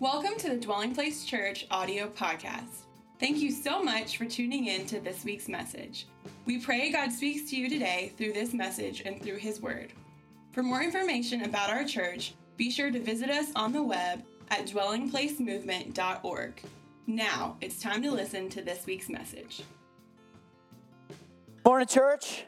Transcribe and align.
Welcome 0.00 0.36
to 0.38 0.48
the 0.48 0.56
Dwelling 0.56 0.92
Place 0.92 1.24
Church 1.24 1.68
audio 1.70 2.08
podcast. 2.08 2.82
Thank 3.20 3.38
you 3.38 3.52
so 3.52 3.80
much 3.80 4.18
for 4.18 4.24
tuning 4.24 4.66
in 4.66 4.86
to 4.86 4.98
this 4.98 5.24
week's 5.24 5.48
message. 5.48 6.08
We 6.46 6.58
pray 6.58 6.90
God 6.90 7.12
speaks 7.12 7.48
to 7.50 7.56
you 7.56 7.68
today 7.68 8.12
through 8.18 8.32
this 8.32 8.52
message 8.52 9.02
and 9.06 9.22
through 9.22 9.36
His 9.36 9.60
Word. 9.60 9.92
For 10.50 10.64
more 10.64 10.82
information 10.82 11.44
about 11.44 11.70
our 11.70 11.84
church, 11.84 12.34
be 12.56 12.72
sure 12.72 12.90
to 12.90 12.98
visit 12.98 13.30
us 13.30 13.52
on 13.54 13.72
the 13.72 13.84
web 13.84 14.24
at 14.48 14.66
dwellingplacemovement.org. 14.66 16.62
Now 17.06 17.56
it's 17.60 17.80
time 17.80 18.02
to 18.02 18.10
listen 18.10 18.48
to 18.50 18.62
this 18.62 18.86
week's 18.86 19.08
message. 19.08 19.62
Morning, 21.64 21.86
church. 21.86 22.46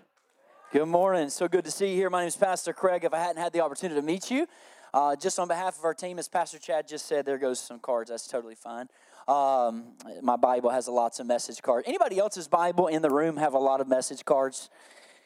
Good 0.72 0.86
morning. 0.86 1.30
So 1.30 1.46
good 1.46 1.64
to 1.64 1.70
see 1.70 1.90
you 1.90 1.96
here. 1.96 2.10
My 2.10 2.22
name 2.22 2.28
is 2.28 2.36
Pastor 2.36 2.72
Craig. 2.72 3.04
If 3.04 3.14
I 3.14 3.18
hadn't 3.18 3.40
had 3.40 3.52
the 3.52 3.60
opportunity 3.60 4.00
to 4.00 4.04
meet 4.04 4.32
you, 4.32 4.48
uh, 4.96 5.14
just 5.14 5.38
on 5.38 5.46
behalf 5.46 5.78
of 5.78 5.84
our 5.84 5.92
team, 5.92 6.18
as 6.18 6.26
Pastor 6.26 6.58
Chad 6.58 6.88
just 6.88 7.04
said, 7.04 7.26
there 7.26 7.36
goes 7.36 7.60
some 7.60 7.78
cards. 7.78 8.08
That's 8.08 8.26
totally 8.26 8.54
fine. 8.54 8.88
Um, 9.28 9.88
my 10.22 10.36
Bible 10.36 10.70
has 10.70 10.86
a 10.86 10.90
lots 10.90 11.20
of 11.20 11.26
message 11.26 11.60
cards. 11.60 11.86
Anybody 11.86 12.18
else's 12.18 12.48
Bible 12.48 12.86
in 12.86 13.02
the 13.02 13.10
room 13.10 13.36
have 13.36 13.52
a 13.52 13.58
lot 13.58 13.82
of 13.82 13.88
message 13.88 14.24
cards? 14.24 14.70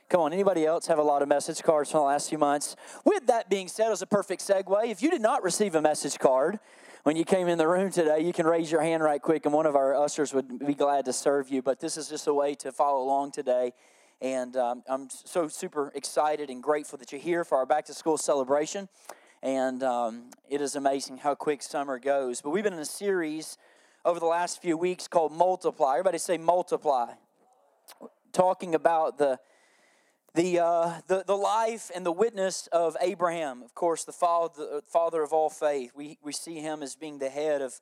Come 0.09 0.23
on, 0.23 0.33
anybody 0.33 0.67
else 0.67 0.89
have 0.89 0.99
a 0.99 1.05
lot 1.05 1.23
of 1.23 1.29
message 1.29 1.63
cards 1.63 1.93
from 1.93 2.01
the 2.01 2.07
last 2.07 2.30
few 2.30 2.39
months? 2.39 2.75
With 3.05 3.29
that 3.29 3.49
being 3.49 3.69
said, 3.69 3.91
was 3.91 4.03
a 4.03 4.09
perfect 4.09 4.43
segue. 4.43 4.91
If 4.91 5.05
you 5.05 5.11
did 5.11 5.23
not 5.23 5.45
receive 5.45 5.77
a 5.77 5.80
message 5.80 6.19
card 6.19 6.59
when 7.05 7.15
you 7.15 7.25
came 7.25 7.47
in 7.47 7.57
the 7.57 7.69
room 7.69 7.93
today, 7.93 8.19
you 8.23 8.33
can 8.33 8.47
raise 8.47 8.73
your 8.73 8.83
hand 8.83 9.05
right 9.05 9.23
quick, 9.23 9.47
and 9.47 9.55
one 9.55 9.66
of 9.66 9.77
our 9.77 9.95
ushers 9.95 10.35
would 10.35 10.66
be 10.66 10.75
glad 10.75 11.05
to 11.05 11.13
serve 11.13 11.49
you. 11.49 11.63
But 11.63 11.79
this 11.79 11.97
is 11.97 12.09
just 12.09 12.27
a 12.27 12.35
way 12.35 12.57
to 12.57 12.73
follow 12.73 13.05
along 13.05 13.30
today. 13.30 13.73
And 14.21 14.57
um, 14.57 14.83
I'm 14.89 15.09
so 15.11 15.47
super 15.47 15.93
excited 15.95 16.51
and 16.51 16.61
grateful 16.61 16.99
that 16.99 17.13
you're 17.13 17.21
here 17.21 17.45
for 17.45 17.59
our 17.59 17.66
back 17.66 17.85
to 17.85 17.95
school 17.95 18.19
celebration 18.19 18.89
and 19.43 19.83
um, 19.83 20.30
it 20.49 20.61
is 20.61 20.77
amazing 20.77 21.19
how 21.19 21.35
quick 21.35 21.62
summer 21.62 21.99
goes. 21.99 22.43
But 22.43 22.51
we've 22.51 22.65
been 22.65 22.73
in 22.73 22.79
a 22.79 22.85
series 22.85 23.57
over 24.05 24.21
the 24.21 24.27
last 24.27 24.60
few 24.60 24.77
weeks 24.77 25.09
called 25.09 25.33
Multiply. 25.33 25.93
Everybody 25.93 26.19
say 26.19 26.38
Multiply. 26.38 27.13
Talking 28.33 28.74
about 28.74 29.18
the 29.18 29.38
the, 30.33 30.61
uh, 30.61 31.01
the, 31.09 31.24
the 31.27 31.37
life 31.37 31.91
and 31.93 32.07
the 32.07 32.13
witness 32.13 32.68
of 32.68 32.96
Abraham, 33.01 33.65
of 33.65 33.74
course, 33.74 34.05
the 34.05 34.13
father, 34.13 34.80
father 34.87 35.24
of 35.24 35.33
all 35.33 35.51
faith. 35.51 35.91
We, 35.96 36.18
we 36.23 36.33
see 36.33 36.61
him 36.61 36.85
as 36.85 36.95
being 36.95 37.18
the 37.18 37.29
head 37.29 37.61
of 37.63 37.80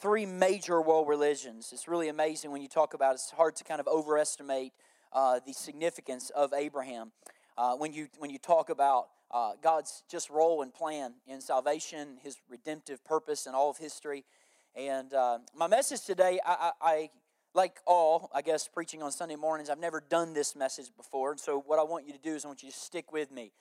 three 0.00 0.24
major 0.24 0.80
world 0.80 1.06
religions. 1.06 1.68
It's 1.70 1.88
really 1.88 2.08
amazing 2.08 2.50
when 2.50 2.62
you 2.62 2.68
talk 2.68 2.94
about 2.94 3.10
it. 3.10 3.14
It's 3.16 3.30
hard 3.32 3.56
to 3.56 3.64
kind 3.64 3.78
of 3.78 3.86
overestimate 3.86 4.72
uh, 5.12 5.40
the 5.46 5.52
significance 5.52 6.30
of 6.30 6.54
Abraham. 6.54 7.12
Uh, 7.58 7.74
when, 7.74 7.92
you, 7.92 8.08
when 8.18 8.30
you 8.30 8.38
talk 8.38 8.70
about 8.70 9.08
uh, 9.32 9.52
God's 9.62 10.02
just 10.10 10.30
role 10.30 10.62
and 10.62 10.72
plan 10.72 11.14
in 11.26 11.40
salvation, 11.40 12.18
His 12.22 12.36
redemptive 12.48 13.04
purpose 13.04 13.46
in 13.46 13.54
all 13.54 13.70
of 13.70 13.78
history. 13.78 14.24
And 14.74 15.12
uh, 15.12 15.38
my 15.54 15.66
message 15.66 16.04
today, 16.04 16.38
I, 16.44 16.72
I, 16.80 16.90
I, 16.90 17.10
like 17.54 17.80
all, 17.86 18.30
I 18.34 18.40
guess, 18.40 18.66
preaching 18.66 19.02
on 19.02 19.12
Sunday 19.12 19.36
mornings, 19.36 19.68
I've 19.68 19.78
never 19.78 20.00
done 20.00 20.32
this 20.32 20.56
message 20.56 20.86
before. 20.96 21.32
And 21.32 21.40
so, 21.40 21.62
what 21.66 21.78
I 21.78 21.82
want 21.82 22.06
you 22.06 22.12
to 22.12 22.18
do 22.18 22.34
is 22.34 22.44
I 22.44 22.48
want 22.48 22.62
you 22.62 22.70
to 22.70 22.76
stick 22.76 23.12
with 23.12 23.30
me. 23.30 23.52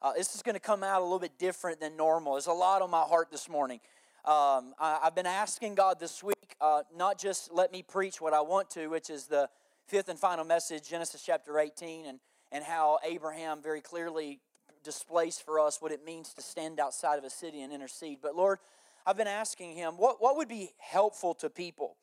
Uh, 0.00 0.12
this 0.12 0.34
is 0.34 0.42
going 0.42 0.54
to 0.54 0.60
come 0.60 0.82
out 0.84 1.00
a 1.00 1.04
little 1.04 1.18
bit 1.18 1.38
different 1.38 1.80
than 1.80 1.96
normal. 1.96 2.34
There's 2.34 2.46
a 2.46 2.52
lot 2.52 2.82
on 2.82 2.90
my 2.90 3.02
heart 3.02 3.30
this 3.30 3.48
morning. 3.48 3.80
Um, 4.24 4.74
I, 4.78 5.00
have 5.04 5.14
been 5.14 5.26
asking 5.26 5.74
God 5.74 5.98
this 5.98 6.22
week, 6.22 6.54
uh, 6.60 6.82
not 6.94 7.18
just 7.18 7.52
let 7.52 7.72
me 7.72 7.82
preach 7.82 8.20
what 8.20 8.34
I 8.34 8.40
want 8.42 8.68
to, 8.70 8.88
which 8.88 9.08
is 9.08 9.26
the 9.26 9.48
fifth 9.86 10.08
and 10.08 10.18
final 10.18 10.44
message, 10.44 10.88
Genesis 10.88 11.22
chapter 11.24 11.58
18, 11.58 12.04
and, 12.04 12.20
and 12.52 12.62
how 12.62 12.98
Abraham 13.02 13.62
very 13.62 13.80
clearly 13.80 14.40
displays 14.82 15.38
for 15.38 15.60
us 15.60 15.80
what 15.80 15.92
it 15.92 16.04
means 16.04 16.34
to 16.34 16.42
stand 16.42 16.80
outside 16.80 17.18
of 17.18 17.24
a 17.24 17.30
city 17.30 17.62
and 17.62 17.72
intercede. 17.72 18.18
But 18.22 18.34
Lord, 18.34 18.58
I've 19.06 19.16
been 19.16 19.26
asking 19.26 19.74
him, 19.74 19.94
what, 19.94 20.20
what 20.20 20.36
would 20.36 20.48
be 20.48 20.72
helpful 20.78 21.34
to 21.34 21.48
people? 21.48 21.96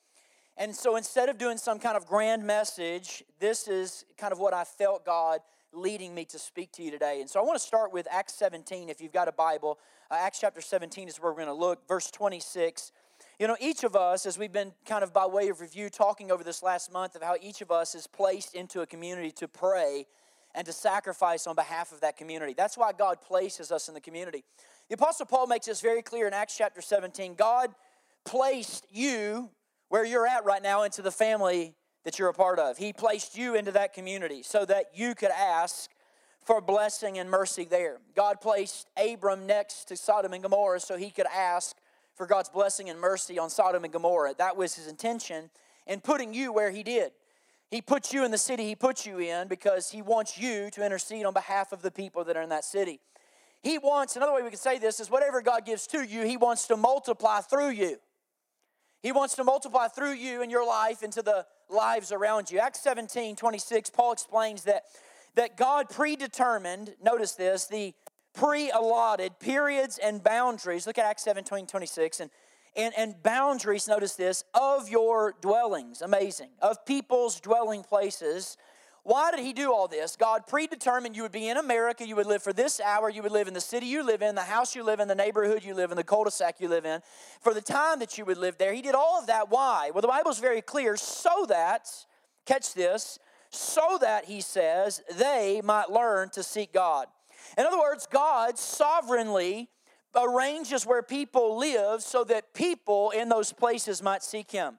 And 0.57 0.73
so 0.73 0.95
instead 0.95 1.27
of 1.29 1.37
doing 1.37 1.57
some 1.57 1.79
kind 1.79 1.97
of 1.97 2.07
grand 2.07 2.45
message, 2.45 3.23
this 3.39 3.67
is 3.67 4.05
kind 4.17 4.31
of 4.31 4.39
what 4.39 4.53
I 4.53 4.63
felt 4.63 5.05
God 5.05 5.41
leading 5.73 6.15
me 6.15 6.23
to 6.25 6.39
speak 6.39 6.71
to 6.73 6.83
you 6.83 6.91
today. 6.91 7.19
And 7.19 7.29
so 7.29 7.39
I 7.39 7.43
want 7.43 7.59
to 7.59 7.65
start 7.65 7.91
with 7.91 8.07
Acts 8.09 8.33
17. 8.35 8.89
If 8.89 9.01
you've 9.01 9.11
got 9.11 9.27
a 9.27 9.33
Bible, 9.33 9.79
uh, 10.09 10.15
Acts 10.17 10.39
chapter 10.39 10.61
17 10.61 11.09
is 11.09 11.17
where 11.17 11.31
we're 11.31 11.43
going 11.43 11.47
to 11.47 11.53
look, 11.53 11.85
verse 11.87 12.09
26. 12.09 12.93
You 13.39 13.47
know, 13.47 13.57
each 13.59 13.83
of 13.83 13.95
us, 13.95 14.25
as 14.25 14.37
we've 14.37 14.51
been 14.51 14.71
kind 14.85 15.03
of 15.03 15.13
by 15.13 15.25
way 15.25 15.49
of 15.49 15.59
review 15.59 15.89
talking 15.89 16.31
over 16.31 16.43
this 16.43 16.63
last 16.63 16.91
month 16.91 17.15
of 17.15 17.21
how 17.21 17.35
each 17.41 17.61
of 17.61 17.69
us 17.69 17.93
is 17.93 18.07
placed 18.07 18.55
into 18.55 18.81
a 18.81 18.87
community 18.87 19.31
to 19.31 19.47
pray 19.47 20.05
and 20.55 20.65
to 20.65 20.73
sacrifice 20.73 21.45
on 21.47 21.55
behalf 21.55 21.91
of 21.91 22.01
that 22.01 22.17
community. 22.17 22.53
That's 22.55 22.77
why 22.77 22.93
God 22.93 23.21
places 23.21 23.71
us 23.71 23.87
in 23.87 23.93
the 23.93 24.01
community. 24.01 24.43
The 24.87 24.95
Apostle 24.95 25.25
Paul 25.25 25.47
makes 25.47 25.65
this 25.65 25.81
very 25.81 26.01
clear 26.01 26.27
in 26.27 26.33
Acts 26.33 26.57
chapter 26.57 26.81
17. 26.81 27.35
God 27.35 27.75
placed 28.23 28.85
you 28.91 29.49
where 29.89 30.05
you're 30.05 30.25
at 30.25 30.45
right 30.45 30.63
now 30.63 30.83
into 30.83 31.01
the 31.01 31.11
family 31.11 31.75
that 32.05 32.17
you're 32.17 32.29
a 32.29 32.33
part 32.33 32.57
of. 32.57 32.77
He 32.77 32.93
placed 32.93 33.37
you 33.37 33.55
into 33.55 33.71
that 33.73 33.93
community 33.93 34.43
so 34.43 34.65
that 34.65 34.91
you 34.95 35.13
could 35.13 35.31
ask 35.31 35.91
for 36.45 36.61
blessing 36.61 37.17
and 37.17 37.29
mercy 37.29 37.65
there. 37.65 37.97
God 38.15 38.39
placed 38.39 38.87
Abram 38.95 39.47
next 39.47 39.85
to 39.85 39.97
Sodom 39.97 40.31
and 40.33 40.43
Gomorrah 40.43 40.79
so 40.79 40.95
he 40.95 41.09
could 41.09 41.25
ask 41.35 41.75
for 42.13 42.27
God's 42.27 42.49
blessing 42.49 42.89
and 42.89 42.99
mercy 42.99 43.37
on 43.37 43.49
Sodom 43.49 43.83
and 43.83 43.91
Gomorrah. 43.91 44.35
That 44.37 44.55
was 44.55 44.75
his 44.75 44.87
intention 44.87 45.49
in 45.87 45.99
putting 45.99 46.33
you 46.33 46.53
where 46.53 46.71
he 46.71 46.83
did. 46.83 47.11
He 47.71 47.81
puts 47.81 48.13
you 48.13 48.23
in 48.23 48.31
the 48.31 48.37
city 48.37 48.65
he 48.65 48.75
puts 48.75 49.05
you 49.05 49.19
in 49.19 49.47
because 49.47 49.91
he 49.91 50.01
wants 50.01 50.37
you 50.37 50.69
to 50.71 50.85
intercede 50.85 51.25
on 51.25 51.33
behalf 51.33 51.71
of 51.71 51.81
the 51.81 51.91
people 51.91 52.23
that 52.23 52.37
are 52.37 52.41
in 52.41 52.49
that 52.49 52.63
city. 52.63 52.99
He 53.61 53.79
wants, 53.79 54.15
another 54.15 54.33
way 54.33 54.43
we 54.43 54.49
can 54.49 54.59
say 54.59 54.77
this 54.77 54.99
is 54.99 55.09
whatever 55.09 55.41
God 55.41 55.65
gives 55.65 55.87
to 55.87 56.03
you, 56.05 56.23
he 56.23 56.37
wants 56.37 56.67
to 56.67 56.77
multiply 56.77 57.41
through 57.41 57.69
you. 57.69 57.97
He 59.01 59.11
wants 59.11 59.35
to 59.35 59.43
multiply 59.43 59.87
through 59.87 60.13
you 60.13 60.41
and 60.41 60.51
your 60.51 60.65
life 60.65 61.03
into 61.03 61.21
the 61.21 61.45
lives 61.69 62.11
around 62.11 62.51
you. 62.51 62.59
Acts 62.59 62.81
17, 62.81 63.35
26, 63.35 63.89
Paul 63.89 64.13
explains 64.13 64.63
that, 64.63 64.83
that 65.35 65.57
God 65.57 65.89
predetermined, 65.89 66.95
notice 67.03 67.33
this, 67.33 67.65
the 67.65 67.93
pre 68.33 68.69
allotted 68.69 69.39
periods 69.39 69.97
and 69.97 70.23
boundaries. 70.23 70.85
Look 70.85 70.97
at 70.97 71.05
Acts 71.05 71.23
17, 71.23 71.67
26. 71.67 72.19
And 72.19 72.29
and, 72.75 72.93
and 72.97 73.21
boundaries, 73.23 73.87
notice 73.87 74.15
this, 74.15 74.43
of 74.53 74.89
your 74.89 75.35
dwellings. 75.41 76.01
Amazing. 76.01 76.49
Of 76.61 76.85
people's 76.85 77.39
dwelling 77.39 77.83
places. 77.83 78.57
Why 79.03 79.29
did 79.29 79.41
he 79.41 79.53
do 79.53 79.71
all 79.71 79.87
this? 79.87 80.15
God 80.15 80.47
predetermined 80.47 81.15
you 81.15 81.21
would 81.21 81.31
be 81.31 81.47
in 81.47 81.57
America, 81.57 82.07
you 82.07 82.15
would 82.15 82.25
live 82.25 82.41
for 82.41 82.53
this 82.53 82.79
hour, 82.79 83.07
you 83.07 83.21
would 83.21 83.31
live 83.31 83.47
in 83.47 83.53
the 83.53 83.61
city 83.61 83.85
you 83.85 84.03
live 84.03 84.23
in, 84.23 84.33
the 84.33 84.41
house 84.41 84.75
you 84.75 84.83
live 84.83 84.99
in, 84.99 85.07
the 85.07 85.13
neighborhood 85.13 85.63
you 85.63 85.75
live 85.75 85.91
in, 85.91 85.97
the 85.97 86.03
cul 86.03 86.23
de 86.23 86.31
sac 86.31 86.55
you 86.59 86.67
live 86.67 86.85
in, 86.85 87.01
for 87.39 87.53
the 87.53 87.61
time 87.61 87.99
that 87.99 88.17
you 88.17 88.25
would 88.25 88.37
live 88.37 88.57
there. 88.57 88.73
He 88.73 88.81
did 88.81 88.95
all 88.95 89.19
of 89.19 89.27
that. 89.27 89.51
Why? 89.51 89.91
Well, 89.93 90.01
the 90.01 90.07
Bible 90.07 90.31
is 90.31 90.39
very 90.39 90.61
clear 90.61 90.97
so 90.97 91.45
that, 91.49 91.87
catch 92.47 92.73
this, 92.73 93.19
so 93.51 93.99
that, 94.01 94.25
he 94.25 94.41
says, 94.41 95.03
they 95.15 95.61
might 95.63 95.91
learn 95.91 96.29
to 96.31 96.41
seek 96.41 96.73
God. 96.73 97.05
In 97.59 97.65
other 97.65 97.77
words, 97.77 98.07
God 98.07 98.57
sovereignly 98.57 99.69
arranges 100.15 100.85
where 100.85 101.03
people 101.03 101.57
live 101.57 102.01
so 102.01 102.23
that 102.23 102.53
people 102.53 103.11
in 103.11 103.29
those 103.29 103.51
places 103.51 104.01
might 104.01 104.23
seek 104.23 104.51
him. 104.51 104.77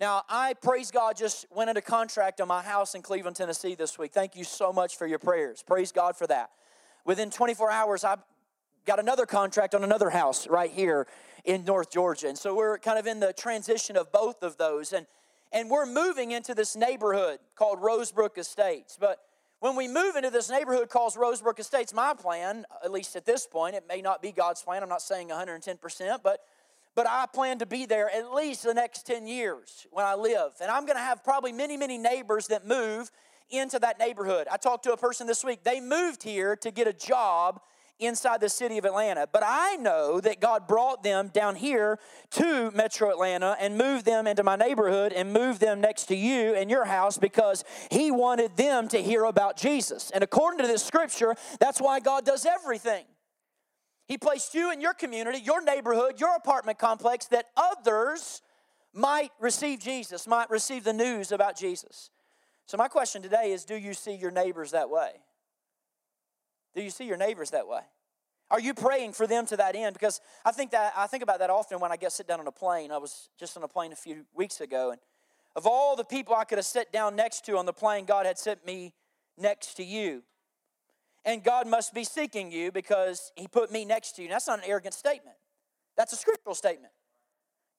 Now, 0.00 0.22
I 0.28 0.54
praise 0.54 0.90
God 0.90 1.16
just 1.16 1.46
went 1.54 1.70
into 1.70 1.80
contract 1.80 2.40
on 2.40 2.48
my 2.48 2.62
house 2.62 2.94
in 2.94 3.02
Cleveland, 3.02 3.36
Tennessee 3.36 3.74
this 3.74 3.98
week. 3.98 4.12
Thank 4.12 4.34
you 4.34 4.44
so 4.44 4.72
much 4.72 4.96
for 4.96 5.06
your 5.06 5.20
prayers. 5.20 5.62
Praise 5.62 5.92
God 5.92 6.16
for 6.16 6.26
that. 6.26 6.50
Within 7.04 7.30
24 7.30 7.70
hours, 7.70 8.04
I 8.04 8.16
got 8.84 8.98
another 8.98 9.26
contract 9.26 9.74
on 9.74 9.84
another 9.84 10.10
house 10.10 10.48
right 10.48 10.70
here 10.70 11.06
in 11.44 11.64
North 11.64 11.90
Georgia. 11.90 12.28
And 12.28 12.38
so 12.38 12.54
we're 12.54 12.78
kind 12.78 12.98
of 12.98 13.06
in 13.06 13.20
the 13.20 13.32
transition 13.32 13.96
of 13.96 14.10
both 14.10 14.42
of 14.42 14.56
those. 14.56 14.92
And, 14.92 15.06
and 15.52 15.70
we're 15.70 15.86
moving 15.86 16.32
into 16.32 16.54
this 16.54 16.74
neighborhood 16.74 17.38
called 17.54 17.80
Rosebrook 17.80 18.38
Estates. 18.38 18.96
But 19.00 19.18
when 19.62 19.76
we 19.76 19.86
move 19.86 20.16
into 20.16 20.28
this 20.28 20.50
neighborhood 20.50 20.90
called 20.90 21.14
Rosebrook 21.14 21.60
Estates, 21.60 21.94
my 21.94 22.14
plan, 22.14 22.64
at 22.84 22.90
least 22.90 23.14
at 23.14 23.24
this 23.24 23.46
point, 23.46 23.76
it 23.76 23.84
may 23.88 24.02
not 24.02 24.20
be 24.20 24.32
God's 24.32 24.60
plan, 24.60 24.82
I'm 24.82 24.88
not 24.88 25.02
saying 25.02 25.28
110%, 25.28 26.18
but 26.24 26.40
but 26.94 27.06
I 27.08 27.26
plan 27.32 27.60
to 27.60 27.64
be 27.64 27.86
there 27.86 28.10
at 28.14 28.34
least 28.34 28.64
the 28.64 28.74
next 28.74 29.06
10 29.06 29.26
years 29.26 29.86
when 29.92 30.04
I 30.04 30.14
live. 30.14 30.52
And 30.60 30.70
I'm 30.70 30.84
going 30.84 30.98
to 30.98 31.02
have 31.02 31.24
probably 31.24 31.50
many, 31.50 31.78
many 31.78 31.96
neighbors 31.96 32.48
that 32.48 32.66
move 32.66 33.10
into 33.48 33.78
that 33.78 33.98
neighborhood. 33.98 34.46
I 34.50 34.58
talked 34.58 34.84
to 34.84 34.92
a 34.92 34.96
person 34.98 35.26
this 35.26 35.42
week. 35.42 35.64
They 35.64 35.80
moved 35.80 36.22
here 36.22 36.54
to 36.56 36.70
get 36.70 36.86
a 36.86 36.92
job 36.92 37.62
inside 38.04 38.40
the 38.40 38.48
city 38.48 38.78
of 38.78 38.84
Atlanta. 38.84 39.28
But 39.30 39.42
I 39.44 39.76
know 39.76 40.20
that 40.20 40.40
God 40.40 40.66
brought 40.66 41.02
them 41.02 41.28
down 41.28 41.56
here 41.56 41.98
to 42.32 42.70
Metro 42.72 43.10
Atlanta 43.10 43.56
and 43.60 43.76
moved 43.76 44.04
them 44.04 44.26
into 44.26 44.42
my 44.42 44.56
neighborhood 44.56 45.12
and 45.12 45.32
moved 45.32 45.60
them 45.60 45.80
next 45.80 46.06
to 46.06 46.16
you 46.16 46.54
and 46.54 46.70
your 46.70 46.84
house 46.84 47.18
because 47.18 47.64
He 47.90 48.10
wanted 48.10 48.56
them 48.56 48.88
to 48.88 49.02
hear 49.02 49.24
about 49.24 49.56
Jesus. 49.56 50.10
And 50.10 50.22
according 50.22 50.60
to 50.60 50.66
this 50.66 50.84
scripture, 50.84 51.34
that's 51.60 51.80
why 51.80 52.00
God 52.00 52.24
does 52.24 52.46
everything. 52.46 53.04
He 54.06 54.18
placed 54.18 54.54
you 54.54 54.72
in 54.72 54.80
your 54.80 54.94
community, 54.94 55.38
your 55.38 55.62
neighborhood, 55.62 56.20
your 56.20 56.34
apartment 56.36 56.78
complex 56.78 57.26
that 57.26 57.46
others 57.56 58.42
might 58.92 59.30
receive 59.40 59.80
Jesus, 59.80 60.26
might 60.26 60.50
receive 60.50 60.84
the 60.84 60.92
news 60.92 61.32
about 61.32 61.56
Jesus. 61.56 62.10
So, 62.66 62.76
my 62.76 62.88
question 62.88 63.22
today 63.22 63.52
is 63.52 63.64
do 63.64 63.74
you 63.74 63.94
see 63.94 64.14
your 64.14 64.30
neighbors 64.30 64.72
that 64.72 64.90
way? 64.90 65.12
Do 66.74 66.82
you 66.82 66.90
see 66.90 67.04
your 67.06 67.16
neighbors 67.16 67.50
that 67.50 67.68
way? 67.68 67.82
Are 68.50 68.60
you 68.60 68.74
praying 68.74 69.12
for 69.14 69.26
them 69.26 69.46
to 69.46 69.56
that 69.56 69.74
end? 69.74 69.94
Because 69.94 70.20
I 70.44 70.52
think 70.52 70.72
that 70.72 70.92
I 70.96 71.06
think 71.06 71.22
about 71.22 71.38
that 71.38 71.48
often 71.48 71.80
when 71.80 71.90
I 71.90 71.96
get 71.96 72.12
sit 72.12 72.28
down 72.28 72.40
on 72.40 72.46
a 72.46 72.52
plane. 72.52 72.90
I 72.90 72.98
was 72.98 73.30
just 73.38 73.56
on 73.56 73.62
a 73.62 73.68
plane 73.68 73.92
a 73.92 73.96
few 73.96 74.26
weeks 74.34 74.60
ago, 74.60 74.90
and 74.90 75.00
of 75.56 75.66
all 75.66 75.96
the 75.96 76.04
people 76.04 76.34
I 76.34 76.44
could 76.44 76.58
have 76.58 76.66
sat 76.66 76.92
down 76.92 77.16
next 77.16 77.44
to 77.46 77.56
on 77.56 77.66
the 77.66 77.72
plane, 77.72 78.04
God 78.04 78.26
had 78.26 78.38
sent 78.38 78.64
me 78.66 78.92
next 79.38 79.74
to 79.76 79.84
you. 79.84 80.22
And 81.24 81.44
God 81.44 81.66
must 81.66 81.94
be 81.94 82.04
seeking 82.04 82.50
you 82.50 82.72
because 82.72 83.32
He 83.36 83.46
put 83.46 83.70
me 83.70 83.84
next 83.84 84.16
to 84.16 84.22
you. 84.22 84.28
That's 84.28 84.48
not 84.48 84.58
an 84.58 84.64
arrogant 84.66 84.94
statement. 84.94 85.36
That's 85.96 86.12
a 86.12 86.16
scriptural 86.16 86.54
statement. 86.54 86.92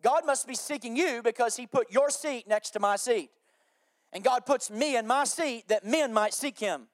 God 0.02 0.26
must 0.26 0.48
be 0.48 0.56
seeking 0.56 0.96
you 0.96 1.22
because 1.24 1.56
He 1.56 1.68
put 1.68 1.92
your 1.92 2.10
seat 2.10 2.48
next 2.48 2.72
to 2.72 2.80
my 2.80 2.96
seat. 2.96 3.32
And 4.12 4.24
God 4.24 4.46
puts 4.46 4.70
me 4.70 4.96
in 4.96 5.08
my 5.08 5.24
seat 5.24 5.68
that 5.70 5.86
men 5.86 6.14
might 6.14 6.34
seek 6.34 6.60
Him, 6.60 6.88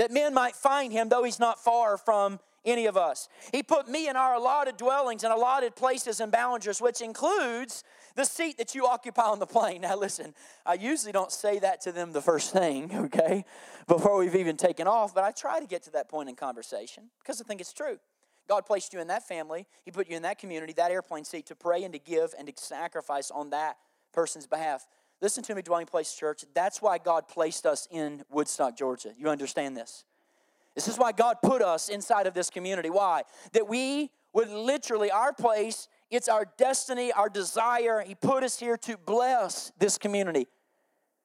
that 0.00 0.10
men 0.10 0.32
might 0.32 0.56
find 0.56 0.92
Him, 0.92 1.10
though 1.10 1.24
He's 1.24 1.38
not 1.38 1.62
far 1.62 1.98
from 1.98 2.40
any 2.64 2.86
of 2.86 2.96
us. 2.96 3.28
He 3.52 3.62
put 3.62 3.86
me 3.86 4.08
in 4.08 4.16
our 4.16 4.34
allotted 4.34 4.78
dwellings 4.78 5.24
and 5.24 5.32
allotted 5.32 5.76
places 5.76 6.20
and 6.20 6.32
boundaries, 6.32 6.80
which 6.80 7.02
includes 7.02 7.84
the 8.16 8.24
seat 8.24 8.56
that 8.56 8.74
you 8.74 8.86
occupy 8.86 9.24
on 9.24 9.38
the 9.38 9.46
plane. 9.46 9.82
Now, 9.90 9.96
listen, 9.96 10.34
I 10.64 10.74
usually 10.74 11.12
don't 11.12 11.30
say 11.30 11.58
that 11.58 11.82
to 11.82 11.92
them 11.92 12.12
the 12.12 12.22
first 12.22 12.50
thing, 12.50 12.90
okay, 13.06 13.44
before 13.86 14.18
we've 14.18 14.34
even 14.34 14.56
taken 14.56 14.86
off, 14.86 15.14
but 15.14 15.22
I 15.22 15.32
try 15.32 15.60
to 15.60 15.66
get 15.66 15.82
to 15.82 15.90
that 15.90 16.08
point 16.08 16.30
in 16.30 16.34
conversation 16.34 17.10
because 17.18 17.40
I 17.40 17.44
think 17.44 17.60
it's 17.60 17.74
true. 17.74 17.98
God 18.48 18.64
placed 18.64 18.94
you 18.94 19.00
in 19.00 19.08
that 19.08 19.28
family, 19.28 19.66
He 19.84 19.90
put 19.90 20.08
you 20.08 20.16
in 20.16 20.22
that 20.22 20.38
community, 20.38 20.72
that 20.74 20.90
airplane 20.90 21.24
seat 21.24 21.44
to 21.46 21.54
pray 21.54 21.84
and 21.84 21.92
to 21.92 22.00
give 22.00 22.34
and 22.38 22.48
to 22.48 22.54
sacrifice 22.56 23.30
on 23.30 23.50
that 23.50 23.76
person's 24.12 24.46
behalf. 24.46 24.86
Listen 25.22 25.42
to 25.44 25.54
me, 25.54 25.62
Dwelling 25.62 25.86
Place 25.86 26.14
Church. 26.14 26.44
That's 26.54 26.80
why 26.80 26.98
God 26.98 27.28
placed 27.28 27.66
us 27.66 27.86
in 27.90 28.24
Woodstock, 28.30 28.76
Georgia. 28.76 29.12
You 29.18 29.28
understand 29.28 29.76
this? 29.76 30.04
This 30.74 30.88
is 30.88 30.96
why 30.96 31.12
God 31.12 31.36
put 31.42 31.62
us 31.62 31.88
inside 31.88 32.26
of 32.26 32.32
this 32.34 32.48
community. 32.48 32.90
Why? 32.90 33.22
That 33.52 33.68
we 33.68 34.10
would 34.32 34.48
literally, 34.48 35.10
our 35.10 35.32
place, 35.32 35.88
it's 36.10 36.28
our 36.28 36.46
destiny, 36.56 37.12
our 37.12 37.28
desire. 37.28 38.02
He 38.06 38.14
put 38.14 38.42
us 38.42 38.58
here 38.58 38.76
to 38.78 38.96
bless 38.96 39.72
this 39.78 39.98
community, 39.98 40.46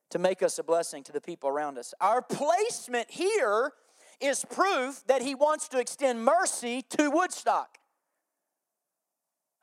to 0.09 0.19
make 0.19 0.43
us 0.43 0.59
a 0.59 0.63
blessing 0.63 1.03
to 1.03 1.11
the 1.11 1.21
people 1.21 1.49
around 1.49 1.77
us. 1.77 1.93
Our 2.01 2.21
placement 2.21 3.11
here 3.11 3.71
is 4.19 4.43
proof 4.49 5.03
that 5.07 5.21
He 5.21 5.35
wants 5.35 5.67
to 5.69 5.79
extend 5.79 6.25
mercy 6.25 6.81
to 6.97 7.09
Woodstock. 7.09 7.77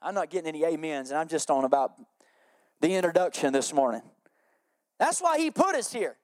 I'm 0.00 0.14
not 0.14 0.30
getting 0.30 0.48
any 0.48 0.64
amens, 0.64 1.10
and 1.10 1.18
I'm 1.18 1.28
just 1.28 1.50
on 1.50 1.64
about 1.64 1.92
the 2.80 2.94
introduction 2.94 3.52
this 3.52 3.72
morning. 3.72 4.02
That's 4.98 5.20
why 5.20 5.38
He 5.38 5.50
put 5.50 5.74
us 5.74 5.92
here. 5.92 6.16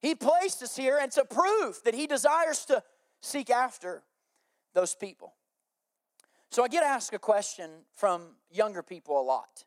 He 0.00 0.14
placed 0.14 0.62
us 0.62 0.76
here, 0.76 0.96
and 0.96 1.06
it's 1.06 1.16
a 1.16 1.24
proof 1.24 1.82
that 1.84 1.94
He 1.94 2.06
desires 2.06 2.64
to 2.66 2.82
seek 3.20 3.50
after 3.50 4.02
those 4.74 4.94
people. 4.94 5.34
So 6.50 6.62
I 6.62 6.68
get 6.68 6.84
asked 6.84 7.12
a 7.12 7.18
question 7.18 7.70
from 7.94 8.22
younger 8.50 8.82
people 8.82 9.20
a 9.20 9.22
lot. 9.22 9.64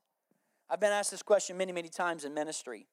I've 0.70 0.80
been 0.80 0.92
asked 0.92 1.12
this 1.12 1.24
question 1.24 1.58
many, 1.58 1.72
many 1.72 1.90
times 1.90 2.24
in 2.24 2.34
ministry. 2.34 2.88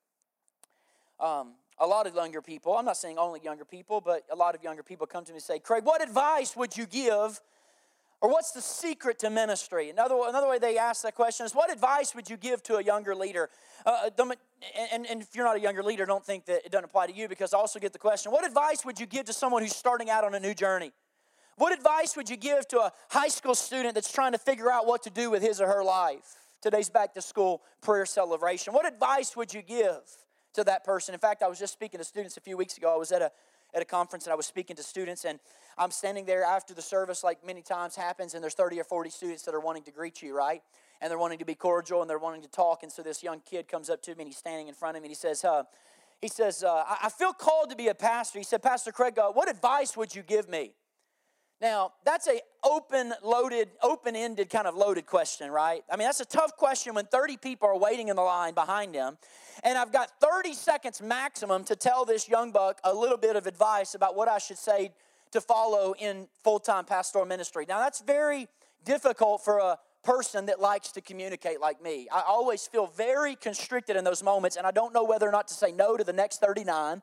Um, 1.20 1.54
a 1.78 1.86
lot 1.86 2.06
of 2.06 2.14
younger 2.14 2.40
people, 2.40 2.76
I'm 2.76 2.84
not 2.84 2.96
saying 2.96 3.18
only 3.18 3.40
younger 3.42 3.64
people, 3.64 4.00
but 4.00 4.24
a 4.32 4.36
lot 4.36 4.54
of 4.54 4.62
younger 4.62 4.82
people 4.82 5.06
come 5.06 5.24
to 5.24 5.32
me 5.32 5.36
and 5.36 5.42
say, 5.42 5.58
Craig, 5.58 5.84
what 5.84 6.02
advice 6.02 6.56
would 6.56 6.76
you 6.76 6.86
give? 6.86 7.40
Or 8.20 8.30
what's 8.30 8.52
the 8.52 8.62
secret 8.62 9.18
to 9.20 9.30
ministry? 9.30 9.90
Another, 9.90 10.16
another 10.26 10.48
way 10.48 10.58
they 10.58 10.78
ask 10.78 11.02
that 11.02 11.14
question 11.14 11.44
is, 11.44 11.54
what 11.54 11.70
advice 11.70 12.14
would 12.14 12.30
you 12.30 12.36
give 12.36 12.62
to 12.64 12.76
a 12.76 12.82
younger 12.82 13.14
leader? 13.14 13.50
Uh, 13.84 14.08
uh 14.18 14.34
and, 14.92 15.06
and 15.06 15.20
if 15.20 15.34
you're 15.34 15.44
not 15.44 15.56
a 15.56 15.60
younger 15.60 15.82
leader, 15.82 16.06
don't 16.06 16.24
think 16.24 16.46
that 16.46 16.64
it 16.64 16.72
doesn't 16.72 16.86
apply 16.86 17.06
to 17.06 17.14
you 17.14 17.28
because 17.28 17.52
I 17.52 17.58
also 17.58 17.78
get 17.78 17.92
the 17.92 17.98
question, 17.98 18.32
what 18.32 18.46
advice 18.46 18.84
would 18.84 18.98
you 18.98 19.06
give 19.06 19.26
to 19.26 19.32
someone 19.32 19.62
who's 19.62 19.76
starting 19.76 20.08
out 20.08 20.24
on 20.24 20.34
a 20.34 20.40
new 20.40 20.54
journey? 20.54 20.92
What 21.56 21.72
advice 21.72 22.16
would 22.16 22.28
you 22.28 22.36
give 22.36 22.66
to 22.68 22.80
a 22.80 22.92
high 23.10 23.28
school 23.28 23.54
student 23.54 23.94
that's 23.94 24.12
trying 24.12 24.32
to 24.32 24.38
figure 24.38 24.70
out 24.70 24.86
what 24.86 25.02
to 25.04 25.10
do 25.10 25.30
with 25.30 25.42
his 25.42 25.60
or 25.60 25.66
her 25.68 25.84
life? 25.84 26.36
Today's 26.62 26.88
back 26.88 27.14
to 27.14 27.22
school 27.22 27.62
prayer 27.82 28.06
celebration. 28.06 28.72
What 28.72 28.86
advice 28.86 29.36
would 29.36 29.52
you 29.52 29.62
give 29.62 30.00
to 30.54 30.64
that 30.64 30.82
person? 30.82 31.14
In 31.14 31.20
fact, 31.20 31.42
I 31.42 31.48
was 31.48 31.58
just 31.58 31.72
speaking 31.72 31.98
to 31.98 32.04
students 32.04 32.36
a 32.36 32.40
few 32.40 32.56
weeks 32.56 32.76
ago. 32.76 32.92
I 32.92 32.96
was 32.96 33.12
at 33.12 33.22
a 33.22 33.30
at 33.74 33.82
a 33.82 33.84
conference 33.84 34.24
and 34.24 34.32
I 34.32 34.36
was 34.36 34.46
speaking 34.46 34.76
to 34.76 34.82
students 34.82 35.24
and 35.24 35.40
I'm 35.76 35.90
standing 35.90 36.24
there 36.24 36.44
after 36.44 36.74
the 36.74 36.82
service 36.82 37.24
like 37.24 37.44
many 37.44 37.62
times 37.62 37.96
happens 37.96 38.34
and 38.34 38.42
there's 38.42 38.54
30 38.54 38.80
or 38.80 38.84
40 38.84 39.10
students 39.10 39.42
that 39.44 39.54
are 39.54 39.60
wanting 39.60 39.82
to 39.84 39.90
greet 39.90 40.22
you, 40.22 40.36
right? 40.36 40.62
And 41.00 41.10
they're 41.10 41.18
wanting 41.18 41.38
to 41.38 41.44
be 41.44 41.54
cordial 41.54 42.00
and 42.00 42.08
they're 42.08 42.18
wanting 42.18 42.42
to 42.42 42.50
talk 42.50 42.82
and 42.82 42.92
so 42.92 43.02
this 43.02 43.22
young 43.22 43.40
kid 43.40 43.68
comes 43.68 43.90
up 43.90 44.00
to 44.02 44.14
me 44.14 44.22
and 44.22 44.28
he's 44.28 44.38
standing 44.38 44.68
in 44.68 44.74
front 44.74 44.96
of 44.96 45.02
me 45.02 45.08
and 45.08 45.10
he 45.10 45.16
says, 45.16 45.44
uh, 45.44 45.64
he 46.20 46.28
says, 46.28 46.62
uh, 46.62 46.84
I 47.02 47.10
feel 47.10 47.32
called 47.32 47.70
to 47.70 47.76
be 47.76 47.88
a 47.88 47.94
pastor. 47.94 48.38
He 48.38 48.44
said, 48.44 48.62
Pastor 48.62 48.92
Craig, 48.92 49.18
uh, 49.18 49.30
what 49.32 49.50
advice 49.50 49.96
would 49.96 50.14
you 50.14 50.22
give 50.22 50.48
me? 50.48 50.72
Now, 51.60 51.92
that's 52.04 52.26
a 52.26 52.40
open 52.62 53.14
loaded, 53.22 53.70
open-ended 53.82 54.50
kind 54.50 54.66
of 54.66 54.74
loaded 54.74 55.06
question, 55.06 55.50
right? 55.50 55.82
I 55.90 55.96
mean, 55.96 56.06
that's 56.06 56.20
a 56.20 56.26
tough 56.26 56.56
question 56.56 56.94
when 56.94 57.06
30 57.06 57.36
people 57.36 57.68
are 57.68 57.78
waiting 57.78 58.08
in 58.08 58.16
the 58.16 58.22
line 58.22 58.54
behind 58.54 58.94
him. 58.94 59.16
And 59.62 59.78
I've 59.78 59.92
got 59.92 60.10
30 60.20 60.52
seconds 60.52 61.00
maximum 61.00 61.64
to 61.64 61.76
tell 61.76 62.04
this 62.04 62.28
young 62.28 62.50
buck 62.50 62.80
a 62.84 62.92
little 62.92 63.16
bit 63.16 63.36
of 63.36 63.46
advice 63.46 63.94
about 63.94 64.16
what 64.16 64.28
I 64.28 64.38
should 64.38 64.58
say 64.58 64.92
to 65.30 65.40
follow 65.40 65.94
in 65.98 66.28
full-time 66.42 66.84
pastoral 66.84 67.24
ministry. 67.24 67.64
Now, 67.68 67.78
that's 67.78 68.00
very 68.00 68.48
difficult 68.84 69.44
for 69.44 69.58
a 69.58 69.78
person 70.02 70.46
that 70.46 70.60
likes 70.60 70.92
to 70.92 71.00
communicate 71.00 71.60
like 71.60 71.82
me. 71.82 72.08
I 72.12 72.22
always 72.26 72.66
feel 72.66 72.86
very 72.86 73.36
constricted 73.36 73.96
in 73.96 74.04
those 74.04 74.22
moments, 74.22 74.56
and 74.56 74.66
I 74.66 74.70
don't 74.70 74.92
know 74.92 75.04
whether 75.04 75.26
or 75.26 75.32
not 75.32 75.48
to 75.48 75.54
say 75.54 75.72
no 75.72 75.96
to 75.96 76.04
the 76.04 76.12
next 76.12 76.40
39 76.40 77.00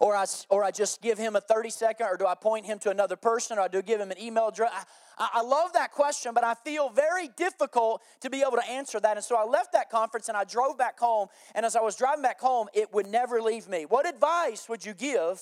or 0.00 0.16
I, 0.16 0.24
or 0.48 0.64
I 0.64 0.70
just 0.70 1.02
give 1.02 1.18
him 1.18 1.36
a 1.36 1.40
30 1.40 1.70
second, 1.70 2.06
or 2.06 2.16
do 2.16 2.26
I 2.26 2.34
point 2.34 2.66
him 2.66 2.78
to 2.80 2.90
another 2.90 3.16
person, 3.16 3.58
or 3.58 3.62
I 3.62 3.68
do 3.68 3.82
give 3.82 4.00
him 4.00 4.10
an 4.10 4.20
email 4.20 4.48
address? 4.48 4.72
I, 5.18 5.28
I 5.34 5.42
love 5.42 5.72
that 5.74 5.92
question, 5.92 6.32
but 6.34 6.44
I 6.44 6.54
feel 6.54 6.88
very 6.88 7.28
difficult 7.28 8.02
to 8.20 8.30
be 8.30 8.40
able 8.40 8.56
to 8.56 8.68
answer 8.68 9.00
that. 9.00 9.16
And 9.16 9.24
so 9.24 9.36
I 9.36 9.44
left 9.44 9.72
that 9.72 9.90
conference 9.90 10.28
and 10.28 10.36
I 10.36 10.44
drove 10.44 10.78
back 10.78 10.98
home. 10.98 11.28
And 11.54 11.64
as 11.66 11.76
I 11.76 11.80
was 11.80 11.96
driving 11.96 12.22
back 12.22 12.40
home, 12.40 12.68
it 12.74 12.92
would 12.92 13.06
never 13.06 13.40
leave 13.40 13.68
me. 13.68 13.84
What 13.86 14.08
advice 14.08 14.68
would 14.68 14.84
you 14.84 14.94
give 14.94 15.40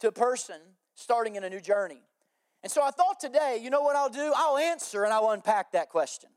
to 0.00 0.08
a 0.08 0.12
person 0.12 0.56
starting 0.94 1.36
in 1.36 1.44
a 1.44 1.50
new 1.50 1.60
journey? 1.60 2.02
And 2.62 2.72
so 2.72 2.82
I 2.82 2.90
thought 2.90 3.20
today, 3.20 3.60
you 3.62 3.70
know 3.70 3.82
what 3.82 3.96
I'll 3.96 4.08
do? 4.08 4.32
I'll 4.34 4.58
answer 4.58 5.04
and 5.04 5.12
I'll 5.12 5.30
unpack 5.30 5.72
that 5.72 5.88
question. 5.88 6.30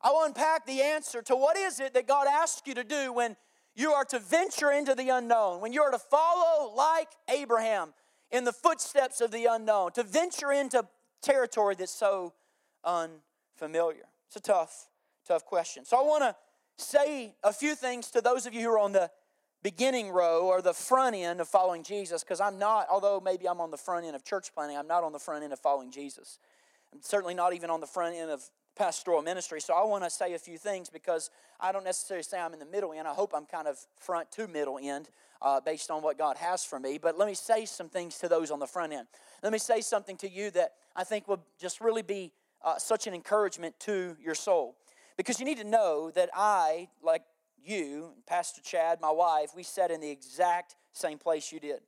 I'll 0.00 0.24
unpack 0.24 0.64
the 0.64 0.80
answer 0.80 1.22
to 1.22 1.36
what 1.36 1.56
is 1.56 1.80
it 1.80 1.94
that 1.94 2.06
God 2.06 2.26
asks 2.28 2.66
you 2.66 2.74
to 2.74 2.84
do 2.84 3.12
when 3.12 3.36
you 3.78 3.92
are 3.92 4.04
to 4.06 4.18
venture 4.18 4.72
into 4.72 4.94
the 4.94 5.08
unknown, 5.08 5.60
when 5.60 5.72
you 5.72 5.82
are 5.82 5.92
to 5.92 5.98
follow 5.98 6.74
like 6.74 7.08
Abraham 7.30 7.94
in 8.30 8.44
the 8.44 8.52
footsteps 8.52 9.20
of 9.20 9.30
the 9.30 9.46
unknown, 9.46 9.92
to 9.92 10.02
venture 10.02 10.50
into 10.50 10.84
territory 11.22 11.74
that's 11.76 11.92
so 11.92 12.34
unfamiliar. 12.84 14.08
It's 14.26 14.36
a 14.36 14.40
tough, 14.40 14.88
tough 15.26 15.44
question. 15.46 15.84
So 15.84 15.96
I 15.96 16.02
want 16.02 16.24
to 16.24 16.36
say 16.76 17.34
a 17.44 17.52
few 17.52 17.74
things 17.74 18.10
to 18.10 18.20
those 18.20 18.46
of 18.46 18.52
you 18.52 18.62
who 18.62 18.70
are 18.70 18.78
on 18.78 18.92
the 18.92 19.10
beginning 19.62 20.10
row 20.10 20.46
or 20.46 20.60
the 20.60 20.74
front 20.74 21.16
end 21.16 21.40
of 21.40 21.48
following 21.48 21.82
Jesus, 21.82 22.22
because 22.22 22.40
I'm 22.40 22.58
not, 22.58 22.86
although 22.90 23.20
maybe 23.20 23.48
I'm 23.48 23.60
on 23.60 23.70
the 23.70 23.76
front 23.76 24.06
end 24.06 24.16
of 24.16 24.24
church 24.24 24.52
planting, 24.54 24.76
I'm 24.76 24.86
not 24.86 25.04
on 25.04 25.12
the 25.12 25.18
front 25.18 25.44
end 25.44 25.52
of 25.52 25.58
following 25.58 25.90
Jesus. 25.90 26.38
I'm 26.92 27.02
certainly 27.02 27.34
not 27.34 27.54
even 27.54 27.70
on 27.70 27.80
the 27.80 27.86
front 27.86 28.16
end 28.16 28.30
of 28.30 28.42
pastoral 28.76 29.22
ministry. 29.22 29.60
So 29.60 29.74
I 29.74 29.84
want 29.84 30.04
to 30.04 30.10
say 30.10 30.34
a 30.34 30.38
few 30.38 30.56
things 30.56 30.88
because 30.88 31.30
I 31.60 31.72
don't 31.72 31.84
necessarily 31.84 32.22
say 32.22 32.38
I'm 32.38 32.52
in 32.52 32.60
the 32.60 32.66
middle 32.66 32.92
end. 32.92 33.08
I 33.08 33.12
hope 33.12 33.32
I'm 33.34 33.44
kind 33.44 33.66
of 33.66 33.76
front 33.98 34.30
to 34.32 34.46
middle 34.46 34.78
end 34.80 35.10
uh, 35.42 35.60
based 35.60 35.90
on 35.90 36.02
what 36.02 36.16
God 36.16 36.36
has 36.36 36.64
for 36.64 36.78
me. 36.78 36.98
But 36.98 37.18
let 37.18 37.26
me 37.26 37.34
say 37.34 37.66
some 37.66 37.88
things 37.88 38.18
to 38.18 38.28
those 38.28 38.50
on 38.50 38.60
the 38.60 38.66
front 38.66 38.92
end. 38.92 39.08
Let 39.42 39.52
me 39.52 39.58
say 39.58 39.80
something 39.80 40.16
to 40.18 40.30
you 40.30 40.50
that 40.52 40.74
I 40.94 41.04
think 41.04 41.28
will 41.28 41.44
just 41.60 41.80
really 41.80 42.02
be 42.02 42.32
uh, 42.64 42.78
such 42.78 43.06
an 43.06 43.14
encouragement 43.14 43.78
to 43.80 44.16
your 44.22 44.34
soul. 44.34 44.76
Because 45.16 45.40
you 45.40 45.44
need 45.44 45.58
to 45.58 45.64
know 45.64 46.12
that 46.14 46.30
I, 46.34 46.88
like 47.02 47.22
you, 47.62 48.12
Pastor 48.26 48.62
Chad, 48.62 49.00
my 49.00 49.10
wife, 49.10 49.50
we 49.54 49.64
sat 49.64 49.90
in 49.90 50.00
the 50.00 50.10
exact 50.10 50.76
same 50.92 51.18
place 51.18 51.52
you 51.52 51.60
did. 51.60 51.80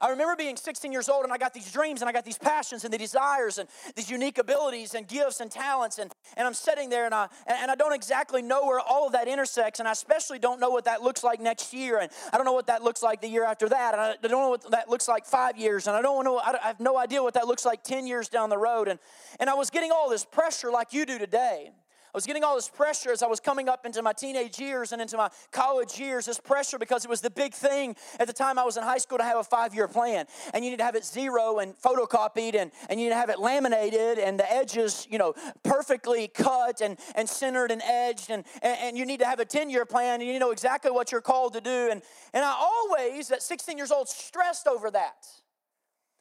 I 0.00 0.10
remember 0.10 0.36
being 0.36 0.56
16 0.56 0.92
years 0.92 1.08
old 1.08 1.24
and 1.24 1.32
I 1.32 1.38
got 1.38 1.54
these 1.54 1.70
dreams 1.72 2.02
and 2.02 2.08
I 2.08 2.12
got 2.12 2.24
these 2.24 2.38
passions 2.38 2.84
and 2.84 2.92
the 2.92 2.98
desires 2.98 3.58
and 3.58 3.68
these 3.96 4.10
unique 4.10 4.38
abilities 4.38 4.94
and 4.94 5.06
gifts 5.06 5.40
and 5.40 5.50
talents. 5.50 5.98
And, 5.98 6.12
and 6.36 6.46
I'm 6.46 6.54
sitting 6.54 6.88
there 6.88 7.06
and 7.06 7.14
I, 7.14 7.28
and 7.46 7.70
I 7.70 7.74
don't 7.74 7.92
exactly 7.92 8.42
know 8.42 8.66
where 8.66 8.80
all 8.80 9.06
of 9.06 9.12
that 9.12 9.28
intersects. 9.28 9.80
And 9.80 9.88
I 9.88 9.92
especially 9.92 10.38
don't 10.38 10.60
know 10.60 10.70
what 10.70 10.84
that 10.84 11.02
looks 11.02 11.24
like 11.24 11.40
next 11.40 11.72
year. 11.72 11.98
And 11.98 12.10
I 12.32 12.36
don't 12.36 12.46
know 12.46 12.52
what 12.52 12.66
that 12.66 12.82
looks 12.82 13.02
like 13.02 13.20
the 13.20 13.28
year 13.28 13.44
after 13.44 13.68
that. 13.68 13.94
And 13.94 14.00
I 14.00 14.14
don't 14.22 14.42
know 14.42 14.50
what 14.50 14.70
that 14.70 14.88
looks 14.88 15.08
like 15.08 15.26
five 15.26 15.56
years. 15.56 15.86
And 15.86 15.96
I 15.96 16.02
don't 16.02 16.24
know, 16.24 16.38
I 16.38 16.56
have 16.62 16.80
no 16.80 16.96
idea 16.98 17.22
what 17.22 17.34
that 17.34 17.46
looks 17.46 17.64
like 17.64 17.82
10 17.82 18.06
years 18.06 18.28
down 18.28 18.50
the 18.50 18.58
road. 18.58 18.88
And, 18.88 19.00
and 19.40 19.50
I 19.50 19.54
was 19.54 19.70
getting 19.70 19.90
all 19.90 20.08
this 20.08 20.24
pressure 20.24 20.70
like 20.70 20.92
you 20.92 21.06
do 21.06 21.18
today. 21.18 21.72
I 22.08 22.16
was 22.16 22.24
getting 22.24 22.42
all 22.42 22.56
this 22.56 22.70
pressure 22.70 23.12
as 23.12 23.22
I 23.22 23.26
was 23.26 23.38
coming 23.38 23.68
up 23.68 23.84
into 23.84 24.00
my 24.00 24.14
teenage 24.14 24.58
years 24.58 24.92
and 24.92 25.02
into 25.02 25.18
my 25.18 25.28
college 25.52 26.00
years, 26.00 26.24
this 26.24 26.40
pressure 26.40 26.78
because 26.78 27.04
it 27.04 27.10
was 27.10 27.20
the 27.20 27.30
big 27.30 27.52
thing 27.52 27.96
at 28.18 28.26
the 28.26 28.32
time 28.32 28.58
I 28.58 28.64
was 28.64 28.78
in 28.78 28.82
high 28.82 28.98
school 28.98 29.18
to 29.18 29.24
have 29.24 29.36
a 29.36 29.44
five 29.44 29.74
year 29.74 29.88
plan. 29.88 30.24
And 30.54 30.64
you 30.64 30.70
need 30.70 30.78
to 30.78 30.84
have 30.84 30.94
it 30.94 31.04
zero 31.04 31.58
and 31.58 31.74
photocopied, 31.76 32.54
and, 32.54 32.70
and 32.88 32.98
you 32.98 33.06
need 33.06 33.12
to 33.12 33.16
have 33.16 33.28
it 33.28 33.38
laminated, 33.38 34.18
and 34.18 34.38
the 34.38 34.50
edges, 34.50 35.06
you 35.10 35.18
know, 35.18 35.34
perfectly 35.62 36.28
cut 36.28 36.80
and, 36.80 36.98
and 37.14 37.28
centered 37.28 37.70
and 37.70 37.82
edged. 37.82 38.30
And, 38.30 38.44
and, 38.62 38.78
and 38.80 38.98
you 38.98 39.04
need 39.04 39.20
to 39.20 39.26
have 39.26 39.40
a 39.40 39.44
10 39.44 39.68
year 39.68 39.84
plan, 39.84 40.20
and 40.20 40.30
you 40.30 40.38
know 40.38 40.50
exactly 40.50 40.90
what 40.90 41.12
you're 41.12 41.20
called 41.20 41.52
to 41.54 41.60
do. 41.60 41.88
And, 41.90 42.00
and 42.32 42.44
I 42.44 42.54
always, 42.58 43.30
at 43.30 43.42
16 43.42 43.76
years 43.76 43.90
old, 43.90 44.08
stressed 44.08 44.66
over 44.66 44.90
that. 44.90 45.26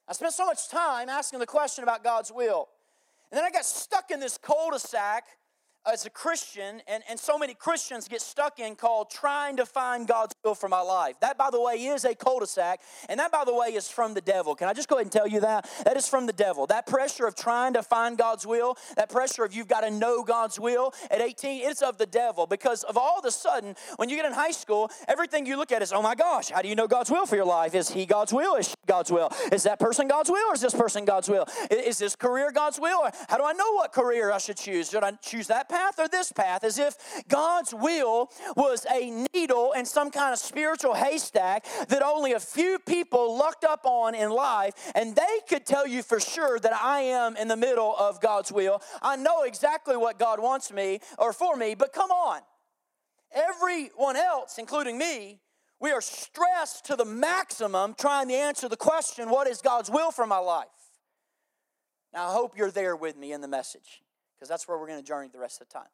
I 0.07 0.13
spent 0.13 0.33
so 0.33 0.45
much 0.45 0.69
time 0.69 1.07
asking 1.09 1.39
the 1.39 1.45
question 1.45 1.83
about 1.83 2.03
God's 2.03 2.31
will. 2.31 2.69
And 3.31 3.37
then 3.37 3.45
I 3.45 3.51
got 3.51 3.65
stuck 3.65 4.09
in 4.11 4.19
this 4.19 4.37
cul 4.37 4.71
de 4.71 4.79
sac 4.79 5.25
as 5.87 6.05
a 6.05 6.09
Christian, 6.09 6.81
and, 6.87 7.01
and 7.09 7.17
so 7.17 7.37
many 7.37 7.53
Christians 7.53 8.07
get 8.07 8.21
stuck 8.21 8.59
in 8.59 8.75
called 8.75 9.09
trying 9.09 9.55
to 9.57 9.65
find 9.65 10.07
God's 10.07 10.35
will 10.43 10.53
for 10.53 10.67
my 10.67 10.81
life. 10.81 11.15
That, 11.21 11.37
by 11.37 11.49
the 11.49 11.61
way, 11.61 11.75
is 11.75 12.03
a 12.03 12.13
cul 12.13 12.39
de 12.39 12.47
sac, 12.47 12.81
and 13.07 13.19
that, 13.19 13.31
by 13.31 13.45
the 13.45 13.53
way, 13.55 13.67
is 13.67 13.89
from 13.89 14.13
the 14.13 14.21
devil. 14.21 14.53
Can 14.53 14.67
I 14.67 14.73
just 14.73 14.89
go 14.89 14.95
ahead 14.95 15.05
and 15.05 15.11
tell 15.11 15.27
you 15.27 15.39
that? 15.41 15.69
That 15.85 15.95
is 15.95 16.07
from 16.07 16.25
the 16.25 16.33
devil. 16.33 16.67
That 16.67 16.87
pressure 16.87 17.25
of 17.25 17.35
trying 17.35 17.73
to 17.73 17.83
find 17.83 18.17
God's 18.17 18.45
will, 18.45 18.77
that 18.97 19.09
pressure 19.09 19.45
of 19.45 19.53
you've 19.53 19.69
got 19.69 19.81
to 19.81 19.91
know 19.91 20.23
God's 20.23 20.59
will 20.59 20.93
at 21.09 21.21
18, 21.21 21.69
it's 21.69 21.81
of 21.81 21.97
the 21.97 22.05
devil 22.05 22.47
because 22.47 22.83
of 22.83 22.97
all 22.97 23.19
of 23.19 23.25
a 23.25 23.31
sudden, 23.31 23.75
when 23.95 24.09
you 24.09 24.17
get 24.17 24.25
in 24.25 24.33
high 24.33 24.51
school, 24.51 24.91
everything 25.07 25.45
you 25.45 25.57
look 25.57 25.71
at 25.71 25.81
is, 25.81 25.93
oh 25.93 26.01
my 26.01 26.15
gosh, 26.15 26.49
how 26.49 26.61
do 26.61 26.67
you 26.67 26.75
know 26.75 26.87
God's 26.87 27.09
will 27.09 27.25
for 27.25 27.35
your 27.35 27.45
life? 27.45 27.73
Is 27.73 27.89
he 27.89 28.05
God's 28.05 28.33
will? 28.33 28.55
Is 28.55 28.69
she 28.69 28.75
God's 28.85 29.11
will? 29.11 29.29
Is 29.51 29.63
that 29.63 29.79
person 29.79 30.07
God's 30.07 30.29
will 30.29 30.51
or 30.51 30.53
is 30.53 30.61
this 30.61 30.73
person 30.73 31.05
God's 31.05 31.29
will? 31.29 31.45
Is 31.71 31.97
this 31.97 32.15
career 32.15 32.51
God's 32.51 32.79
will? 32.79 33.09
How 33.29 33.37
do 33.37 33.43
I 33.43 33.53
know 33.53 33.71
what 33.73 33.93
career 33.93 34.31
I 34.31 34.37
should 34.37 34.57
choose? 34.57 34.89
Should 34.89 35.03
I 35.03 35.11
choose 35.11 35.47
that 35.47 35.69
path 35.69 35.76
or 35.97 36.07
this 36.07 36.31
path, 36.31 36.63
as 36.63 36.77
if 36.77 36.95
God's 37.27 37.73
will 37.73 38.29
was 38.55 38.85
a 38.91 39.25
needle 39.33 39.71
in 39.73 39.85
some 39.85 40.11
kind 40.11 40.33
of 40.33 40.39
spiritual 40.39 40.93
haystack 40.93 41.65
that 41.89 42.01
only 42.01 42.33
a 42.33 42.39
few 42.39 42.79
people 42.79 43.37
lucked 43.37 43.63
up 43.63 43.85
on 43.85 44.15
in 44.15 44.29
life, 44.29 44.73
and 44.95 45.15
they 45.15 45.39
could 45.47 45.65
tell 45.65 45.87
you 45.87 46.03
for 46.03 46.19
sure 46.19 46.59
that 46.59 46.73
I 46.73 47.01
am 47.01 47.37
in 47.37 47.47
the 47.47 47.57
middle 47.57 47.95
of 47.97 48.21
God's 48.21 48.51
will. 48.51 48.81
I 49.01 49.15
know 49.15 49.43
exactly 49.43 49.97
what 49.97 50.19
God 50.19 50.39
wants 50.39 50.71
me 50.71 50.99
or 51.17 51.33
for 51.33 51.55
me, 51.55 51.75
but 51.75 51.93
come 51.93 52.11
on. 52.11 52.41
Everyone 53.31 54.15
else, 54.15 54.57
including 54.57 54.97
me, 54.97 55.41
we 55.79 55.91
are 55.91 56.01
stressed 56.01 56.85
to 56.85 56.95
the 56.95 57.05
maximum 57.05 57.93
trying 57.93 58.29
to 58.29 58.33
answer 58.33 58.67
the 58.67 58.77
question, 58.77 59.29
What 59.29 59.47
is 59.47 59.61
God's 59.61 59.89
will 59.89 60.11
for 60.11 60.25
my 60.25 60.39
life? 60.39 60.67
Now, 62.13 62.29
I 62.29 62.33
hope 62.33 62.57
you're 62.57 62.71
there 62.71 62.95
with 62.95 63.15
me 63.15 63.31
in 63.31 63.41
the 63.41 63.47
message 63.47 64.01
because 64.37 64.49
that's 64.49 64.67
where 64.67 64.77
we're 64.77 64.87
going 64.87 64.99
to 64.99 65.05
journey 65.05 65.29
the 65.31 65.39
rest 65.39 65.61
of 65.61 65.67
the 65.67 65.73
time. 65.73 65.89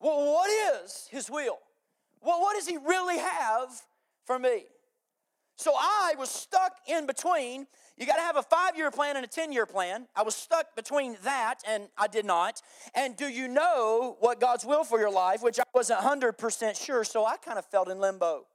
Well, 0.00 0.32
what 0.32 0.50
is 0.82 1.08
His 1.10 1.30
will? 1.30 1.58
Well, 2.20 2.40
what 2.40 2.54
does 2.54 2.68
He 2.68 2.76
really 2.76 3.18
have 3.18 3.70
for 4.24 4.38
me? 4.38 4.64
So 5.56 5.72
I 5.76 6.14
was 6.18 6.30
stuck 6.30 6.76
in 6.88 7.06
between. 7.06 7.66
You 7.96 8.06
got 8.06 8.16
to 8.16 8.22
have 8.22 8.36
a 8.36 8.42
five 8.42 8.76
year 8.76 8.90
plan 8.90 9.16
and 9.16 9.24
a 9.24 9.28
10 9.28 9.52
year 9.52 9.66
plan. 9.66 10.08
I 10.16 10.22
was 10.22 10.34
stuck 10.34 10.74
between 10.74 11.16
that 11.24 11.56
and 11.68 11.88
I 11.96 12.08
did 12.08 12.24
not. 12.24 12.60
And 12.94 13.16
do 13.16 13.26
you 13.28 13.48
know 13.48 14.16
what 14.20 14.40
God's 14.40 14.64
will 14.64 14.82
for 14.82 14.98
your 14.98 15.10
life, 15.10 15.42
which 15.42 15.60
I 15.60 15.64
wasn't 15.74 16.00
100% 16.00 16.84
sure, 16.84 17.04
so 17.04 17.24
I 17.24 17.36
kind 17.36 17.58
of 17.58 17.66
felt 17.66 17.88
in 17.88 18.00
limbo. 18.00 18.46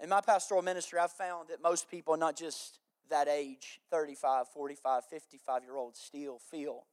In 0.00 0.08
my 0.08 0.20
pastoral 0.20 0.62
ministry, 0.62 0.98
I've 0.98 1.12
found 1.12 1.48
that 1.48 1.62
most 1.62 1.90
people, 1.90 2.16
not 2.16 2.36
just 2.36 2.78
that 3.10 3.26
age 3.26 3.80
35, 3.90 4.48
45, 4.48 5.04
55 5.06 5.62
year 5.64 5.76
olds, 5.76 5.98
still 5.98 6.38
feel 6.38 6.84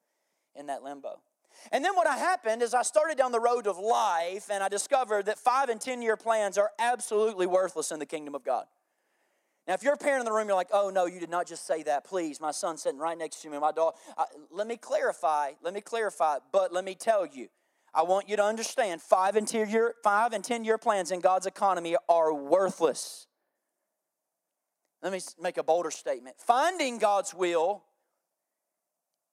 in 0.55 0.67
that 0.67 0.83
limbo. 0.83 1.21
And 1.71 1.83
then 1.83 1.95
what 1.95 2.07
happened 2.07 2.61
is 2.61 2.73
I 2.73 2.81
started 2.81 3.17
down 3.17 3.31
the 3.31 3.39
road 3.39 3.67
of 3.67 3.77
life 3.77 4.49
and 4.51 4.63
I 4.63 4.69
discovered 4.69 5.25
that 5.25 5.37
five 5.37 5.69
and 5.69 5.79
10 5.79 6.01
year 6.01 6.17
plans 6.17 6.57
are 6.57 6.71
absolutely 6.79 7.45
worthless 7.45 7.91
in 7.91 7.99
the 7.99 8.05
kingdom 8.05 8.35
of 8.35 8.43
God. 8.43 8.65
Now, 9.67 9.75
if 9.75 9.83
you're 9.83 9.93
a 9.93 9.97
parent 9.97 10.21
in 10.21 10.25
the 10.25 10.31
room, 10.31 10.47
you're 10.47 10.55
like, 10.55 10.69
oh 10.73 10.89
no, 10.89 11.05
you 11.05 11.19
did 11.19 11.29
not 11.29 11.47
just 11.47 11.67
say 11.67 11.83
that. 11.83 12.03
Please, 12.03 12.41
my 12.41 12.51
son's 12.51 12.81
sitting 12.81 12.99
right 12.99 13.17
next 13.17 13.41
to 13.43 13.49
me, 13.49 13.59
my 13.59 13.71
dog. 13.71 13.93
let 14.49 14.67
me 14.67 14.75
clarify, 14.75 15.51
let 15.61 15.73
me 15.73 15.81
clarify, 15.81 16.37
but 16.51 16.73
let 16.73 16.83
me 16.83 16.95
tell 16.95 17.25
you, 17.25 17.47
I 17.93 18.03
want 18.03 18.27
you 18.27 18.37
to 18.37 18.43
understand 18.43 19.01
five 19.01 19.35
and 19.35 19.47
10 19.47 19.69
year, 19.69 19.93
five 20.03 20.33
and 20.33 20.43
10 20.43 20.63
year 20.63 20.77
plans 20.77 21.11
in 21.11 21.19
God's 21.19 21.45
economy 21.45 21.95
are 22.09 22.33
worthless. 22.33 23.27
Let 25.03 25.11
me 25.11 25.19
make 25.39 25.57
a 25.57 25.63
bolder 25.63 25.91
statement. 25.91 26.37
Finding 26.39 26.97
God's 26.97 27.33
will 27.33 27.83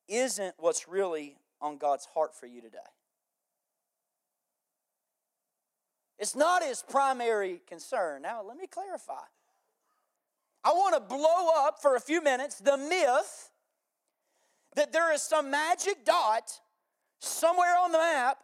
isn't 0.09 0.55
what's 0.59 0.89
really 0.89 1.37
on 1.61 1.77
God's 1.77 2.07
heart 2.07 2.35
for 2.35 2.47
you 2.47 2.61
today. 2.61 2.79
It's 6.19 6.35
not 6.35 6.65
his 6.65 6.83
primary 6.89 7.61
concern. 7.67 8.23
Now, 8.23 8.43
let 8.43 8.57
me 8.57 8.67
clarify. 8.67 9.23
I 10.65 10.71
want 10.71 10.95
to 10.95 11.01
blow 11.01 11.51
up 11.57 11.81
for 11.81 11.95
a 11.95 12.01
few 12.01 12.23
minutes 12.23 12.57
the 12.57 12.77
myth 12.77 13.51
that 14.75 14.93
there 14.93 15.13
is 15.13 15.23
some 15.23 15.51
magic 15.51 16.05
dot 16.05 16.61
somewhere 17.21 17.77
on 17.79 17.93
the 17.93 17.99
map 17.99 18.39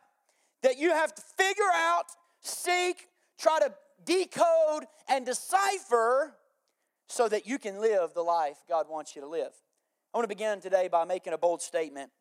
that 0.63 0.79
you 0.79 0.91
have 0.91 1.15
to 1.15 1.23
figure 1.37 1.63
out, 1.75 2.05
seek, 2.41 3.09
try 3.39 3.59
to 3.61 3.73
decode, 4.05 4.85
and 5.09 5.27
decipher 5.27 6.35
so 7.09 7.29
that 7.29 7.47
you 7.47 7.59
can 7.59 7.81
live 7.81 8.15
the 8.15 8.23
life 8.23 8.59
God 8.69 8.87
wants 8.89 9.15
you 9.15 9.23
to 9.23 9.29
live. 9.29 9.53
I 10.15 10.19
want 10.19 10.31
to 10.31 10.37
begin 10.37 10.61
today 10.61 10.87
by 10.87 11.05
making 11.05 11.33
a 11.33 11.39
bold 11.39 11.61
statement. 11.61 12.13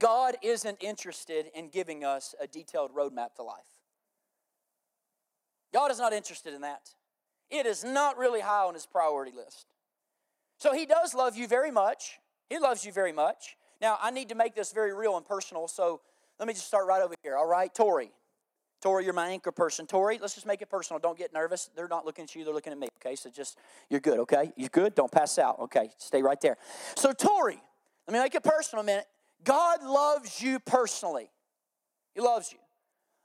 God 0.00 0.34
isn't 0.42 0.82
interested 0.82 1.46
in 1.54 1.68
giving 1.68 2.04
us 2.04 2.34
a 2.40 2.48
detailed 2.48 2.92
roadmap 2.92 3.36
to 3.36 3.44
life. 3.44 3.62
God 5.72 5.92
is 5.92 6.00
not 6.00 6.12
interested 6.12 6.54
in 6.54 6.62
that. 6.62 6.88
It 7.50 7.66
is 7.66 7.84
not 7.84 8.18
really 8.18 8.40
high 8.40 8.64
on 8.64 8.74
his 8.74 8.84
priority 8.84 9.30
list. 9.30 9.66
So 10.58 10.72
he 10.74 10.86
does 10.86 11.14
love 11.14 11.36
you 11.36 11.46
very 11.46 11.70
much. 11.70 12.18
He 12.50 12.58
loves 12.58 12.84
you 12.84 12.90
very 12.90 13.12
much. 13.12 13.56
Now, 13.80 13.96
I 14.02 14.10
need 14.10 14.30
to 14.30 14.34
make 14.34 14.56
this 14.56 14.72
very 14.72 14.92
real 14.92 15.16
and 15.16 15.24
personal, 15.24 15.68
so 15.68 16.00
let 16.40 16.48
me 16.48 16.54
just 16.54 16.66
start 16.66 16.88
right 16.88 17.02
over 17.02 17.14
here. 17.22 17.36
All 17.36 17.46
right, 17.46 17.72
Tori. 17.72 18.10
Tori, 18.84 19.04
you're 19.04 19.14
my 19.14 19.30
anchor 19.30 19.50
person. 19.50 19.86
Tori, 19.86 20.18
let's 20.20 20.34
just 20.34 20.44
make 20.46 20.60
it 20.60 20.68
personal. 20.68 21.00
Don't 21.00 21.16
get 21.16 21.32
nervous. 21.32 21.70
They're 21.74 21.88
not 21.88 22.04
looking 22.04 22.24
at 22.24 22.34
you, 22.34 22.44
they're 22.44 22.52
looking 22.52 22.70
at 22.70 22.78
me. 22.78 22.88
Okay, 23.00 23.16
so 23.16 23.30
just, 23.30 23.56
you're 23.88 23.98
good, 23.98 24.18
okay? 24.18 24.52
You're 24.58 24.68
good? 24.68 24.94
Don't 24.94 25.10
pass 25.10 25.38
out. 25.38 25.58
Okay, 25.58 25.88
stay 25.96 26.20
right 26.20 26.38
there. 26.38 26.58
So, 26.94 27.14
Tori, 27.14 27.58
let 28.06 28.12
me 28.12 28.20
make 28.20 28.34
it 28.34 28.42
personal 28.42 28.82
a 28.82 28.84
minute. 28.84 29.06
God 29.42 29.82
loves 29.82 30.42
you 30.42 30.58
personally. 30.58 31.30
He 32.14 32.20
loves 32.20 32.52
you 32.52 32.58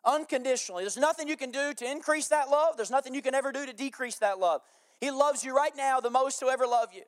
unconditionally. 0.05 0.83
There's 0.83 0.95
nothing 0.95 1.27
you 1.27 1.35
can 1.35 1.51
do 1.51 1.73
to 1.73 1.91
increase 1.91 2.29
that 2.29 2.49
love, 2.49 2.77
there's 2.77 2.89
nothing 2.89 3.13
you 3.13 3.21
can 3.21 3.35
ever 3.35 3.51
do 3.51 3.65
to 3.65 3.73
decrease 3.73 4.15
that 4.19 4.39
love. 4.39 4.61
He 5.01 5.11
loves 5.11 5.43
you 5.43 5.53
right 5.53 5.75
now 5.75 5.99
the 5.99 6.09
most 6.09 6.39
to 6.39 6.45
ever 6.47 6.67
love 6.67 6.93
you. 6.93 7.03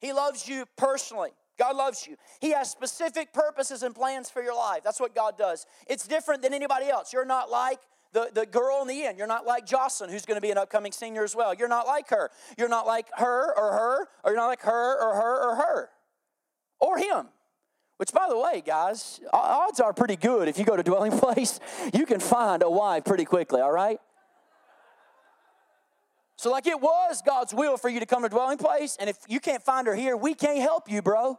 He 0.00 0.12
loves 0.12 0.48
you 0.48 0.66
personally. 0.76 1.30
God 1.58 1.76
loves 1.76 2.06
you. 2.06 2.16
He 2.40 2.50
has 2.52 2.70
specific 2.70 3.32
purposes 3.32 3.82
and 3.82 3.94
plans 3.94 4.28
for 4.28 4.42
your 4.42 4.54
life. 4.54 4.80
That's 4.84 5.00
what 5.00 5.14
God 5.14 5.38
does. 5.38 5.66
It's 5.86 6.06
different 6.06 6.42
than 6.42 6.52
anybody 6.52 6.86
else. 6.86 7.12
You're 7.12 7.24
not 7.24 7.50
like 7.50 7.78
the, 8.12 8.30
the 8.32 8.46
girl 8.46 8.82
in 8.82 8.88
the 8.88 9.04
end. 9.04 9.18
You're 9.18 9.26
not 9.26 9.46
like 9.46 9.66
Jocelyn, 9.66 10.10
who's 10.10 10.26
going 10.26 10.36
to 10.36 10.40
be 10.40 10.50
an 10.50 10.58
upcoming 10.58 10.92
senior 10.92 11.24
as 11.24 11.34
well. 11.34 11.54
You're 11.54 11.68
not 11.68 11.86
like 11.86 12.10
her. 12.10 12.30
You're 12.58 12.68
not 12.68 12.86
like 12.86 13.08
her 13.14 13.54
or 13.56 13.72
her, 13.72 14.08
or 14.24 14.30
you're 14.32 14.36
not 14.36 14.48
like 14.48 14.62
her 14.62 15.00
or 15.00 15.14
her 15.14 15.50
or 15.50 15.56
her 15.56 15.90
or 16.80 16.98
him. 16.98 17.28
Which, 17.96 18.12
by 18.12 18.26
the 18.28 18.38
way, 18.38 18.62
guys, 18.64 19.20
odds 19.32 19.80
are 19.80 19.94
pretty 19.94 20.16
good 20.16 20.48
if 20.48 20.58
you 20.58 20.64
go 20.64 20.76
to 20.76 20.82
dwelling 20.82 21.12
place, 21.18 21.60
you 21.94 22.04
can 22.04 22.20
find 22.20 22.62
a 22.62 22.70
wife 22.70 23.04
pretty 23.04 23.24
quickly, 23.24 23.60
all 23.60 23.72
right? 23.72 23.98
So, 26.36 26.50
like 26.50 26.66
it 26.66 26.78
was 26.78 27.22
God's 27.24 27.54
will 27.54 27.78
for 27.78 27.88
you 27.88 28.00
to 28.00 28.06
come 28.06 28.22
to 28.22 28.28
dwelling 28.28 28.58
place, 28.58 28.98
and 29.00 29.08
if 29.08 29.16
you 29.26 29.40
can't 29.40 29.62
find 29.62 29.86
her 29.86 29.94
here, 29.94 30.16
we 30.16 30.34
can't 30.34 30.58
help 30.58 30.90
you, 30.90 31.00
bro. 31.00 31.38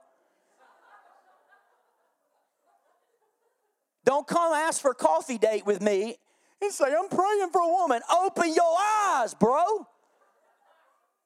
Don't 4.07 4.25
come 4.25 4.53
ask 4.53 4.81
for 4.81 4.91
a 4.91 4.95
coffee 4.95 5.37
date 5.37 5.65
with 5.65 5.81
me 5.81 6.15
and 6.61 6.71
say, 6.71 6.85
I'm 6.85 7.09
praying 7.09 7.49
for 7.51 7.59
a 7.59 7.67
woman. 7.67 7.99
Open 8.09 8.53
your 8.53 8.77
eyes, 9.05 9.33
bro. 9.33 9.85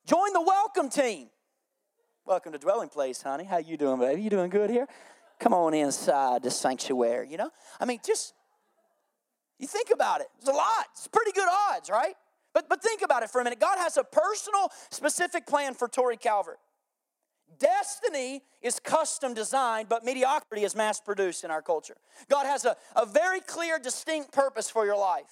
Join 0.08 0.34
the 0.34 0.42
welcome 0.42 0.90
team. 0.90 1.28
Welcome 2.26 2.54
to 2.54 2.58
Dwelling 2.58 2.90
Place, 2.90 3.22
honey. 3.22 3.44
How 3.44 3.60
you 3.60 3.78
doing, 3.78 4.00
baby? 4.00 4.24
You 4.24 4.32
doing 4.32 4.50
good 4.50 4.72
here? 4.72 4.88
Come 5.40 5.54
on 5.54 5.76
inside 5.76 6.42
the 6.42 6.50
sanctuary, 6.50 7.30
you 7.30 7.38
know? 7.38 7.52
I 7.80 7.86
mean, 7.86 8.00
just, 8.04 8.34
you 9.60 9.68
think 9.68 9.92
about 9.92 10.22
it. 10.22 10.28
It's 10.40 10.50
a 10.50 10.52
lot. 10.52 10.88
It's 10.94 11.08
pretty 11.08 11.34
good 11.34 11.50
odds, 11.70 11.88
right? 11.88 12.16
But, 12.52 12.68
but 12.68 12.82
think 12.82 13.04
about 13.04 13.22
it 13.22 13.30
for 13.30 13.42
a 13.42 13.44
minute. 13.44 13.60
God 13.60 13.78
has 13.78 13.96
a 13.98 14.04
personal, 14.04 14.72
specific 14.90 15.46
plan 15.46 15.76
for 15.76 15.88
Tori 15.88 16.18
Calvert. 16.18 16.58
Destiny 17.62 18.42
is 18.62 18.80
custom 18.80 19.36
designed, 19.36 19.88
but 19.88 20.04
mediocrity 20.04 20.64
is 20.64 20.76
mass 20.76 21.00
produced 21.00 21.44
in 21.44 21.52
our 21.52 21.62
culture. 21.62 21.96
God 22.28 22.48
has 22.48 22.66
a, 22.66 22.76
a 22.96 23.06
very 23.06 23.40
clear, 23.40 23.78
distinct 23.78 24.32
purpose 24.32 24.70
for 24.70 24.84
your 24.86 24.98
life. 24.98 25.32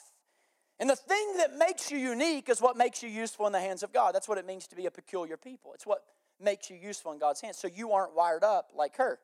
And 0.80 0.90
the 0.90 0.96
thing 0.96 1.38
that 1.38 1.58
makes 1.58 1.92
you 1.92 1.98
unique 1.98 2.48
is 2.48 2.62
what 2.62 2.78
makes 2.78 3.02
you 3.02 3.10
useful 3.10 3.48
in 3.48 3.52
the 3.52 3.60
hands 3.60 3.84
of 3.84 3.92
God. 3.92 4.14
That's 4.14 4.30
what 4.30 4.38
it 4.38 4.46
means 4.46 4.68
to 4.68 4.76
be 4.76 4.86
a 4.86 4.92
peculiar 4.92 5.38
people. 5.38 5.74
It's 5.74 5.88
what 5.88 6.04
makes 6.40 6.70
you 6.70 6.78
useful 6.78 7.12
in 7.12 7.20
God's 7.20 7.42
hands. 7.42 7.58
So 7.58 7.68
you 7.68 7.92
aren't 7.92 8.16
wired 8.16 8.44
up 8.44 8.72
like 8.76 8.96
her. 8.98 9.20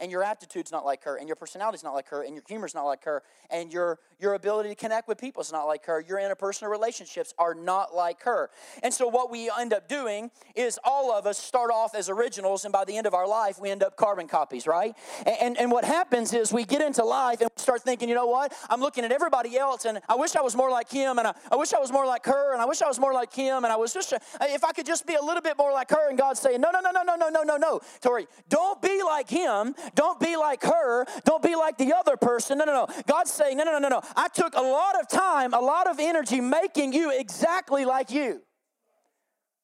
And 0.00 0.10
your 0.10 0.22
attitude's 0.22 0.72
not 0.72 0.84
like 0.84 1.04
her, 1.04 1.16
and 1.16 1.28
your 1.28 1.36
personality's 1.36 1.84
not 1.84 1.94
like 1.94 2.08
her, 2.08 2.22
and 2.22 2.34
your 2.34 2.42
humor's 2.48 2.74
not 2.74 2.84
like 2.84 3.04
her, 3.04 3.22
and 3.50 3.72
your, 3.72 3.98
your 4.18 4.34
ability 4.34 4.70
to 4.70 4.74
connect 4.74 5.06
with 5.08 5.18
people 5.18 5.42
is 5.42 5.52
not 5.52 5.64
like 5.64 5.84
her, 5.86 6.00
your 6.00 6.18
interpersonal 6.18 6.70
relationships 6.70 7.34
are 7.38 7.54
not 7.54 7.94
like 7.94 8.22
her. 8.22 8.50
And 8.82 8.92
so, 8.92 9.06
what 9.06 9.30
we 9.30 9.50
end 9.58 9.72
up 9.72 9.88
doing 9.88 10.30
is 10.54 10.78
all 10.84 11.12
of 11.12 11.26
us 11.26 11.38
start 11.38 11.70
off 11.70 11.94
as 11.94 12.08
originals, 12.08 12.64
and 12.64 12.72
by 12.72 12.84
the 12.84 12.96
end 12.96 13.06
of 13.06 13.14
our 13.14 13.28
life, 13.28 13.60
we 13.60 13.70
end 13.70 13.82
up 13.82 13.96
carbon 13.96 14.26
copies, 14.26 14.66
right? 14.66 14.94
And, 15.26 15.36
and, 15.40 15.58
and 15.58 15.72
what 15.72 15.84
happens 15.84 16.32
is 16.32 16.52
we 16.52 16.64
get 16.64 16.80
into 16.80 17.04
life 17.04 17.40
and 17.40 17.50
start 17.56 17.82
thinking, 17.82 18.08
you 18.08 18.14
know 18.14 18.26
what? 18.26 18.52
I'm 18.68 18.80
looking 18.80 19.04
at 19.04 19.12
everybody 19.12 19.58
else, 19.58 19.84
and 19.84 20.00
I 20.08 20.14
wish 20.14 20.34
I 20.34 20.40
was 20.40 20.56
more 20.56 20.70
like 20.70 20.90
him, 20.90 21.18
and 21.18 21.28
I, 21.28 21.34
I 21.52 21.56
wish 21.56 21.72
I 21.72 21.78
was 21.78 21.92
more 21.92 22.06
like 22.06 22.24
her, 22.26 22.52
and 22.52 22.62
I 22.62 22.64
wish 22.64 22.82
I 22.82 22.88
was 22.88 22.98
more 22.98 23.12
like 23.12 23.32
him, 23.32 23.64
and 23.64 23.72
I 23.72 23.76
was 23.76 23.92
just, 23.92 24.12
uh, 24.12 24.18
if 24.42 24.64
I 24.64 24.72
could 24.72 24.86
just 24.86 25.06
be 25.06 25.14
a 25.14 25.22
little 25.22 25.42
bit 25.42 25.58
more 25.58 25.72
like 25.72 25.90
her, 25.90 26.08
and 26.08 26.18
God's 26.18 26.40
saying, 26.40 26.60
no, 26.60 26.70
no, 26.70 26.80
no, 26.80 26.90
no, 26.90 27.02
no, 27.02 27.16
no, 27.16 27.28
no, 27.28 27.42
no, 27.42 27.56
no. 27.56 27.80
Tori, 28.00 28.26
don't 28.48 28.80
be 28.80 29.02
like 29.02 29.28
him. 29.28 29.74
Don't 29.94 30.20
be 30.20 30.36
like 30.36 30.62
her. 30.62 31.06
Don't 31.24 31.42
be 31.42 31.54
like 31.56 31.78
the 31.78 31.94
other 31.94 32.16
person. 32.16 32.58
No, 32.58 32.64
no, 32.64 32.72
no. 32.72 33.02
God's 33.06 33.32
saying, 33.32 33.56
no, 33.56 33.64
no, 33.64 33.78
no, 33.78 33.88
no. 33.88 34.02
I 34.16 34.28
took 34.28 34.54
a 34.54 34.60
lot 34.60 35.00
of 35.00 35.08
time, 35.08 35.54
a 35.54 35.60
lot 35.60 35.86
of 35.86 35.98
energy 35.98 36.40
making 36.40 36.92
you 36.92 37.10
exactly 37.10 37.84
like 37.84 38.10
you. 38.10 38.42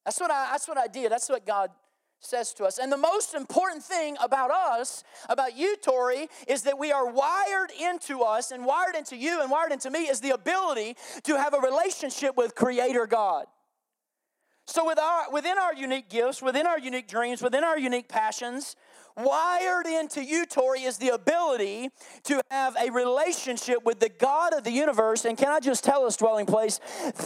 That's 0.05 0.21
what 0.21 0.31
I, 0.31 0.51
that's 0.53 0.69
what 0.69 0.79
I 0.79 0.87
did. 0.87 1.11
That's 1.11 1.29
what 1.29 1.45
God 1.45 1.71
says 2.21 2.53
to 2.55 2.65
us. 2.65 2.79
And 2.79 2.91
the 2.91 2.97
most 2.97 3.35
important 3.35 3.83
thing 3.83 4.17
about 4.23 4.51
us, 4.51 5.05
about 5.29 5.57
you, 5.57 5.77
Tori, 5.77 6.29
is 6.49 6.63
that 6.63 6.79
we 6.79 6.93
are 6.93 7.11
wired 7.11 7.71
into 7.81 8.23
us 8.23 8.51
and 8.51 8.65
wired 8.65 8.95
into 8.95 9.17
you 9.17 9.41
and 9.43 9.51
wired 9.51 9.73
into 9.73 9.91
me 9.91 10.05
is 10.09 10.21
the 10.21 10.31
ability 10.31 10.97
to 11.25 11.37
have 11.37 11.55
a 11.55 11.59
relationship 11.59 12.37
with 12.37 12.55
Creator 12.55 13.07
God. 13.07 13.47
So, 14.69 14.85
with 14.85 14.99
our, 14.99 15.31
within 15.31 15.59
our 15.59 15.75
unique 15.75 16.09
gifts, 16.09 16.43
within 16.43 16.67
our 16.67 16.79
unique 16.79 17.07
dreams, 17.07 17.41
within 17.41 17.63
our 17.63 17.79
unique 17.79 18.09
passions, 18.09 18.75
wired 19.17 19.87
into 19.87 20.23
you, 20.23 20.45
Tori, 20.47 20.83
is 20.83 20.99
the 20.99 21.09
ability 21.09 21.91
to 22.25 22.43
have 22.51 22.77
a 22.77 22.91
relationship 22.91 23.85
with 23.85 24.01
the 24.01 24.09
God 24.09 24.53
of 24.53 24.65
the 24.65 24.71
universe. 24.71 25.25
And 25.25 25.39
can 25.39 25.49
I 25.49 25.61
just 25.61 25.85
tell 25.85 26.05
us, 26.05 26.17
dwelling 26.17 26.47
place, 26.47 26.81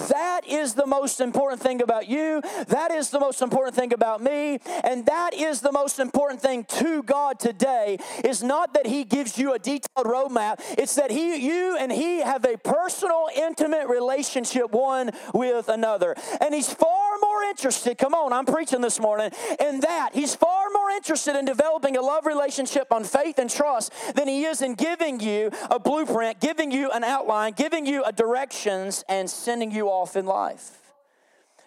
that 0.08 0.42
is 0.46 0.74
the 0.74 0.86
most 0.86 1.20
important 1.20 1.60
thing 1.60 1.82
about 1.82 2.08
you. 2.08 2.42
That 2.68 2.90
is 2.92 3.10
the 3.10 3.18
most 3.18 3.42
important 3.42 3.74
thing 3.74 3.92
about 3.92 4.22
me. 4.22 4.60
And 4.84 5.06
that 5.06 5.34
is 5.34 5.60
the 5.60 5.72
most 5.72 5.98
important 5.98 6.40
thing 6.40 6.64
to 6.64 7.02
God 7.02 7.40
today 7.40 7.98
is 8.24 8.42
not 8.42 8.74
that 8.74 8.86
He 8.86 9.04
gives 9.04 9.36
you 9.36 9.54
a 9.54 9.58
detailed 9.58 10.06
roadmap, 10.06 10.60
it's 10.78 10.94
that 10.94 11.10
He, 11.10 11.36
you 11.44 11.76
and 11.76 11.90
He 11.90 12.20
have 12.20 12.44
a 12.44 12.56
personal, 12.56 13.28
intimate 13.34 13.88
relationship 13.88 14.70
one 14.70 15.10
with 15.34 15.68
another. 15.68 16.14
And 16.40 16.54
He's 16.54 16.72
far 16.72 17.10
more 17.20 17.42
interested, 17.44 17.98
come 17.98 18.14
on, 18.14 18.32
I'm 18.32 18.46
preaching 18.46 18.80
this 18.80 19.00
morning, 19.00 19.30
in 19.58 19.80
that. 19.80 20.10
He's 20.14 20.34
far 20.34 20.66
more 20.72 20.90
interested 20.90 21.36
in 21.36 21.44
developing 21.44 21.79
developing 21.80 21.96
a 21.96 22.02
love 22.02 22.26
relationship 22.26 22.92
on 22.92 23.04
faith 23.04 23.38
and 23.38 23.48
trust 23.48 23.92
than 24.14 24.28
he 24.28 24.44
is 24.44 24.62
in 24.62 24.74
giving 24.74 25.20
you 25.20 25.50
a 25.70 25.78
blueprint, 25.78 26.40
giving 26.40 26.70
you 26.70 26.90
an 26.90 27.04
outline, 27.04 27.52
giving 27.52 27.86
you 27.86 28.04
a 28.04 28.12
directions, 28.12 29.04
and 29.08 29.28
sending 29.28 29.70
you 29.70 29.88
off 29.88 30.16
in 30.16 30.26
life. 30.26 30.78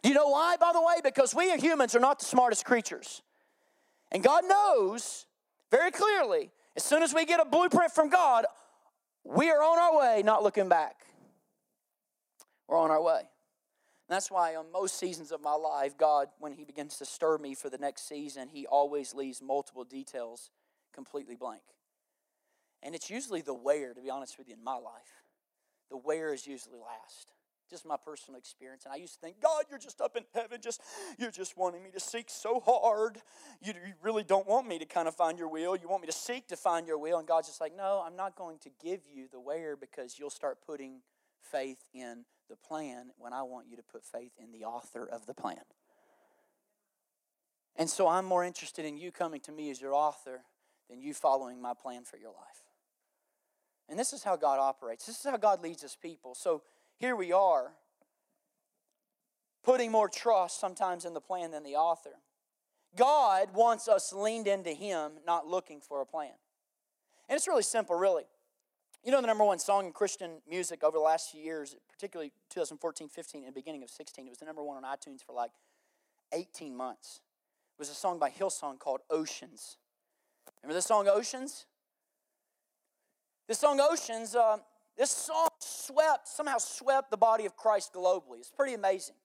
Do 0.01 0.10
you 0.10 0.15
know 0.15 0.27
why, 0.27 0.58
by 0.58 0.72
the 0.74 0.82
way? 0.82 0.96
Because 1.03 1.34
we 1.34 1.55
humans 1.58 1.96
are 1.96 2.00
not 2.00 2.20
the 2.20 2.25
smartest 2.25 2.65
creatures. 2.65 3.22
And 4.12 4.24
God 4.24 4.43
knows 4.48 5.25
very 5.72 5.91
clearly, 5.91 6.51
as 6.75 6.84
soon 6.84 7.01
as 7.01 7.13
we 7.13 7.25
get 7.25 7.39
a 7.39 7.46
blueprint 7.46 7.91
from 7.91 8.10
God, 8.10 8.46
we 9.24 9.50
are 9.50 9.63
on 9.63 9.79
our 9.79 9.98
way, 9.98 10.22
not 10.24 10.43
looking 10.43 10.70
back. 10.70 10.96
We're 12.67 12.77
on 12.77 12.91
our 12.91 13.01
way. 13.01 13.22
That's 14.10 14.29
why 14.29 14.55
on 14.55 14.72
most 14.72 15.00
seasons 15.00 15.31
of 15.31 15.41
my 15.41 15.53
life, 15.53 15.98
God, 15.98 16.27
when 16.39 16.53
He 16.53 16.65
begins 16.65 16.98
to 16.98 17.05
stir 17.05 17.38
me 17.38 17.55
for 17.55 17.69
the 17.69 17.77
next 17.77 18.07
season, 18.07 18.50
He 18.51 18.65
always 18.65 19.13
leaves 19.13 19.41
multiple 19.41 19.83
details 19.83 20.51
completely 20.93 21.36
blank. 21.36 21.62
And 22.83 22.93
it's 22.93 23.10
usually 23.10 23.41
the 23.41 23.53
where, 23.53 23.93
to 23.93 24.01
be 24.01 24.10
honest 24.10 24.38
with 24.38 24.48
you, 24.48 24.55
in 24.55 24.63
my 24.63 24.75
life. 24.75 25.24
The 25.89 25.98
where 25.98 26.33
is 26.33 26.45
usually 26.45 26.79
last. 26.79 27.31
Just 27.69 27.86
my 27.86 27.95
personal 27.98 28.38
experience. 28.38 28.83
And 28.86 28.93
I 28.93 28.98
used 28.98 29.13
to 29.15 29.19
think, 29.22 29.41
God, 29.41 29.63
you're 29.69 29.79
just 29.79 30.01
up 30.01 30.17
in 30.17 30.24
heaven, 30.36 30.60
just 30.62 30.81
you're 31.17 31.31
just 31.31 31.57
wanting 31.57 31.81
me 31.81 31.91
to 31.91 32.00
seek 32.00 32.29
so 32.29 32.62
hard. 32.65 33.19
You, 33.62 33.74
you 33.74 33.93
really 34.01 34.24
don't 34.24 34.45
want 34.45 34.67
me 34.67 34.79
to 34.79 34.86
kind 34.86 35.07
of 35.07 35.15
find 35.15 35.39
your 35.39 35.48
will. 35.48 35.75
You 35.75 35.88
want 35.88 36.01
me 36.01 36.07
to 36.07 36.13
seek 36.13 36.48
to 36.50 36.57
find 36.57 36.86
your 36.86 36.98
will. 36.98 37.19
And 37.19 37.27
God's 37.27 37.48
just 37.48 37.62
like, 37.62 37.75
no, 37.75 38.03
I'm 38.05 38.17
not 38.17 38.36
going 38.36 38.57
to 38.60 38.69
give 38.83 39.01
you 39.12 39.27
the 39.31 39.39
where 39.39 39.77
because 39.77 40.19
you'll 40.19 40.29
start 40.29 40.60
putting 40.65 41.00
faith 41.41 41.79
in 41.93 42.25
the 42.53 42.67
plan 42.67 43.10
when 43.17 43.33
I 43.33 43.41
want 43.41 43.67
you 43.67 43.75
to 43.77 43.83
put 43.83 44.05
faith 44.05 44.33
in 44.38 44.51
the 44.51 44.65
author 44.65 45.07
of 45.07 45.25
the 45.25 45.33
plan. 45.33 45.63
And 47.75 47.89
so 47.89 48.07
I'm 48.07 48.25
more 48.25 48.43
interested 48.43 48.86
in 48.86 48.95
you 48.95 49.12
coming 49.12 49.41
to 49.41 49.51
me 49.51 49.72
as 49.72 49.81
your 49.81 49.95
author 49.95 50.41
than 50.88 51.01
you 51.01 51.15
following 51.15 51.60
my 51.60 51.74
plan 51.74 52.03
for 52.03 52.17
your 52.17 52.29
life. 52.29 52.62
And 53.89 53.98
this 53.98 54.13
is 54.13 54.24
how 54.24 54.36
God 54.36 54.60
operates. 54.60 55.07
This 55.07 55.17
is 55.17 55.25
how 55.25 55.38
God 55.38 55.63
leads 55.63 55.81
his 55.81 55.95
people. 55.95 56.36
So 56.36 56.61
here 57.00 57.16
we 57.16 57.31
are, 57.31 57.72
putting 59.63 59.92
more 59.92 60.07
trust 60.07 60.59
sometimes 60.59 61.05
in 61.05 61.16
the 61.16 61.22
plan 61.22 61.50
than 61.50 61.63
the 61.63 61.75
author. 61.75 62.20
God 62.96 63.48
wants 63.55 63.87
us 63.87 64.13
leaned 64.13 64.46
into 64.46 64.70
him, 64.70 65.13
not 65.25 65.48
looking 65.48 65.81
for 65.81 66.01
a 66.01 66.05
plan. 66.05 66.33
And 67.27 67.35
it's 67.35 67.48
really 67.48 67.63
simple, 67.63 67.96
really. 67.96 68.25
You 69.03 69.11
know, 69.11 69.20
the 69.20 69.27
number 69.27 69.44
one 69.44 69.59
song 69.59 69.85
in 69.85 69.92
Christian 69.92 70.42
music 70.50 70.81
over 70.81 70.98
the 70.98 71.03
last 71.03 71.31
few 71.31 71.42
years, 71.42 71.75
particularly 71.89 72.31
2014, 72.50 73.09
15, 73.09 73.44
and 73.44 73.53
beginning 73.53 73.83
of 73.83 73.89
16, 73.89 74.25
it 74.25 74.29
was 74.29 74.37
the 74.37 74.46
number 74.46 74.63
one 74.63 74.81
on 74.81 74.83
iTunes 74.83 75.22
for 75.22 75.33
like 75.33 75.51
18 76.31 76.74
months. 76.74 77.20
It 77.77 77.81
was 77.81 77.89
a 77.89 77.96
song 77.96 78.18
by 78.18 78.29
Hillsong 78.29 78.79
called 78.79 79.01
Oceans. 79.09 79.77
Remember 80.61 80.75
this 80.75 80.85
song, 80.85 81.09
Oceans? 81.09 81.66
This 83.50 83.59
song, 83.59 83.81
Oceans, 83.81 84.35
uh, 84.35 84.57
this 84.98 85.11
song 85.11 85.50
swept, 85.59 86.29
somehow 86.29 86.57
swept 86.57 87.11
the 87.11 87.18
body 87.18 87.46
of 87.46 87.57
Christ 87.57 87.92
globally. 87.94 88.39
It's 88.39 88.51
pretty 88.51 88.74
amazing. 88.74 89.16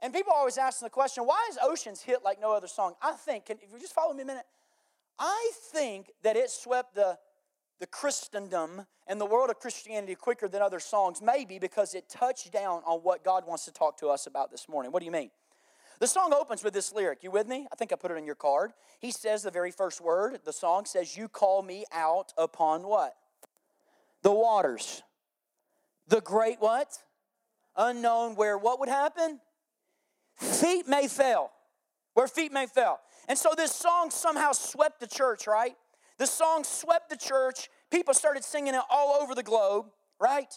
And 0.00 0.14
people 0.14 0.32
always 0.34 0.56
asking 0.56 0.86
the 0.86 0.90
question, 0.90 1.24
why 1.24 1.46
is 1.50 1.58
Oceans 1.62 2.00
hit 2.00 2.22
like 2.24 2.40
no 2.40 2.54
other 2.54 2.68
song? 2.68 2.94
I 3.02 3.12
think, 3.12 3.46
can, 3.46 3.58
if 3.62 3.70
you 3.70 3.78
just 3.78 3.94
follow 3.94 4.14
me 4.14 4.22
a 4.22 4.26
minute, 4.26 4.46
I 5.18 5.52
think 5.72 6.10
that 6.22 6.36
it 6.36 6.48
swept 6.48 6.94
the 6.94 7.18
the 7.78 7.86
Christendom 7.86 8.86
and 9.06 9.20
the 9.20 9.26
world 9.26 9.50
of 9.50 9.58
Christianity 9.58 10.14
quicker 10.14 10.48
than 10.48 10.62
other 10.62 10.80
songs, 10.80 11.20
maybe 11.22 11.58
because 11.58 11.94
it 11.94 12.08
touched 12.08 12.52
down 12.52 12.82
on 12.86 13.00
what 13.00 13.24
God 13.24 13.46
wants 13.46 13.64
to 13.66 13.72
talk 13.72 13.98
to 13.98 14.08
us 14.08 14.26
about 14.26 14.50
this 14.50 14.68
morning. 14.68 14.92
What 14.92 15.00
do 15.00 15.06
you 15.06 15.12
mean? 15.12 15.30
The 15.98 16.06
song 16.06 16.34
opens 16.34 16.62
with 16.62 16.74
this 16.74 16.92
lyric. 16.92 17.22
You 17.22 17.30
with 17.30 17.46
me? 17.46 17.66
I 17.72 17.76
think 17.76 17.92
I 17.92 17.96
put 17.96 18.10
it 18.10 18.16
in 18.16 18.26
your 18.26 18.34
card. 18.34 18.72
He 18.98 19.10
says 19.10 19.42
the 19.42 19.50
very 19.50 19.70
first 19.70 20.00
word. 20.00 20.40
The 20.44 20.52
song 20.52 20.84
says, 20.84 21.16
You 21.16 21.28
call 21.28 21.62
me 21.62 21.84
out 21.90 22.32
upon 22.36 22.82
what? 22.82 23.14
The 24.22 24.32
waters. 24.32 25.02
The 26.08 26.20
great 26.20 26.60
what? 26.60 26.98
Unknown, 27.76 28.36
where 28.36 28.58
what 28.58 28.78
would 28.80 28.88
happen? 28.88 29.40
Feet 30.36 30.86
may 30.86 31.08
fail. 31.08 31.50
Where 32.14 32.28
feet 32.28 32.52
may 32.52 32.66
fail. 32.66 32.98
And 33.28 33.38
so 33.38 33.50
this 33.56 33.72
song 33.72 34.10
somehow 34.10 34.52
swept 34.52 35.00
the 35.00 35.06
church, 35.06 35.46
right? 35.46 35.76
The 36.18 36.26
song 36.26 36.64
swept 36.64 37.10
the 37.10 37.16
church. 37.16 37.68
People 37.90 38.14
started 38.14 38.44
singing 38.44 38.74
it 38.74 38.82
all 38.90 39.20
over 39.20 39.34
the 39.34 39.42
globe, 39.42 39.86
right? 40.20 40.52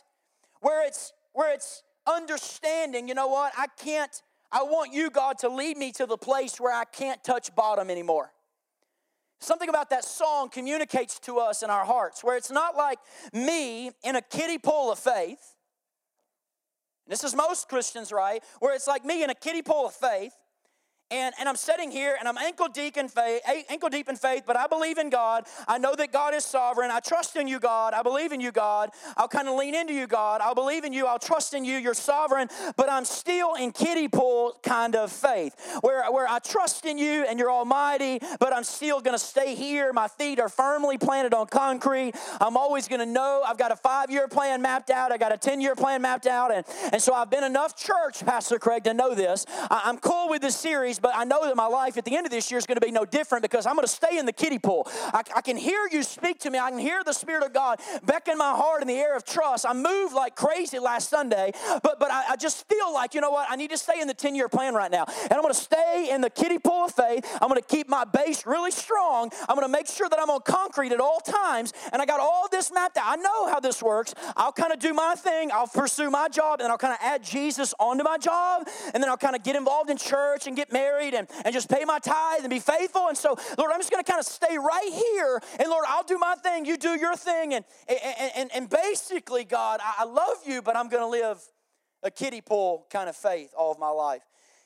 Where 0.61 0.85
it's 0.85 1.13
where 1.33 1.53
it's 1.53 1.83
understanding, 2.07 3.07
you 3.07 3.13
know 3.13 3.27
what? 3.27 3.53
I 3.57 3.67
can't 3.81 4.11
I 4.51 4.63
want 4.63 4.93
you 4.93 5.09
God 5.09 5.37
to 5.39 5.49
lead 5.49 5.77
me 5.77 5.91
to 5.93 6.05
the 6.05 6.17
place 6.17 6.59
where 6.59 6.73
I 6.73 6.85
can't 6.85 7.23
touch 7.23 7.53
bottom 7.55 7.89
anymore. 7.89 8.31
Something 9.39 9.69
about 9.69 9.89
that 9.91 10.03
song 10.03 10.49
communicates 10.49 11.19
to 11.19 11.37
us 11.37 11.63
in 11.63 11.69
our 11.69 11.85
hearts 11.85 12.23
where 12.23 12.35
it's 12.35 12.51
not 12.51 12.75
like 12.75 12.99
me 13.31 13.91
in 14.03 14.15
a 14.15 14.21
kiddie 14.21 14.57
pool 14.57 14.91
of 14.91 14.99
faith. 14.99 15.55
This 17.07 17.23
is 17.23 17.35
most 17.35 17.69
Christians, 17.69 18.11
right? 18.11 18.43
Where 18.59 18.75
it's 18.75 18.87
like 18.87 19.05
me 19.05 19.23
in 19.23 19.29
a 19.29 19.35
kiddie 19.35 19.61
pool 19.61 19.87
of 19.87 19.93
faith 19.93 20.33
and, 21.11 21.33
and 21.39 21.49
I'm 21.49 21.55
sitting 21.55 21.89
here 21.89 22.15
and 22.19 22.27
I'm 22.27 22.37
ankle 22.37 22.67
deep 22.67 22.95
in 22.95 23.07
faith, 23.07 23.41
ankle 23.67 23.89
deep 23.89 24.09
in 24.09 24.15
faith, 24.15 24.43
but 24.45 24.55
I 24.55 24.67
believe 24.67 24.99
in 24.99 25.09
God. 25.09 25.45
I 25.67 25.79
know 25.79 25.95
that 25.95 26.11
God 26.11 26.35
is 26.35 26.45
sovereign. 26.45 26.91
I 26.91 26.99
trust 26.99 27.35
in 27.35 27.47
you, 27.47 27.59
God. 27.59 27.95
I 27.95 28.03
believe 28.03 28.31
in 28.31 28.39
you, 28.39 28.51
God. 28.51 28.91
I'll 29.17 29.27
kind 29.27 29.47
of 29.47 29.55
lean 29.55 29.73
into 29.73 29.93
you, 29.93 30.05
God. 30.05 30.39
I'll 30.41 30.53
believe 30.53 30.83
in 30.83 30.93
you. 30.93 31.07
I'll 31.07 31.17
trust 31.17 31.55
in 31.55 31.65
you. 31.65 31.77
You're 31.77 31.95
sovereign, 31.95 32.47
but 32.75 32.91
I'm 32.91 33.05
still 33.05 33.55
in 33.55 33.71
kiddie 33.71 34.07
pool 34.07 34.59
kind 34.61 34.95
of 34.95 35.11
faith, 35.11 35.55
where, 35.81 36.11
where 36.11 36.27
I 36.27 36.37
trust 36.37 36.85
in 36.85 36.99
you 36.99 37.25
and 37.27 37.39
you're 37.39 37.51
almighty, 37.51 38.19
but 38.39 38.53
I'm 38.53 38.63
still 38.63 39.01
going 39.01 39.15
to 39.15 39.23
stay 39.23 39.55
here. 39.55 39.91
My 39.93 40.07
feet 40.07 40.39
are 40.39 40.49
firmly 40.49 40.99
planted 40.99 41.33
on 41.33 41.47
concrete. 41.47 42.13
I'm 42.39 42.55
always 42.55 42.87
going 42.87 42.99
to 42.99 43.11
know 43.11 43.43
I've 43.45 43.57
got 43.57 43.71
a 43.71 43.75
five 43.75 44.11
year 44.11 44.27
plan 44.27 44.61
mapped 44.61 44.91
out. 44.91 45.11
I 45.11 45.17
got 45.17 45.33
a 45.33 45.37
10 45.37 45.59
year 45.59 45.75
plan 45.75 46.03
mapped 46.03 46.27
out. 46.27 46.53
And, 46.53 46.65
and 46.93 47.01
so 47.01 47.15
I've 47.15 47.31
been 47.31 47.43
enough 47.43 47.75
church, 47.75 48.23
Pastor 48.23 48.59
Craig, 48.59 48.83
to 48.83 48.93
know 48.93 49.15
this. 49.15 49.47
I, 49.49 49.81
I'm 49.85 49.97
cool 49.97 50.29
with 50.29 50.43
this 50.43 50.55
series 50.55 50.98
but 51.01 51.11
I 51.15 51.23
know 51.23 51.45
that 51.45 51.55
my 51.55 51.67
life 51.67 51.97
at 51.97 52.05
the 52.05 52.15
end 52.15 52.25
of 52.25 52.31
this 52.31 52.51
year 52.51 52.57
is 52.57 52.65
going 52.65 52.79
to 52.79 52.85
be 52.85 52.91
no 52.91 53.05
different 53.05 53.41
because 53.41 53.65
I'm 53.65 53.75
going 53.75 53.87
to 53.87 53.91
stay 53.91 54.17
in 54.17 54.25
the 54.25 54.33
kiddie 54.33 54.59
pool. 54.59 54.87
I, 55.13 55.21
I 55.35 55.41
can 55.41 55.57
hear 55.57 55.87
you 55.91 56.03
speak 56.03 56.39
to 56.39 56.51
me. 56.51 56.59
I 56.59 56.69
can 56.69 56.79
hear 56.79 57.03
the 57.03 57.13
Spirit 57.13 57.43
of 57.43 57.53
God 57.53 57.79
beckon 58.03 58.37
my 58.37 58.51
heart 58.55 58.81
in 58.81 58.87
the 58.87 58.95
air 58.95 59.15
of 59.15 59.25
trust. 59.25 59.65
I 59.67 59.73
moved 59.73 60.13
like 60.13 60.35
crazy 60.35 60.79
last 60.79 61.09
Sunday, 61.09 61.51
but, 61.83 61.99
but 61.99 62.11
I, 62.11 62.31
I 62.31 62.35
just 62.35 62.67
feel 62.67 62.93
like, 62.93 63.13
you 63.13 63.21
know 63.21 63.31
what, 63.31 63.47
I 63.49 63.55
need 63.55 63.71
to 63.71 63.77
stay 63.77 64.01
in 64.01 64.07
the 64.07 64.13
10 64.13 64.35
year 64.35 64.49
plan 64.49 64.73
right 64.73 64.91
now. 64.91 65.05
And 65.23 65.33
I'm 65.33 65.41
going 65.41 65.53
to 65.53 65.59
stay 65.59 66.09
in 66.11 66.21
the 66.21 66.29
kiddie 66.29 66.59
pool 66.59 66.85
of 66.85 66.93
faith. 66.93 67.25
I'm 67.41 67.49
going 67.49 67.61
to 67.61 67.67
keep 67.67 67.87
my 67.87 68.05
base 68.05 68.45
really 68.45 68.71
strong. 68.71 69.31
I'm 69.47 69.55
going 69.55 69.67
to 69.67 69.71
make 69.71 69.87
sure 69.87 70.09
that 70.09 70.19
I'm 70.19 70.29
on 70.29 70.41
concrete 70.41 70.91
at 70.91 70.99
all 70.99 71.19
times. 71.19 71.73
And 71.91 72.01
I 72.01 72.05
got 72.05 72.19
all 72.19 72.47
this 72.51 72.71
mapped 72.71 72.97
out. 72.97 73.05
I 73.07 73.15
know 73.15 73.47
how 73.47 73.59
this 73.59 73.81
works. 73.81 74.13
I'll 74.35 74.51
kind 74.51 74.71
of 74.71 74.79
do 74.79 74.93
my 74.93 75.15
thing, 75.15 75.51
I'll 75.51 75.67
pursue 75.67 76.09
my 76.09 76.27
job, 76.29 76.61
and 76.61 76.71
I'll 76.71 76.77
kind 76.77 76.93
of 76.93 76.99
add 77.01 77.23
Jesus 77.23 77.73
onto 77.79 78.03
my 78.03 78.17
job. 78.17 78.67
And 78.93 79.01
then 79.01 79.09
I'll 79.09 79.17
kind 79.17 79.35
of 79.35 79.43
get 79.43 79.55
involved 79.55 79.89
in 79.89 79.97
church 79.97 80.47
and 80.47 80.55
get 80.55 80.71
married 80.71 80.88
and, 81.13 81.27
and 81.45 81.53
just 81.53 81.69
pay 81.69 81.85
my 81.85 81.99
tithe 81.99 82.41
and 82.41 82.49
be 82.49 82.59
faithful. 82.59 83.07
And 83.07 83.17
so, 83.17 83.37
Lord, 83.57 83.71
I'm 83.71 83.79
just 83.79 83.91
going 83.91 84.03
to 84.03 84.09
kind 84.09 84.19
of 84.19 84.25
stay 84.25 84.57
right 84.57 84.91
here. 84.91 85.41
And 85.59 85.69
Lord, 85.69 85.85
I'll 85.87 86.03
do 86.03 86.17
my 86.17 86.35
thing, 86.35 86.65
you 86.65 86.77
do 86.77 86.97
your 86.99 87.15
thing. 87.15 87.53
And, 87.53 87.65
and, 87.87 88.31
and, 88.35 88.49
and 88.53 88.69
basically, 88.69 89.43
God, 89.43 89.79
I, 89.83 90.03
I 90.03 90.05
love 90.05 90.37
you, 90.45 90.61
but 90.61 90.75
I'm 90.75 90.89
going 90.89 91.03
to 91.03 91.07
live 91.07 91.41
a 92.03 92.11
kiddie 92.11 92.41
pool 92.41 92.87
kind 92.89 93.09
of 93.09 93.15
faith 93.15 93.53
all 93.57 93.71
of 93.71 93.79
my 93.79 93.89
life. 93.89 94.23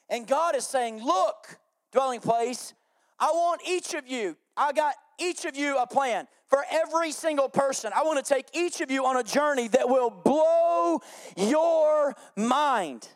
And 0.10 0.28
God 0.28 0.56
is 0.56 0.66
saying, 0.66 1.04
Look, 1.04 1.58
dwelling 1.92 2.20
place, 2.20 2.74
I 3.20 3.28
want 3.28 3.62
each 3.68 3.94
of 3.94 4.08
you, 4.08 4.38
I 4.56 4.74
got 4.74 4.96
each 5.20 5.46
of 5.46 5.56
you 5.56 5.78
a 5.78 5.88
plan 5.88 6.28
for 6.48 6.64
every 6.72 7.12
single 7.12 7.50
person. 7.50 7.92
I 7.96 8.04
want 8.04 8.24
to 8.24 8.34
take 8.34 8.48
each 8.54 8.82
of 8.82 8.92
you 8.92 9.06
on 9.06 9.18
a 9.18 9.24
journey 9.24 9.68
that 9.70 9.90
will 9.90 10.10
blow 10.10 11.02
your 11.36 12.16
mind. 12.36 13.08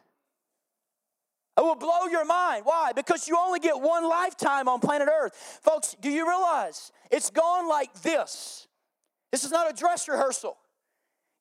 It 1.58 1.62
will 1.62 1.76
blow 1.76 2.06
your 2.06 2.24
mind. 2.24 2.66
Why? 2.66 2.92
Because 2.94 3.28
you 3.28 3.36
only 3.38 3.60
get 3.60 3.80
one 3.82 4.08
lifetime 4.08 4.68
on 4.68 4.80
planet 4.80 5.10
Earth. 5.12 5.60
Folks, 5.64 5.96
do 6.00 6.10
you 6.10 6.28
realize 6.28 6.92
it's 7.10 7.32
gone 7.32 7.68
like 7.68 7.94
this? 8.02 8.68
This 9.32 9.44
is 9.44 9.52
not 9.52 9.70
a 9.70 9.74
dress 9.74 10.08
rehearsal. 10.08 10.58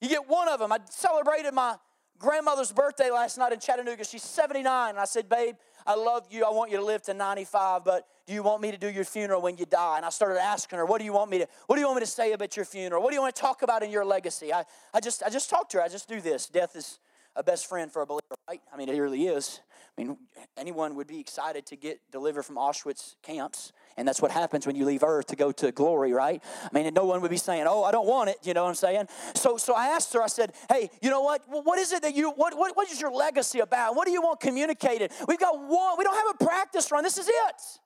You 0.00 0.08
get 0.08 0.28
one 0.28 0.48
of 0.48 0.58
them. 0.58 0.72
I 0.72 0.78
celebrated 0.90 1.52
my 1.52 1.76
grandmother's 2.18 2.72
birthday 2.72 3.10
last 3.10 3.36
night 3.36 3.52
in 3.52 3.60
Chattanooga. 3.60 4.04
She's 4.04 4.22
79. 4.22 4.90
And 4.90 4.98
I 4.98 5.04
said, 5.04 5.28
Babe, 5.28 5.56
I 5.86 5.94
love 5.94 6.26
you. 6.30 6.44
I 6.44 6.50
want 6.50 6.70
you 6.70 6.78
to 6.78 6.84
live 6.84 7.02
to 7.02 7.14
95, 7.14 7.84
but 7.84 8.06
do 8.26 8.32
you 8.32 8.42
want 8.42 8.60
me 8.60 8.70
to 8.70 8.78
do 8.78 8.88
your 8.88 9.04
funeral 9.04 9.40
when 9.40 9.56
you 9.56 9.66
die? 9.66 9.98
And 9.98 10.06
I 10.06 10.10
started 10.10 10.40
asking 10.40 10.78
her, 10.78 10.86
What 10.86 10.98
do 10.98 11.04
you 11.04 11.12
want 11.12 11.30
me 11.30 11.38
to 11.38 11.48
what 11.66 11.76
do 11.76 11.80
you 11.80 11.86
want 11.86 12.00
me 12.00 12.04
to 12.04 12.10
say 12.10 12.32
about 12.32 12.56
your 12.56 12.64
funeral? 12.64 13.02
What 13.02 13.10
do 13.10 13.14
you 13.14 13.20
want 13.20 13.34
to 13.34 13.40
talk 13.40 13.62
about 13.62 13.82
in 13.82 13.90
your 13.90 14.04
legacy? 14.04 14.52
I, 14.52 14.64
I 14.92 15.00
just 15.00 15.22
I 15.22 15.28
just 15.28 15.50
talked 15.50 15.72
to 15.72 15.78
her. 15.78 15.84
I 15.84 15.88
just 15.88 16.08
do 16.08 16.20
this. 16.20 16.46
Death 16.46 16.74
is 16.74 16.98
a 17.36 17.42
best 17.42 17.68
friend 17.68 17.92
for 17.92 18.02
a 18.02 18.06
believer, 18.06 18.34
right? 18.48 18.60
I 18.72 18.76
mean, 18.76 18.88
it 18.88 18.98
really 18.98 19.26
is. 19.26 19.60
I 19.98 20.02
mean, 20.02 20.18
anyone 20.58 20.94
would 20.96 21.06
be 21.06 21.18
excited 21.20 21.64
to 21.66 21.76
get 21.76 22.00
delivered 22.12 22.42
from 22.42 22.56
Auschwitz 22.56 23.14
camps, 23.22 23.72
and 23.96 24.06
that's 24.06 24.20
what 24.20 24.30
happens 24.30 24.66
when 24.66 24.76
you 24.76 24.84
leave 24.84 25.02
Earth 25.02 25.26
to 25.28 25.36
go 25.36 25.52
to 25.52 25.72
glory, 25.72 26.12
right? 26.12 26.42
I 26.62 26.68
mean, 26.72 26.92
no 26.92 27.06
one 27.06 27.22
would 27.22 27.30
be 27.30 27.38
saying, 27.38 27.64
"Oh, 27.66 27.82
I 27.82 27.92
don't 27.92 28.06
want 28.06 28.28
it." 28.28 28.36
You 28.42 28.52
know 28.52 28.64
what 28.64 28.70
I'm 28.70 28.74
saying? 28.74 29.08
So, 29.34 29.56
so 29.56 29.74
I 29.74 29.86
asked 29.86 30.12
her. 30.12 30.22
I 30.22 30.26
said, 30.26 30.52
"Hey, 30.70 30.90
you 31.00 31.08
know 31.08 31.22
what? 31.22 31.42
What 31.48 31.78
is 31.78 31.92
it 31.92 32.02
that 32.02 32.14
you 32.14 32.30
what 32.30 32.56
what, 32.56 32.76
what 32.76 32.90
is 32.90 33.00
your 33.00 33.10
legacy 33.10 33.60
about? 33.60 33.96
What 33.96 34.06
do 34.06 34.12
you 34.12 34.20
want 34.20 34.40
communicated? 34.40 35.12
We've 35.26 35.40
got 35.40 35.58
one. 35.58 35.94
We 35.96 36.04
don't 36.04 36.16
have 36.16 36.34
a 36.38 36.44
practice 36.44 36.90
run. 36.92 37.02
This 37.02 37.16
is 37.16 37.28
it." 37.28 37.80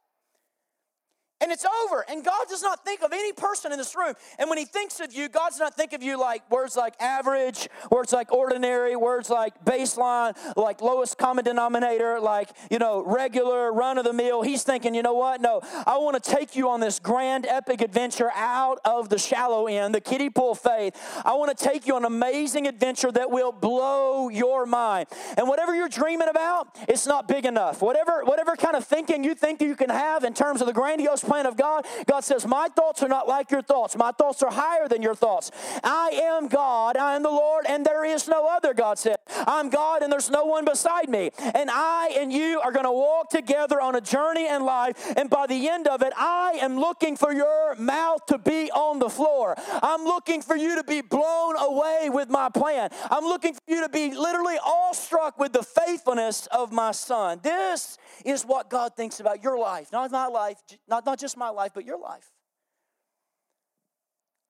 And 1.41 1.51
it's 1.51 1.65
over. 1.85 2.05
And 2.09 2.25
God 2.25 2.47
does 2.49 2.63
not 2.63 2.85
think 2.85 3.03
of 3.03 3.13
any 3.13 3.33
person 3.33 3.73
in 3.73 3.79
this 3.79 3.97
room. 3.97 4.15
And 4.39 4.49
when 4.49 4.59
He 4.59 4.65
thinks 4.65 5.01
of 5.01 5.13
you, 5.13 5.29
God's 5.29 5.59
not 5.59 5.77
think 5.77 5.93
of 5.93 6.03
you 6.03 6.19
like 6.19 6.49
words 6.51 6.77
like 6.77 6.95
average, 7.01 7.69
words 7.91 8.13
like 8.13 8.33
ordinary, 8.33 8.97
words 8.97 9.31
like 9.31 9.65
baseline, 9.65 10.37
like 10.57 10.81
lowest 10.81 11.19
common 11.19 11.45
denominator, 11.45 12.21
like, 12.21 12.51
you 12.71 12.79
know, 12.79 13.03
regular, 13.05 13.73
run 13.73 13.99
of 13.99 14.05
the 14.05 14.13
mill. 14.13 14.43
He's 14.43 14.63
thinking, 14.63 14.95
you 14.95 15.03
know 15.03 15.15
what? 15.15 15.41
No, 15.41 15.61
I 15.87 15.99
want 15.99 16.23
to 16.23 16.31
take 16.31 16.57
you 16.57 16.69
on 16.69 16.81
this 16.81 16.99
grand, 16.99 17.47
epic 17.47 17.81
adventure 17.81 18.31
out 18.35 18.79
of 18.85 19.09
the 19.09 19.19
shallow 19.19 19.67
end, 19.67 19.95
the 19.95 20.01
kiddie 20.01 20.31
pool 20.31 20.55
faith. 20.55 20.97
I 21.25 21.35
want 21.35 21.57
to 21.57 21.65
take 21.65 21.87
you 21.87 21.95
on 21.97 22.05
an 22.05 22.13
amazing 22.13 22.67
adventure 22.67 23.13
that 23.13 23.31
will 23.31 23.53
blow 23.53 24.29
your 24.29 24.67
mind. 24.67 25.07
And 25.37 25.49
whatever 25.49 25.75
you're 25.75 25.89
dreaming 25.89 26.29
about, 26.29 26.77
it's 26.89 27.07
not 27.07 27.29
big 27.29 27.47
enough. 27.47 27.83
Whatever, 27.83 28.25
whatever 28.25 28.57
kind 28.57 28.77
of 28.77 28.85
thinking 28.85 29.25
you 29.25 29.35
think 29.35 29.61
you 29.61 29.77
can 29.77 29.91
have 29.91 30.25
in 30.25 30.35
terms 30.35 30.61
of 30.61 30.67
the 30.67 30.73
grandiose 30.73 31.23
plan 31.31 31.47
of 31.47 31.57
God, 31.57 31.87
God 32.07 32.25
says, 32.25 32.45
My 32.45 32.67
thoughts 32.75 33.05
are 33.05 33.09
not 33.09 33.29
like 33.29 33.53
your 33.53 33.63
thoughts. 33.63 33.97
My 33.97 34.11
thoughts 34.11 34.43
are 34.43 34.51
higher 34.51 34.89
than 34.89 35.01
your 35.01 35.15
thoughts. 35.15 35.53
I 35.85 36.09
am 36.25 36.49
God, 36.49 36.97
I 36.97 37.15
am 37.15 37.23
the 37.23 37.31
Lord, 37.31 37.67
and 37.69 37.87
there 37.87 38.05
is 38.05 38.27
no 38.27 38.49
other, 38.49 38.75
God 38.75 38.99
said. 38.99 39.19
I'm 39.47 39.71
God, 39.71 40.03
and 40.03 40.13
there's 40.13 40.29
no 40.29 40.45
one 40.45 40.65
beside 40.65 41.09
me. 41.09 41.31
And 41.39 41.71
I 41.71 42.17
and 42.19 42.33
you 42.33 42.61
are 42.61 42.73
going 42.73 42.85
to 42.85 42.91
walk 42.91 43.31
together 43.31 43.81
on 43.81 43.95
a 43.95 44.01
journey 44.01 44.49
in 44.49 44.65
life, 44.65 44.97
and 45.17 45.31
by 45.31 45.47
the 45.47 45.69
end 45.69 45.87
of 45.87 46.03
it, 46.03 46.13
I 46.17 46.59
am 46.61 46.77
looking 46.77 47.17
for 47.17 47.33
your 47.33 47.77
mouth 47.77 48.27
to 48.27 48.39
be 48.39 48.73
on 48.73 48.99
the 48.99 49.09
floor. 49.09 49.55
I'm 49.85 50.03
looking 50.03 50.43
for 50.43 50.57
you 50.57 50.75
to 50.77 50.83
be 50.83 51.01
blown 51.01 51.55
away 51.57 52.11
with 52.11 52.29
my 52.29 52.49
plan. 52.49 52.91
I'm 53.09 53.25
looking 53.25 53.55
for 53.55 53.63
you 53.69 53.83
to 53.83 53.89
be 53.89 54.13
literally 54.15 54.59
awestruck 54.59 55.39
with 55.39 55.53
the 55.53 55.63
faithfulness 55.63 56.49
of 56.49 56.73
my 56.73 56.91
son. 56.91 57.39
This 57.45 57.99
is 58.25 58.45
what 58.45 58.69
God 58.69 58.97
thinks 58.97 59.21
about 59.21 59.45
your 59.45 59.59
life, 59.61 59.93
not 59.93 60.11
my 60.11 60.27
life, 60.27 60.59
not, 60.89 61.07
not 61.07 61.20
just 61.21 61.37
my 61.37 61.51
life, 61.51 61.73
but 61.75 61.85
your 61.85 61.99
life. 61.99 62.27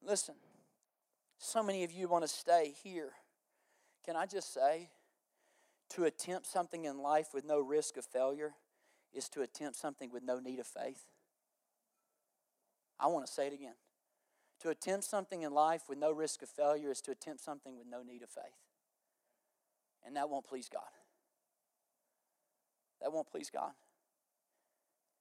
Listen, 0.02 0.34
so 1.38 1.62
many 1.62 1.84
of 1.84 1.92
you 1.92 2.08
want 2.08 2.24
to 2.24 2.28
stay 2.28 2.74
here. 2.82 3.10
Can 4.04 4.16
I 4.16 4.26
just 4.26 4.54
say, 4.54 4.90
to 5.90 6.04
attempt 6.04 6.46
something 6.46 6.84
in 6.84 6.98
life 6.98 7.28
with 7.34 7.44
no 7.44 7.60
risk 7.60 7.96
of 7.96 8.04
failure 8.04 8.52
is 9.12 9.28
to 9.30 9.42
attempt 9.42 9.76
something 9.76 10.10
with 10.10 10.22
no 10.22 10.38
need 10.38 10.58
of 10.58 10.66
faith? 10.66 11.04
I 12.98 13.08
want 13.08 13.26
to 13.26 13.32
say 13.32 13.46
it 13.46 13.52
again. 13.52 13.74
To 14.62 14.68
attempt 14.68 15.04
something 15.04 15.42
in 15.42 15.52
life 15.52 15.82
with 15.88 15.98
no 15.98 16.12
risk 16.12 16.42
of 16.42 16.48
failure 16.48 16.90
is 16.90 17.00
to 17.02 17.10
attempt 17.10 17.42
something 17.42 17.76
with 17.76 17.86
no 17.90 18.02
need 18.02 18.22
of 18.22 18.28
faith. 18.28 18.44
And 20.06 20.16
that 20.16 20.28
won't 20.28 20.46
please 20.46 20.68
God. 20.68 20.82
That 23.00 23.12
won't 23.12 23.30
please 23.30 23.50
God. 23.50 23.72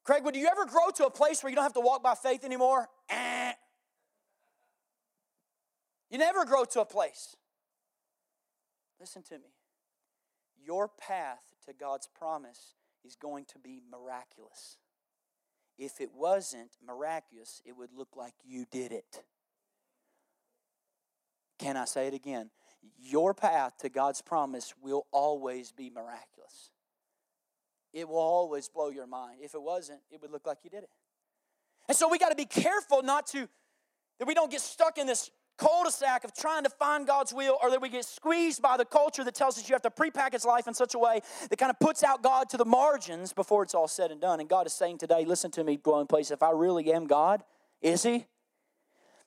Craig, 0.04 0.24
would 0.24 0.36
you 0.36 0.48
ever 0.48 0.66
grow 0.66 0.90
to 0.96 1.06
a 1.06 1.12
place 1.12 1.44
where 1.44 1.50
you 1.50 1.56
don't 1.56 1.64
have 1.64 1.74
to 1.74 1.82
walk 1.82 2.02
by 2.02 2.16
faith 2.16 2.44
anymore? 2.44 2.88
Eh. 3.10 3.54
You 6.10 6.18
never 6.18 6.46
grow 6.46 6.66
to 6.66 6.82
a 6.82 6.86
place. 6.86 7.36
Listen 9.00 9.24
to 9.24 9.36
me. 9.36 9.54
Your 10.66 10.88
path 10.88 11.44
to 11.66 11.74
God's 11.74 12.08
promise 12.08 12.76
is 13.06 13.16
going 13.16 13.46
to 13.46 13.60
be 13.60 13.82
miraculous. 13.90 14.78
If 15.78 16.02
it 16.02 16.10
wasn't 16.14 16.72
miraculous, 16.86 17.62
it 17.66 17.78
would 17.78 17.94
look 17.96 18.16
like 18.18 18.34
you 18.44 18.66
did 18.70 18.92
it. 18.92 19.24
Can 21.60 21.78
I 21.78 21.86
say 21.86 22.08
it 22.08 22.14
again? 22.14 22.50
Your 22.98 23.34
path 23.34 23.78
to 23.80 23.90
God's 23.90 24.22
promise 24.22 24.74
will 24.82 25.06
always 25.12 25.72
be 25.72 25.90
miraculous 25.90 26.72
it 27.94 28.08
will 28.08 28.18
always 28.18 28.70
blow 28.70 28.90
your 28.90 29.08
mind. 29.08 29.40
If 29.42 29.56
it 29.56 29.62
wasn't, 29.62 30.00
it 30.12 30.22
would 30.22 30.32
look 30.32 30.46
like 30.46 30.60
you 30.64 30.70
did 30.70 30.84
it. 30.84 30.90
And 31.88 31.98
so 31.98 32.08
we 32.08 32.20
got 32.20 32.30
to 32.30 32.36
be 32.36 32.46
careful 32.46 33.02
not 33.02 33.28
to, 33.28 33.48
that 34.20 34.28
we 34.28 34.34
don't 34.34 34.52
get 34.52 34.62
stuck 34.62 34.98
in 34.98 35.08
this 35.08 35.32
cul-de-sac 35.58 36.24
of 36.24 36.34
trying 36.34 36.64
to 36.64 36.70
find 36.70 37.06
God's 37.06 37.34
will 37.34 37.58
or 37.62 37.70
that 37.70 37.82
we 37.82 37.90
get 37.90 38.06
squeezed 38.06 38.62
by 38.62 38.78
the 38.78 38.86
culture 38.86 39.24
that 39.24 39.36
tells 39.36 39.58
us 39.58 39.68
you 39.68 39.76
have 39.76 39.82
to 39.82 39.90
prepackage 39.90 40.46
life 40.46 40.68
in 40.68 40.74
such 40.74 40.96
a 40.96 41.00
way 41.00 41.20
that 41.50 41.58
kind 41.58 41.70
of 41.70 41.80
puts 41.80 42.04
out 42.04 42.24
God 42.24 42.50
to 42.50 42.58
the 42.58 42.66
margins 42.66 43.34
before 43.34 43.64
it's 43.64 43.76
all 43.76 43.88
said 43.88 44.12
and 44.12 44.22
done. 44.22 44.40
And 44.40 44.48
God 44.48 44.68
is 44.68 44.74
saying 44.74 45.00
today, 45.00 45.26
listen 45.26 45.52
to 45.52 45.64
me, 45.64 45.78
dwelling 45.78 46.08
place, 46.08 46.32
if 46.32 46.42
I 46.42 46.52
really 46.52 46.92
am 46.94 47.08
God, 47.08 47.44
is 47.82 48.04
He? 48.04 48.26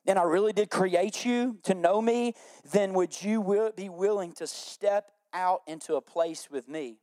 And 0.05 0.17
I 0.17 0.23
really 0.23 0.53
did 0.53 0.69
create 0.69 1.23
you 1.23 1.59
to 1.63 1.73
know 1.73 2.01
me, 2.01 2.33
then 2.71 2.93
would 2.93 3.21
you 3.21 3.71
be 3.75 3.89
willing 3.89 4.33
to 4.33 4.47
step 4.47 5.11
out 5.33 5.61
into 5.67 5.95
a 5.95 6.01
place 6.01 6.49
with 6.51 6.67
me 6.67 6.97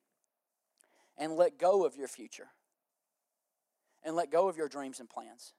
and 1.20 1.36
let 1.36 1.58
go 1.58 1.84
of 1.84 1.96
your 1.96 2.08
future 2.08 2.48
and 4.02 4.16
let 4.16 4.32
go 4.32 4.48
of 4.48 4.56
your 4.56 4.68
dreams 4.68 4.98
and 4.98 5.08
plans. 5.08 5.52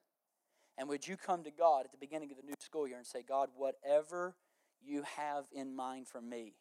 And 0.77 0.89
would 0.89 1.07
you 1.07 1.15
come 1.15 1.43
to 1.43 1.51
God 1.51 1.85
at 1.85 1.91
the 1.91 1.97
beginning 1.97 2.31
of 2.31 2.37
the 2.37 2.43
new 2.43 2.55
school 2.59 2.87
year 2.87 2.97
and 2.97 3.05
say, 3.05 3.23
God, 3.25 3.49
whatever 3.55 4.35
you 4.83 5.03
have 5.15 5.45
in 5.53 5.75
mind 5.75 6.07
for 6.07 6.19
me, 6.19 6.55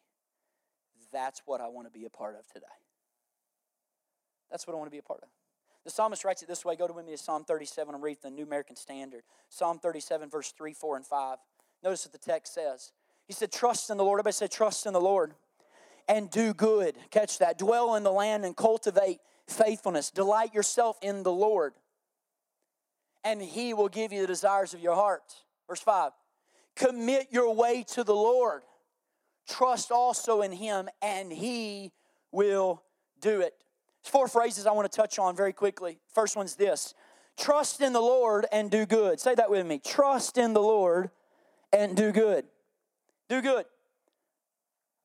that's 1.11 1.41
what 1.45 1.59
I 1.59 1.67
want 1.67 1.87
to 1.87 1.91
be 1.91 2.05
a 2.05 2.09
part 2.09 2.35
of 2.35 2.47
today. 2.47 2.65
That's 4.51 4.67
what 4.67 4.75
I 4.75 4.77
want 4.77 4.87
to 4.87 4.91
be 4.91 4.99
a 4.99 5.03
part 5.03 5.21
of. 5.23 5.29
The 5.83 5.89
psalmist 5.89 6.23
writes 6.23 6.43
it 6.43 6.47
this 6.47 6.63
way. 6.63 6.75
Go 6.75 6.85
to 6.87 6.93
with 6.93 7.05
me 7.05 7.13
to 7.13 7.17
Psalm 7.17 7.43
37 7.43 7.95
and 7.95 8.03
read 8.03 8.17
the 8.21 8.29
New 8.29 8.43
American 8.43 8.75
Standard. 8.75 9.23
Psalm 9.49 9.79
37, 9.79 10.29
verse 10.29 10.53
3, 10.55 10.73
4, 10.73 10.97
and 10.97 11.05
5. 11.05 11.37
Notice 11.83 12.05
what 12.05 12.11
the 12.11 12.19
text 12.19 12.53
says. 12.53 12.91
He 13.25 13.33
said, 13.33 13.51
Trust 13.51 13.89
in 13.89 13.97
the 13.97 14.03
Lord. 14.03 14.17
Everybody 14.19 14.33
said, 14.33 14.51
Trust 14.51 14.85
in 14.85 14.93
the 14.93 15.01
Lord 15.01 15.33
and 16.11 16.29
do 16.29 16.53
good. 16.53 16.95
Catch 17.09 17.39
that. 17.39 17.57
Dwell 17.57 17.95
in 17.95 18.03
the 18.03 18.11
land 18.11 18.43
and 18.43 18.55
cultivate 18.55 19.19
faithfulness. 19.47 20.11
Delight 20.11 20.53
yourself 20.53 20.97
in 21.01 21.23
the 21.23 21.31
Lord, 21.31 21.73
and 23.23 23.41
He 23.41 23.73
will 23.73 23.87
give 23.87 24.11
you 24.11 24.19
the 24.19 24.27
desires 24.27 24.73
of 24.73 24.81
your 24.81 24.93
heart. 24.93 25.23
Verse 25.69 25.79
5 25.79 26.11
Commit 26.75 27.27
your 27.31 27.55
way 27.55 27.85
to 27.93 28.03
the 28.03 28.13
Lord. 28.13 28.63
Trust 29.47 29.89
also 29.89 30.41
in 30.41 30.51
Him, 30.51 30.89
and 31.01 31.31
He 31.31 31.93
will 32.31 32.83
do 33.21 33.39
it. 33.39 33.53
four 34.03 34.27
phrases 34.27 34.67
I 34.67 34.73
want 34.73 34.91
to 34.91 34.95
touch 34.95 35.17
on 35.17 35.35
very 35.35 35.53
quickly. 35.53 35.99
First 36.13 36.35
one's 36.35 36.55
this 36.55 36.93
trust 37.37 37.79
in 37.79 37.93
the 37.93 38.01
Lord 38.01 38.45
and 38.51 38.69
do 38.69 38.85
good. 38.85 39.19
Say 39.19 39.33
that 39.35 39.49
with 39.49 39.65
me. 39.65 39.79
Trust 39.79 40.37
in 40.37 40.53
the 40.53 40.61
Lord 40.61 41.09
and 41.71 41.95
do 41.95 42.11
good. 42.11 42.45
Do 43.29 43.41
good. 43.41 43.65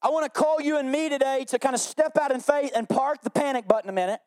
I 0.03 0.11
want 0.11 0.25
to 0.25 0.31
call 0.31 0.61
you 0.61 0.79
and 0.79 0.91
me 0.91 1.09
today 1.09 1.45
to 1.49 1.59
kind 1.59 1.75
of 1.75 1.81
step 1.81 2.17
out 2.21 2.31
in 2.31 2.41
faith 2.41 2.73
and 2.75 2.89
park 2.89 3.23
the 3.23 3.31
panic 3.31 3.67
button 3.67 3.89
a 3.89 3.93
minute. 3.93 4.21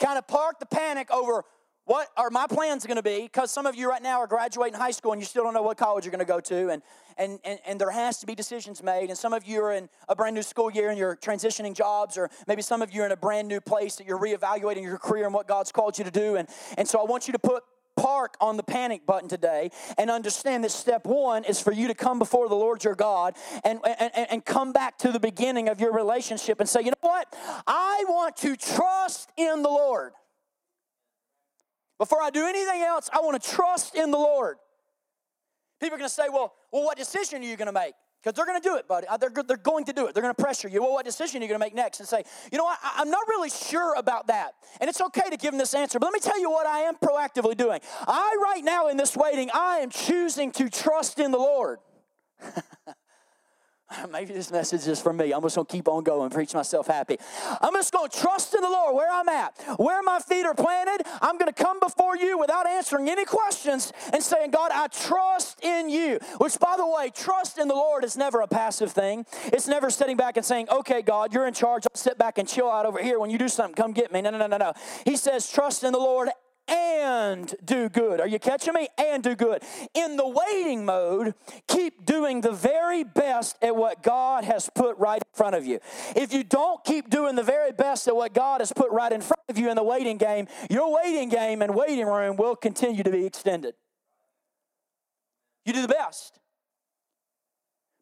Kind 0.00 0.18
of 0.18 0.26
park 0.26 0.58
the 0.60 0.66
panic 0.66 1.10
over 1.10 1.44
what 1.88 2.08
are 2.18 2.28
my 2.28 2.46
plans 2.46 2.84
going 2.84 2.98
to 2.98 3.02
be? 3.02 3.22
Because 3.22 3.50
some 3.50 3.64
of 3.64 3.74
you 3.74 3.88
right 3.88 4.02
now 4.02 4.20
are 4.20 4.26
graduating 4.26 4.78
high 4.78 4.90
school 4.90 5.12
and 5.12 5.22
you 5.22 5.26
still 5.26 5.42
don't 5.42 5.54
know 5.54 5.62
what 5.62 5.78
college 5.78 6.04
you're 6.04 6.12
going 6.12 6.18
to 6.18 6.26
go 6.26 6.38
to, 6.38 6.68
and, 6.68 6.82
and, 7.16 7.38
and, 7.44 7.58
and 7.66 7.80
there 7.80 7.90
has 7.90 8.18
to 8.18 8.26
be 8.26 8.34
decisions 8.34 8.82
made. 8.82 9.08
And 9.08 9.16
some 9.16 9.32
of 9.32 9.46
you 9.46 9.62
are 9.62 9.72
in 9.72 9.88
a 10.06 10.14
brand 10.14 10.34
new 10.34 10.42
school 10.42 10.70
year 10.70 10.90
and 10.90 10.98
you're 10.98 11.16
transitioning 11.16 11.74
jobs, 11.74 12.18
or 12.18 12.28
maybe 12.46 12.60
some 12.60 12.82
of 12.82 12.92
you 12.92 13.02
are 13.02 13.06
in 13.06 13.12
a 13.12 13.16
brand 13.16 13.48
new 13.48 13.58
place 13.58 13.96
that 13.96 14.06
you're 14.06 14.18
reevaluating 14.18 14.82
your 14.82 14.98
career 14.98 15.24
and 15.24 15.32
what 15.32 15.48
God's 15.48 15.72
called 15.72 15.96
you 15.96 16.04
to 16.04 16.10
do. 16.10 16.36
And, 16.36 16.46
and 16.76 16.86
so 16.86 17.00
I 17.00 17.04
want 17.04 17.26
you 17.26 17.32
to 17.32 17.38
put 17.38 17.62
park 17.98 18.36
on 18.40 18.56
the 18.56 18.62
panic 18.62 19.04
button 19.04 19.28
today 19.28 19.70
and 19.98 20.10
understand 20.10 20.64
that 20.64 20.70
step 20.70 21.04
one 21.04 21.44
is 21.44 21.60
for 21.60 21.72
you 21.72 21.88
to 21.88 21.94
come 21.94 22.18
before 22.18 22.48
the 22.48 22.54
Lord 22.54 22.84
your 22.84 22.94
God 22.94 23.36
and, 23.64 23.80
and, 23.84 24.12
and 24.30 24.44
come 24.44 24.72
back 24.72 24.98
to 24.98 25.10
the 25.10 25.20
beginning 25.20 25.68
of 25.68 25.80
your 25.80 25.92
relationship 25.92 26.60
and 26.60 26.68
say, 26.68 26.80
you 26.80 26.90
know 26.90 26.96
what? 27.00 27.26
I 27.66 28.04
want 28.08 28.36
to 28.38 28.56
trust 28.56 29.30
in 29.36 29.62
the 29.62 29.68
Lord. 29.68 30.12
Before 31.98 32.22
I 32.22 32.30
do 32.30 32.46
anything 32.46 32.82
else, 32.82 33.10
I 33.12 33.20
want 33.20 33.42
to 33.42 33.50
trust 33.50 33.96
in 33.96 34.12
the 34.12 34.18
Lord. 34.18 34.58
People 35.80 35.96
are 35.96 35.98
going 35.98 36.08
to 36.08 36.14
say, 36.14 36.28
well, 36.30 36.54
well, 36.72 36.84
what 36.84 36.96
decision 36.96 37.42
are 37.42 37.46
you 37.46 37.56
going 37.56 37.66
to 37.66 37.72
make? 37.72 37.94
Because 38.22 38.34
they're 38.34 38.46
going 38.46 38.60
to 38.60 38.68
do 38.68 38.76
it, 38.76 38.88
buddy. 38.88 39.06
They're, 39.20 39.30
they're 39.44 39.56
going 39.56 39.84
to 39.84 39.92
do 39.92 40.06
it. 40.06 40.14
They're 40.14 40.22
going 40.22 40.34
to 40.34 40.42
pressure 40.42 40.68
you. 40.68 40.82
Well, 40.82 40.92
what 40.92 41.04
decision 41.04 41.40
are 41.40 41.44
you 41.44 41.48
going 41.48 41.60
to 41.60 41.64
make 41.64 41.74
next? 41.74 42.00
And 42.00 42.08
say, 42.08 42.24
you 42.50 42.58
know 42.58 42.64
what? 42.64 42.78
I, 42.82 42.94
I'm 42.98 43.10
not 43.10 43.28
really 43.28 43.48
sure 43.48 43.94
about 43.96 44.26
that. 44.26 44.54
And 44.80 44.90
it's 44.90 45.00
okay 45.00 45.30
to 45.30 45.36
give 45.36 45.52
them 45.52 45.58
this 45.58 45.72
answer. 45.72 46.00
But 46.00 46.06
let 46.06 46.14
me 46.14 46.20
tell 46.20 46.40
you 46.40 46.50
what 46.50 46.66
I 46.66 46.80
am 46.80 46.96
proactively 46.96 47.56
doing. 47.56 47.80
I, 48.06 48.36
right 48.42 48.64
now 48.64 48.88
in 48.88 48.96
this 48.96 49.16
waiting, 49.16 49.50
I 49.54 49.78
am 49.78 49.90
choosing 49.90 50.50
to 50.52 50.68
trust 50.68 51.20
in 51.20 51.30
the 51.30 51.38
Lord. 51.38 51.78
Maybe 54.10 54.32
this 54.32 54.50
message 54.50 54.86
is 54.86 55.00
for 55.00 55.12
me. 55.12 55.32
I'm 55.32 55.42
just 55.42 55.56
going 55.56 55.66
to 55.66 55.72
keep 55.72 55.88
on 55.88 56.02
going, 56.02 56.30
preach 56.30 56.54
myself 56.54 56.86
happy. 56.86 57.18
I'm 57.60 57.72
just 57.74 57.92
going 57.92 58.08
to 58.08 58.18
trust 58.18 58.54
in 58.54 58.60
the 58.60 58.68
Lord 58.68 58.94
where 58.94 59.10
I'm 59.10 59.28
at, 59.28 59.54
where 59.78 60.02
my 60.02 60.18
feet 60.18 60.44
are 60.44 60.54
planted. 60.54 61.06
I'm 61.20 61.38
going 61.38 61.52
to 61.52 61.62
come 61.62 61.80
before 61.80 62.16
you 62.16 62.38
without 62.38 62.66
answering 62.66 63.08
any 63.08 63.24
questions 63.24 63.92
and 64.12 64.22
saying, 64.22 64.50
God, 64.50 64.70
I 64.72 64.88
trust 64.88 65.62
in 65.62 65.88
you. 65.88 66.18
Which, 66.38 66.58
by 66.58 66.74
the 66.76 66.86
way, 66.86 67.10
trust 67.14 67.58
in 67.58 67.68
the 67.68 67.74
Lord 67.74 68.04
is 68.04 68.16
never 68.16 68.40
a 68.40 68.48
passive 68.48 68.92
thing. 68.92 69.26
It's 69.46 69.68
never 69.68 69.90
sitting 69.90 70.16
back 70.16 70.36
and 70.36 70.44
saying, 70.44 70.68
okay, 70.70 71.02
God, 71.02 71.32
you're 71.32 71.46
in 71.46 71.54
charge. 71.54 71.84
I'll 71.84 71.98
sit 71.98 72.18
back 72.18 72.38
and 72.38 72.48
chill 72.48 72.70
out 72.70 72.86
over 72.86 73.02
here. 73.02 73.18
When 73.18 73.30
you 73.30 73.38
do 73.38 73.48
something, 73.48 73.74
come 73.74 73.92
get 73.92 74.12
me. 74.12 74.22
No, 74.22 74.30
no, 74.30 74.38
no, 74.38 74.46
no, 74.46 74.56
no. 74.56 74.72
He 75.04 75.16
says, 75.16 75.50
trust 75.50 75.84
in 75.84 75.92
the 75.92 75.98
Lord 75.98 76.28
and 76.68 77.54
do 77.64 77.88
good. 77.88 78.20
Are 78.20 78.26
you 78.26 78.38
catching 78.38 78.74
me? 78.74 78.88
And 78.98 79.22
do 79.22 79.34
good. 79.34 79.62
In 79.94 80.16
the 80.16 80.28
waiting 80.28 80.84
mode, 80.84 81.34
keep 81.66 82.04
doing 82.04 82.40
the 82.40 82.52
very 82.52 83.04
best 83.04 83.56
at 83.62 83.74
what 83.74 84.02
God 84.02 84.44
has 84.44 84.70
put 84.74 84.96
right 84.98 85.20
in 85.20 85.36
front 85.36 85.56
of 85.56 85.66
you. 85.66 85.80
If 86.14 86.32
you 86.32 86.44
don't 86.44 86.84
keep 86.84 87.10
doing 87.10 87.34
the 87.34 87.42
very 87.42 87.72
best 87.72 88.08
at 88.08 88.16
what 88.16 88.34
God 88.34 88.60
has 88.60 88.72
put 88.72 88.90
right 88.90 89.12
in 89.12 89.20
front 89.20 89.42
of 89.48 89.58
you 89.58 89.70
in 89.70 89.76
the 89.76 89.84
waiting 89.84 90.18
game, 90.18 90.48
your 90.70 90.94
waiting 90.94 91.28
game 91.28 91.62
and 91.62 91.74
waiting 91.74 92.06
room 92.06 92.36
will 92.36 92.56
continue 92.56 93.02
to 93.02 93.10
be 93.10 93.24
extended. 93.24 93.74
You 95.64 95.72
do 95.72 95.82
the 95.82 95.88
best. 95.88 96.38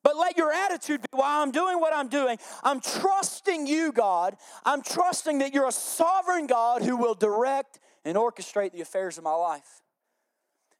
But 0.07 0.17
let 0.17 0.37
your 0.37 0.53
attitude 0.53 1.01
be 1.01 1.09
while 1.11 1.43
I'm 1.43 1.51
doing 1.51 1.81
what 1.81 1.93
I'm 1.93 2.07
doing, 2.07 2.39
I'm 2.63 2.81
trusting 2.81 3.67
you, 3.67 3.91
God. 3.91 4.37
I'm 4.65 4.81
trusting 4.81 5.41
that 5.41 5.53
you're 5.53 5.67
a 5.67 5.73
sovereign 5.73 6.47
God 6.47 6.83
who 6.83 6.97
will 6.97 7.15
direct 7.15 7.81
and 8.07 8.17
orchestrate 8.17 8.73
the 8.73 8.81
affairs 8.81 9.19
of 9.19 9.25
my 9.25 9.35
life. 9.35 9.83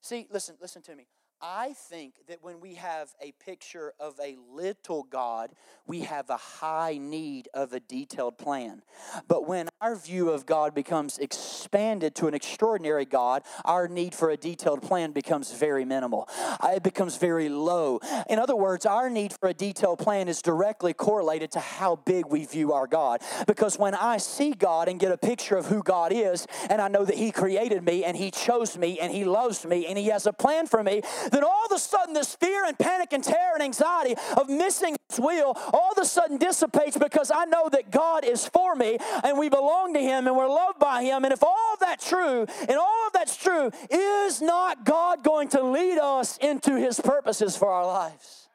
See, 0.01 0.29
listen, 0.31 0.57
listen 0.61 0.83
to 0.83 0.95
me. 0.95 1.09
I 1.41 1.75
think 1.75 2.15
that 2.29 2.43
when 2.43 2.61
we 2.61 2.75
have 2.75 3.11
a 3.21 3.33
picture 3.33 3.93
of 4.01 4.19
a 4.23 4.37
little 4.51 5.03
God, 5.03 5.51
we 5.87 6.01
have 6.01 6.31
a 6.31 6.37
high 6.37 6.99
need 6.99 7.49
of 7.53 7.75
a 7.75 7.81
detailed 7.81 8.39
plan. 8.39 8.83
But 9.29 9.47
when 9.47 9.69
our 9.83 9.97
view 9.97 10.31
of 10.31 10.47
God 10.47 10.75
becomes 10.75 11.19
expanded 11.19 12.15
to 12.17 12.27
an 12.27 12.35
extraordinary 12.35 13.05
God, 13.05 13.43
our 13.67 13.87
need 13.87 14.15
for 14.15 14.31
a 14.31 14.37
detailed 14.37 14.83
plan 14.83 15.13
becomes 15.13 15.53
very 15.53 15.85
minimal. 15.85 16.27
Uh, 16.59 16.73
it 16.77 16.83
becomes 16.83 17.19
very 17.19 17.51
low. 17.51 18.01
In 18.31 18.39
other 18.39 18.57
words, 18.57 18.87
our 18.87 19.11
need 19.11 19.35
for 19.39 19.51
a 19.51 19.55
detailed 19.55 19.99
plan 19.99 20.29
is 20.29 20.41
directly 20.41 20.95
correlated 20.95 21.51
to 21.53 21.61
how 21.61 21.97
big 21.97 22.27
we 22.27 22.47
view 22.47 22.73
our 22.73 22.87
God. 22.87 23.21
Because 23.47 23.79
when 23.79 23.95
I 23.95 24.17
see 24.17 24.53
God 24.53 24.89
and 24.89 24.99
get 24.99 25.13
a 25.13 25.19
picture 25.19 25.57
of 25.57 25.67
who 25.67 25.83
God 25.83 26.13
is, 26.13 26.47
and 26.71 26.81
I 26.81 26.89
know 26.89 27.05
that 27.05 27.17
He 27.17 27.31
created 27.31 27.85
me 27.85 28.05
and 28.05 28.17
He 28.17 28.31
chose 28.31 28.79
me 28.79 28.99
and 28.99 29.13
He 29.13 29.25
loves 29.25 29.67
me 29.67 29.87
and 29.87 29.99
He 29.99 30.07
has 30.07 30.27
a 30.27 30.33
plan 30.33 30.67
for 30.67 30.83
me, 30.83 31.03
then 31.31 31.45
all 31.45 31.67
of 31.67 31.73
a 31.73 31.79
sudden 31.79 32.15
this 32.15 32.35
fear 32.35 32.65
and 32.65 32.79
panic 32.79 33.13
and 33.13 33.23
terror 33.23 33.55
and 33.55 33.63
anxiety 33.63 34.15
of 34.37 34.49
missing 34.49 34.97
His 35.09 35.21
will 35.21 35.57
all 35.73 35.93
of 35.93 35.99
a 35.99 36.05
sudden 36.05 36.39
dissipates 36.39 36.97
because 36.97 37.31
I 37.35 37.45
know 37.45 37.69
that 37.71 37.91
God 37.91 38.25
is 38.25 38.47
for 38.47 38.75
me 38.75 38.99
and 39.25 39.39
we 39.39 39.49
belong 39.49 39.95
to 39.95 40.01
Him 40.01 40.27
and 40.27 40.37
we're 40.37 40.49
loved 40.49 40.79
by 40.79 41.03
Him. 41.03 41.25
And 41.25 41.33
if 41.33 41.43
all 41.43 41.75
of 41.75 41.81
that's 41.81 42.09
true, 42.09 42.47
and 42.61 42.77
all 42.77 43.07
of 43.07 43.13
that's 43.13 43.37
true, 43.37 43.71
is 43.91 44.41
not 44.41 44.85
God 44.85 45.23
going 45.23 45.49
to 45.51 45.63
lead 45.63 45.99
us 45.99 46.37
into 46.39 46.77
His 46.77 47.01
purposes 47.01 47.57
for 47.57 47.71
our 47.71 47.87
lives? 47.87 48.49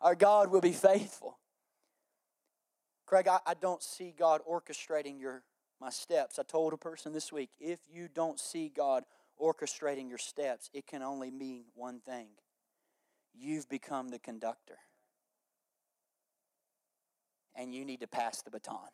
Our 0.00 0.14
God 0.14 0.50
will 0.50 0.60
be 0.60 0.72
faithful. 0.72 1.38
Craig, 3.06 3.28
I, 3.28 3.38
I 3.46 3.54
don't 3.54 3.82
see 3.82 4.14
God 4.16 4.40
orchestrating 4.50 5.20
your 5.20 5.42
my 5.80 5.90
steps. 5.90 6.38
I 6.38 6.42
told 6.42 6.72
a 6.72 6.78
person 6.78 7.12
this 7.12 7.32
week, 7.32 7.50
if 7.60 7.80
you 7.92 8.08
don't 8.12 8.40
see 8.40 8.70
God 8.74 9.04
orchestrating 9.40 10.08
your 10.08 10.18
steps, 10.18 10.70
it 10.72 10.86
can 10.86 11.02
only 11.02 11.30
mean 11.30 11.64
one 11.74 12.00
thing 12.00 12.28
you've 13.34 13.68
become 13.68 14.08
the 14.08 14.18
conductor. 14.18 14.78
And 17.54 17.74
you 17.74 17.84
need 17.84 18.00
to 18.00 18.06
pass 18.06 18.42
the 18.42 18.50
baton. 18.50 18.88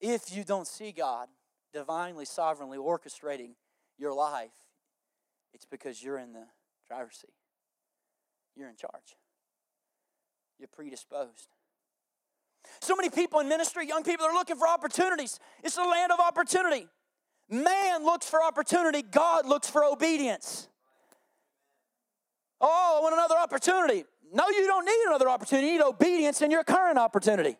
If 0.00 0.34
you 0.34 0.44
don't 0.44 0.66
see 0.66 0.92
God 0.92 1.28
divinely, 1.72 2.24
sovereignly 2.24 2.78
orchestrating 2.78 3.52
your 3.98 4.12
life, 4.12 4.50
it's 5.52 5.66
because 5.66 6.02
you're 6.02 6.18
in 6.18 6.32
the 6.32 6.46
driver's 6.86 7.16
seat. 7.16 7.34
You're 8.54 8.68
in 8.68 8.76
charge. 8.76 9.16
You're 10.58 10.68
predisposed. 10.68 11.48
So 12.80 12.94
many 12.94 13.10
people 13.10 13.40
in 13.40 13.48
ministry, 13.48 13.86
young 13.86 14.02
people, 14.02 14.26
are 14.26 14.34
looking 14.34 14.56
for 14.56 14.68
opportunities. 14.68 15.38
It's 15.64 15.76
a 15.76 15.82
land 15.82 16.12
of 16.12 16.20
opportunity. 16.20 16.86
Man 17.50 18.04
looks 18.04 18.28
for 18.28 18.42
opportunity, 18.42 19.02
God 19.02 19.46
looks 19.46 19.68
for 19.68 19.84
obedience. 19.84 20.68
Oh, 22.60 22.96
I 22.98 23.02
want 23.02 23.14
another 23.14 23.36
opportunity. 23.36 24.04
No, 24.32 24.44
you 24.48 24.66
don't 24.66 24.84
need 24.84 25.04
another 25.06 25.28
opportunity. 25.28 25.68
You 25.68 25.78
need 25.78 25.84
obedience 25.84 26.42
in 26.42 26.50
your 26.50 26.64
current 26.64 26.98
opportunity. 26.98 27.56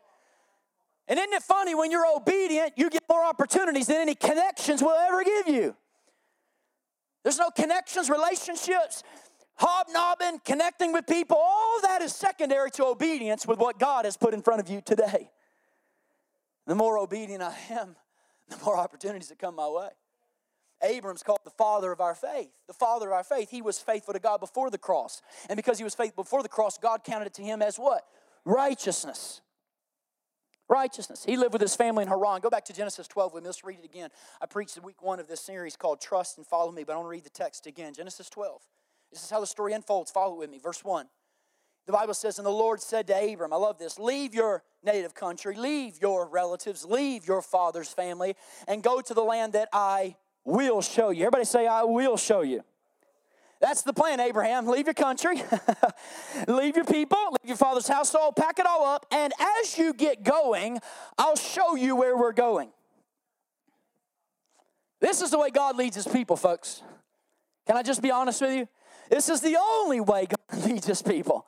And 1.06 1.18
isn't 1.18 1.32
it 1.32 1.42
funny 1.42 1.74
when 1.74 1.90
you're 1.90 2.06
obedient, 2.14 2.74
you 2.76 2.90
get 2.90 3.02
more 3.08 3.24
opportunities 3.24 3.86
than 3.86 3.96
any 3.96 4.14
connections 4.14 4.82
will 4.82 4.90
ever 4.90 5.24
give 5.24 5.48
you? 5.48 5.74
There's 7.22 7.38
no 7.38 7.50
connections, 7.50 8.10
relationships, 8.10 9.02
hobnobbing, 9.58 10.40
connecting 10.44 10.92
with 10.92 11.06
people, 11.06 11.36
all 11.36 11.80
that 11.82 12.02
is 12.02 12.14
secondary 12.14 12.70
to 12.72 12.84
obedience 12.86 13.46
with 13.46 13.58
what 13.58 13.78
God 13.78 14.04
has 14.04 14.16
put 14.16 14.34
in 14.34 14.42
front 14.42 14.60
of 14.60 14.68
you 14.68 14.80
today. 14.80 15.30
The 16.66 16.74
more 16.74 16.98
obedient 16.98 17.42
I 17.42 17.56
am, 17.70 17.96
the 18.48 18.56
more 18.64 18.76
opportunities 18.76 19.28
that 19.28 19.38
come 19.38 19.56
my 19.56 19.68
way. 19.68 19.88
Abram's 20.82 21.22
called 21.22 21.40
the 21.44 21.50
father 21.50 21.90
of 21.90 22.00
our 22.00 22.14
faith. 22.14 22.52
The 22.68 22.72
father 22.72 23.08
of 23.08 23.12
our 23.12 23.24
faith. 23.24 23.50
He 23.50 23.62
was 23.62 23.78
faithful 23.80 24.14
to 24.14 24.20
God 24.20 24.38
before 24.38 24.70
the 24.70 24.78
cross. 24.78 25.22
And 25.48 25.56
because 25.56 25.78
he 25.78 25.84
was 25.84 25.94
faithful 25.94 26.22
before 26.22 26.42
the 26.42 26.48
cross, 26.48 26.78
God 26.78 27.02
counted 27.02 27.26
it 27.26 27.34
to 27.34 27.42
him 27.42 27.62
as 27.62 27.78
what? 27.78 28.04
Righteousness. 28.44 29.40
Righteousness. 30.68 31.24
He 31.24 31.36
lived 31.36 31.52
with 31.52 31.62
his 31.62 31.74
family 31.74 32.02
in 32.02 32.08
Haran. 32.08 32.40
Go 32.40 32.50
back 32.50 32.66
to 32.66 32.72
Genesis 32.72 33.08
12 33.08 33.32
with 33.32 33.42
me. 33.42 33.48
Let's 33.48 33.64
read 33.64 33.78
it 33.82 33.84
again. 33.84 34.10
I 34.40 34.46
preached 34.46 34.76
in 34.76 34.82
week 34.82 35.02
one 35.02 35.18
of 35.18 35.26
this 35.26 35.40
series 35.40 35.76
called 35.76 36.00
Trust 36.00 36.36
and 36.36 36.46
Follow 36.46 36.70
Me, 36.70 36.84
but 36.84 36.92
I 36.92 36.96
want 36.96 37.06
to 37.06 37.10
read 37.10 37.24
the 37.24 37.30
text 37.30 37.66
again. 37.66 37.94
Genesis 37.94 38.28
12. 38.30 38.60
This 39.10 39.22
is 39.22 39.30
how 39.30 39.40
the 39.40 39.46
story 39.46 39.72
unfolds. 39.72 40.10
Follow 40.10 40.34
it 40.34 40.38
with 40.38 40.50
me. 40.50 40.58
Verse 40.58 40.84
1. 40.84 41.06
The 41.86 41.92
Bible 41.92 42.12
says, 42.12 42.38
And 42.38 42.44
the 42.44 42.50
Lord 42.50 42.82
said 42.82 43.06
to 43.06 43.14
Abram, 43.14 43.52
I 43.52 43.56
love 43.56 43.78
this, 43.78 43.98
leave 43.98 44.34
your 44.34 44.62
native 44.84 45.14
country, 45.14 45.56
leave 45.56 45.98
your 46.02 46.28
relatives, 46.28 46.84
leave 46.84 47.26
your 47.26 47.40
father's 47.40 47.88
family, 47.88 48.36
and 48.66 48.82
go 48.82 49.00
to 49.00 49.14
the 49.14 49.22
land 49.22 49.54
that 49.54 49.70
I 49.72 50.16
will 50.44 50.82
show 50.82 51.08
you. 51.08 51.22
Everybody 51.22 51.46
say, 51.46 51.66
I 51.66 51.84
will 51.84 52.18
show 52.18 52.42
you. 52.42 52.62
That's 53.60 53.82
the 53.82 53.94
plan, 53.94 54.20
Abraham. 54.20 54.66
Leave 54.66 54.86
your 54.86 54.94
country, 54.94 55.42
leave 56.46 56.76
your 56.76 56.84
people, 56.84 57.18
leave 57.42 57.48
your 57.48 57.56
father's 57.56 57.88
household, 57.88 58.36
pack 58.36 58.58
it 58.58 58.66
all 58.66 58.84
up, 58.84 59.06
and 59.10 59.32
as 59.60 59.78
you 59.78 59.94
get 59.94 60.22
going, 60.22 60.78
I'll 61.16 61.36
show 61.36 61.74
you 61.74 61.96
where 61.96 62.16
we're 62.16 62.32
going. 62.32 62.70
This 65.00 65.22
is 65.22 65.30
the 65.30 65.38
way 65.38 65.50
God 65.50 65.76
leads 65.76 65.96
his 65.96 66.06
people, 66.06 66.36
folks. 66.36 66.82
Can 67.66 67.76
I 67.76 67.82
just 67.82 68.02
be 68.02 68.10
honest 68.10 68.40
with 68.40 68.54
you? 68.54 68.68
This 69.08 69.28
is 69.28 69.40
the 69.40 69.56
only 69.56 70.00
way 70.00 70.26
God 70.26 70.64
leads 70.64 70.86
his 70.86 71.02
people. 71.02 71.46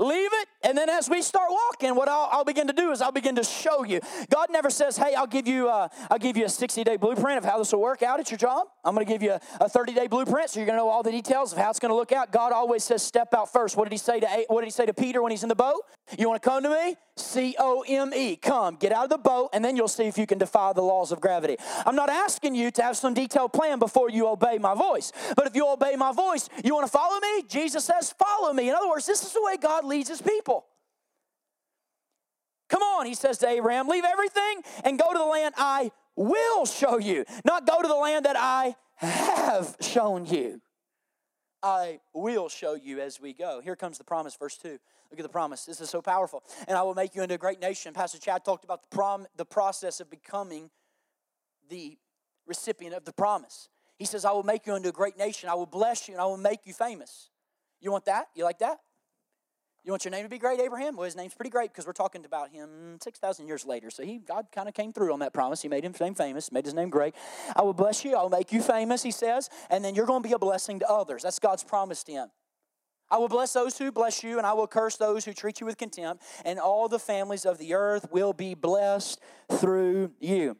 Leave 0.00 0.30
it 0.32 0.48
And 0.62 0.78
then 0.78 0.88
as 0.88 1.10
we 1.10 1.20
start 1.20 1.50
walking, 1.50 1.94
what 1.94 2.08
I'll, 2.08 2.28
I'll, 2.32 2.44
begin 2.44 2.66
to 2.68 2.72
do 2.72 2.90
is 2.90 3.02
I'll 3.02 3.12
begin 3.12 3.36
to 3.36 3.44
show 3.44 3.84
you. 3.84 4.00
God 4.30 4.48
never 4.50 4.70
says, 4.70 4.96
"Hey, 4.96 5.14
I'll 5.14 5.26
give 5.26 5.46
you 5.46 5.68
uh, 5.68 5.88
I'll 6.10 6.18
give 6.18 6.38
you 6.38 6.46
a 6.46 6.48
60 6.48 6.84
day 6.84 6.96
blueprint 6.96 7.36
of 7.36 7.44
how 7.44 7.58
this 7.58 7.72
will 7.72 7.82
work 7.82 8.02
out 8.02 8.18
at 8.18 8.30
your 8.30 8.38
job. 8.38 8.66
I'm 8.82 8.94
going 8.94 9.06
to 9.06 9.12
give 9.12 9.22
you 9.22 9.38
a 9.60 9.68
30 9.68 9.92
day 9.92 10.06
blueprint, 10.06 10.50
so 10.50 10.58
you're 10.58 10.66
going 10.66 10.78
to 10.78 10.82
know 10.84 10.88
all 10.88 11.02
the 11.02 11.10
details 11.10 11.52
of 11.52 11.58
how 11.58 11.68
it's 11.68 11.78
going 11.78 11.90
to 11.90 11.96
look 11.96 12.12
out." 12.12 12.32
God 12.32 12.52
always 12.52 12.82
says, 12.82 13.02
"Step 13.02 13.34
out 13.34 13.52
first. 13.52 13.76
What 13.76 13.84
did 13.84 13.92
He 13.92 13.98
say 13.98 14.20
to 14.20 14.26
What 14.48 14.62
did 14.62 14.66
He 14.66 14.70
say 14.70 14.86
to 14.86 14.94
Peter 14.94 15.22
when 15.22 15.32
he's 15.32 15.42
in 15.42 15.50
the 15.50 15.54
boat? 15.54 15.82
You 16.18 16.28
want 16.28 16.42
to 16.42 16.48
come 16.48 16.62
to 16.62 16.70
me? 16.70 16.96
C 17.20 17.54
O 17.58 17.84
M 17.86 18.12
E. 18.14 18.36
Come, 18.36 18.76
get 18.76 18.92
out 18.92 19.04
of 19.04 19.10
the 19.10 19.18
boat, 19.18 19.50
and 19.52 19.64
then 19.64 19.76
you'll 19.76 19.88
see 19.88 20.04
if 20.04 20.16
you 20.16 20.26
can 20.26 20.38
defy 20.38 20.72
the 20.72 20.82
laws 20.82 21.12
of 21.12 21.20
gravity. 21.20 21.56
I'm 21.86 21.94
not 21.94 22.08
asking 22.08 22.54
you 22.54 22.70
to 22.72 22.82
have 22.82 22.96
some 22.96 23.14
detailed 23.14 23.52
plan 23.52 23.78
before 23.78 24.10
you 24.10 24.26
obey 24.26 24.58
my 24.58 24.74
voice, 24.74 25.12
but 25.36 25.46
if 25.46 25.54
you 25.54 25.68
obey 25.68 25.96
my 25.96 26.12
voice, 26.12 26.48
you 26.64 26.74
want 26.74 26.86
to 26.86 26.92
follow 26.92 27.20
me? 27.20 27.44
Jesus 27.48 27.84
says, 27.84 28.12
"Follow 28.18 28.52
me." 28.52 28.68
In 28.68 28.74
other 28.74 28.88
words, 28.88 29.06
this 29.06 29.22
is 29.22 29.32
the 29.32 29.42
way 29.42 29.56
God 29.56 29.84
leads 29.90 30.08
His 30.08 30.22
people. 30.22 30.64
Come 32.70 32.82
on, 32.82 33.04
he 33.04 33.14
says 33.14 33.36
to 33.38 33.48
Abraham, 33.48 33.88
leave 33.88 34.04
everything 34.04 34.62
and 34.84 34.98
go 34.98 35.12
to 35.12 35.18
the 35.18 35.24
land 35.24 35.54
I 35.58 35.90
will 36.14 36.64
show 36.64 36.98
you, 36.98 37.24
not 37.44 37.66
go 37.66 37.82
to 37.82 37.88
the 37.88 37.96
land 37.96 38.24
that 38.26 38.36
I 38.36 38.76
have 38.96 39.76
shown 39.80 40.24
you. 40.24 40.60
I 41.62 42.00
will 42.14 42.48
show 42.48 42.74
you 42.74 43.00
as 43.00 43.20
we 43.20 43.32
go. 43.32 43.60
Here 43.60 43.76
comes 43.76 43.98
the 43.98 44.04
promise, 44.04 44.36
verse 44.36 44.56
2. 44.56 44.78
Look 45.10 45.18
at 45.18 45.22
the 45.24 45.28
promise. 45.28 45.64
This 45.64 45.80
is 45.80 45.90
so 45.90 46.00
powerful. 46.00 46.44
And 46.68 46.78
I 46.78 46.82
will 46.82 46.94
make 46.94 47.14
you 47.14 47.22
into 47.22 47.34
a 47.34 47.38
great 47.38 47.60
nation. 47.60 47.92
Pastor 47.92 48.18
Chad 48.18 48.44
talked 48.44 48.64
about 48.64 48.82
the, 48.82 48.96
prom, 48.96 49.26
the 49.36 49.44
process 49.44 50.00
of 50.00 50.08
becoming 50.08 50.70
the 51.68 51.98
recipient 52.46 52.94
of 52.94 53.04
the 53.04 53.12
promise. 53.12 53.68
He 53.98 54.04
says, 54.04 54.24
I 54.24 54.30
will 54.30 54.44
make 54.44 54.66
you 54.66 54.76
into 54.76 54.88
a 54.88 54.92
great 54.92 55.18
nation. 55.18 55.48
I 55.48 55.54
will 55.54 55.66
bless 55.66 56.08
you 56.08 56.14
and 56.14 56.22
I 56.22 56.26
will 56.26 56.38
make 56.38 56.60
you 56.64 56.72
famous. 56.72 57.30
You 57.80 57.90
want 57.90 58.04
that? 58.06 58.28
You 58.34 58.44
like 58.44 58.60
that? 58.60 58.78
You 59.82 59.92
want 59.92 60.04
your 60.04 60.12
name 60.12 60.24
to 60.24 60.28
be 60.28 60.38
great, 60.38 60.60
Abraham? 60.60 60.94
Well, 60.94 61.06
his 61.06 61.16
name's 61.16 61.32
pretty 61.32 61.50
great 61.50 61.72
because 61.72 61.86
we're 61.86 61.94
talking 61.94 62.26
about 62.26 62.50
him 62.50 62.98
6,000 63.02 63.46
years 63.46 63.64
later. 63.64 63.88
So 63.88 64.02
he, 64.02 64.18
God 64.18 64.46
kind 64.54 64.68
of 64.68 64.74
came 64.74 64.92
through 64.92 65.10
on 65.12 65.20
that 65.20 65.32
promise. 65.32 65.62
He 65.62 65.68
made 65.68 65.84
his 65.84 65.98
name 65.98 66.14
famous, 66.14 66.52
made 66.52 66.66
his 66.66 66.74
name 66.74 66.90
great. 66.90 67.14
I 67.56 67.62
will 67.62 67.72
bless 67.72 68.04
you. 68.04 68.14
I 68.14 68.22
will 68.22 68.28
make 68.30 68.52
you 68.52 68.60
famous, 68.60 69.02
he 69.02 69.10
says, 69.10 69.48
and 69.70 69.82
then 69.82 69.94
you're 69.94 70.06
going 70.06 70.22
to 70.22 70.28
be 70.28 70.34
a 70.34 70.38
blessing 70.38 70.80
to 70.80 70.90
others. 70.90 71.22
That's 71.22 71.38
God's 71.38 71.64
promise 71.64 72.04
to 72.04 72.12
him. 72.12 72.28
I 73.10 73.16
will 73.16 73.28
bless 73.28 73.54
those 73.54 73.78
who 73.78 73.90
bless 73.90 74.22
you, 74.22 74.36
and 74.36 74.46
I 74.46 74.52
will 74.52 74.68
curse 74.68 74.96
those 74.96 75.24
who 75.24 75.32
treat 75.32 75.60
you 75.60 75.66
with 75.66 75.78
contempt, 75.78 76.22
and 76.44 76.60
all 76.60 76.86
the 76.86 76.98
families 76.98 77.44
of 77.44 77.58
the 77.58 77.74
earth 77.74 78.06
will 78.12 78.32
be 78.32 78.54
blessed 78.54 79.18
through 79.50 80.12
you. 80.20 80.58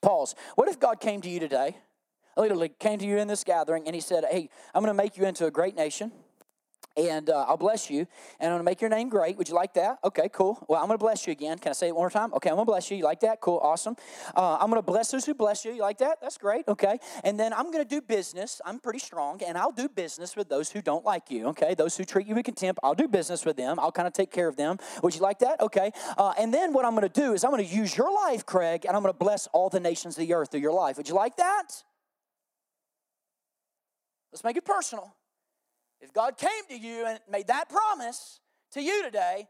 Pause. 0.00 0.34
What 0.56 0.68
if 0.68 0.78
God 0.78 1.00
came 1.00 1.22
to 1.22 1.28
you 1.28 1.40
today, 1.40 1.78
literally 2.36 2.68
came 2.68 2.98
to 2.98 3.06
you 3.06 3.16
in 3.16 3.28
this 3.28 3.44
gathering, 3.44 3.86
and 3.86 3.94
he 3.94 4.00
said, 4.00 4.24
Hey, 4.30 4.48
I'm 4.74 4.82
going 4.82 4.96
to 4.96 5.02
make 5.02 5.16
you 5.16 5.24
into 5.24 5.46
a 5.46 5.50
great 5.50 5.74
nation 5.74 6.12
and 6.96 7.30
uh, 7.30 7.46
I'll 7.48 7.56
bless 7.56 7.90
you, 7.90 8.06
and 8.40 8.52
I'm 8.52 8.58
to 8.58 8.64
make 8.64 8.80
your 8.80 8.90
name 8.90 9.08
great. 9.08 9.36
Would 9.36 9.48
you 9.48 9.54
like 9.54 9.74
that? 9.74 9.98
Okay, 10.04 10.28
cool. 10.32 10.64
Well, 10.68 10.82
I'm 10.82 10.88
to 10.90 10.98
bless 10.98 11.26
you 11.26 11.32
again. 11.32 11.58
Can 11.58 11.70
I 11.70 11.72
say 11.72 11.88
it 11.88 11.94
one 11.94 12.02
more 12.02 12.10
time? 12.10 12.32
Okay, 12.34 12.50
I'm 12.50 12.56
to 12.56 12.64
bless 12.64 12.90
you. 12.90 12.96
You 12.96 13.04
like 13.04 13.20
that? 13.20 13.40
Cool, 13.40 13.58
awesome. 13.62 13.96
Uh, 14.36 14.58
I'm 14.60 14.70
to 14.72 14.82
bless 14.82 15.10
those 15.10 15.24
who 15.24 15.34
bless 15.34 15.64
you. 15.64 15.72
You 15.72 15.82
like 15.82 15.98
that? 15.98 16.18
That's 16.20 16.38
great. 16.38 16.66
Okay, 16.68 16.98
and 17.24 17.38
then 17.38 17.52
I'm 17.52 17.72
to 17.72 17.84
do 17.84 18.00
business. 18.00 18.60
I'm 18.64 18.78
pretty 18.78 18.98
strong, 18.98 19.42
and 19.42 19.56
I'll 19.56 19.72
do 19.72 19.88
business 19.88 20.36
with 20.36 20.48
those 20.48 20.70
who 20.70 20.82
don't 20.82 21.04
like 21.04 21.30
you. 21.30 21.48
Okay, 21.48 21.74
those 21.74 21.96
who 21.96 22.04
treat 22.04 22.26
you 22.26 22.34
with 22.34 22.44
contempt, 22.44 22.80
I'll 22.82 22.94
do 22.94 23.08
business 23.08 23.44
with 23.44 23.56
them. 23.56 23.78
I'll 23.78 23.92
kind 23.92 24.06
of 24.06 24.12
take 24.12 24.30
care 24.30 24.48
of 24.48 24.56
them. 24.56 24.78
Would 25.02 25.14
you 25.14 25.20
like 25.20 25.38
that? 25.40 25.60
Okay, 25.60 25.90
uh, 26.18 26.34
and 26.38 26.52
then 26.52 26.72
what 26.72 26.84
I'm 26.84 26.98
to 27.00 27.08
do 27.08 27.32
is 27.32 27.44
I'm 27.44 27.56
to 27.56 27.64
use 27.64 27.96
your 27.96 28.12
life, 28.12 28.46
Craig, 28.46 28.84
and 28.86 28.96
I'm 28.96 29.02
to 29.04 29.12
bless 29.12 29.46
all 29.48 29.68
the 29.68 29.80
nations 29.80 30.16
of 30.16 30.26
the 30.26 30.34
earth 30.34 30.50
through 30.50 30.60
your 30.60 30.72
life. 30.72 30.96
Would 30.96 31.08
you 31.08 31.14
like 31.14 31.36
that? 31.36 31.82
Let's 34.32 34.44
make 34.44 34.56
it 34.56 34.64
personal. 34.64 35.14
If 36.02 36.12
God 36.12 36.36
came 36.36 36.50
to 36.68 36.76
you 36.76 37.06
and 37.06 37.20
made 37.30 37.46
that 37.46 37.68
promise 37.68 38.40
to 38.72 38.82
you 38.82 39.04
today, 39.04 39.46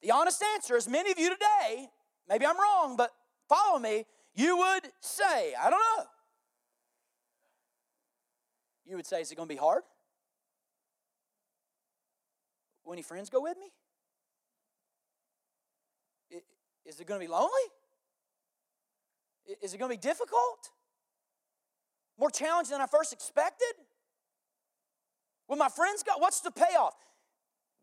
the 0.00 0.12
honest 0.12 0.42
answer 0.54 0.76
is 0.76 0.88
many 0.88 1.10
of 1.10 1.18
you 1.18 1.28
today, 1.28 1.88
maybe 2.28 2.46
I'm 2.46 2.56
wrong, 2.56 2.96
but 2.96 3.10
follow 3.48 3.80
me, 3.80 4.06
you 4.34 4.56
would 4.56 4.84
say, 5.00 5.54
I 5.60 5.68
don't 5.68 5.80
know. 5.98 6.04
You 8.86 8.96
would 8.96 9.06
say, 9.06 9.20
Is 9.20 9.32
it 9.32 9.34
going 9.34 9.48
to 9.48 9.54
be 9.54 9.58
hard? 9.58 9.82
Will 12.84 12.92
any 12.92 13.02
friends 13.02 13.28
go 13.28 13.42
with 13.42 13.56
me? 13.58 13.70
Is 16.84 17.00
it 17.00 17.06
going 17.06 17.20
to 17.20 17.26
be 17.26 17.30
lonely? 17.30 17.48
Is 19.60 19.74
it 19.74 19.78
going 19.78 19.90
to 19.90 19.96
be 19.96 20.00
difficult? 20.00 20.70
More 22.18 22.30
challenging 22.30 22.72
than 22.72 22.80
I 22.80 22.86
first 22.86 23.12
expected? 23.12 23.74
When 25.46 25.58
my 25.58 25.68
friends 25.68 26.02
got, 26.02 26.20
what's 26.20 26.40
the 26.40 26.50
payoff? 26.50 26.94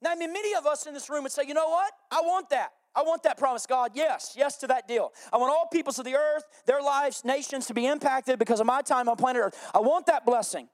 Now, 0.02 0.12
I 0.12 0.16
mean, 0.16 0.32
many 0.32 0.56
of 0.56 0.66
us 0.66 0.86
in 0.86 0.94
this 0.94 1.10
room 1.10 1.24
would 1.24 1.32
say, 1.32 1.44
you 1.48 1.54
know 1.54 1.70
what? 1.70 1.92
I 2.12 2.22
want 2.22 2.50
that. 2.52 2.72
I 2.96 3.04
want 3.04 3.24
that 3.24 3.38
promise, 3.38 3.66
God. 3.66 3.92
Yes, 3.94 4.34
yes 4.38 4.58
to 4.58 4.68
that 4.68 4.88
deal. 4.88 5.14
I 5.32 5.38
want 5.38 5.52
all 5.52 5.68
peoples 5.72 6.00
of 6.00 6.06
the 6.06 6.16
earth, 6.16 6.44
their 6.66 6.82
lives, 6.82 7.24
nations 7.24 7.68
to 7.68 7.74
be 7.74 7.86
impacted 7.86 8.40
because 8.40 8.60
of 8.60 8.66
my 8.66 8.82
time 8.82 9.08
on 9.08 9.16
planet 9.16 9.44
Earth. 9.44 9.72
I 9.74 9.80
want 9.80 10.08
that 10.08 10.26
blessing. 10.26 10.68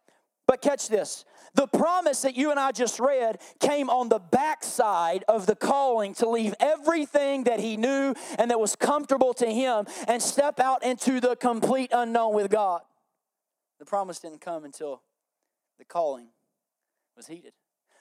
But 0.48 0.62
catch 0.62 0.90
this 0.90 1.26
the 1.56 1.68
promise 1.68 2.22
that 2.22 2.36
you 2.36 2.52
and 2.52 2.60
I 2.60 2.72
just 2.72 3.00
read 3.00 3.40
came 3.60 3.90
on 3.90 4.10
the 4.10 4.20
backside 4.20 5.24
of 5.28 5.48
the 5.48 5.56
calling 5.56 6.14
to 6.16 6.30
leave 6.30 6.54
everything 6.60 7.46
that 7.46 7.60
he 7.60 7.78
knew 7.78 8.14
and 8.38 8.52
that 8.52 8.60
was 8.60 8.76
comfortable 8.76 9.34
to 9.36 9.48
him 9.48 9.86
and 10.08 10.22
step 10.22 10.60
out 10.60 10.84
into 10.84 11.20
the 11.20 11.36
complete 11.36 11.92
unknown 11.94 12.36
with 12.36 12.52
God. 12.52 12.82
The 13.80 13.86
promise 13.86 14.20
didn't 14.20 14.42
come 14.42 14.66
until 14.66 15.02
the 15.80 15.86
calling 15.86 16.28
was 17.16 17.28
heated. 17.28 17.54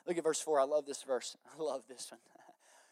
Look 0.07 0.19
at 0.19 0.25
verse 0.25 0.41
4. 0.41 0.61
I 0.61 0.65
love 0.65 0.87
this 0.87 1.03
verse. 1.03 1.37
I 1.59 1.63
love 1.63 1.83
this 1.89 2.11
one. 2.11 2.21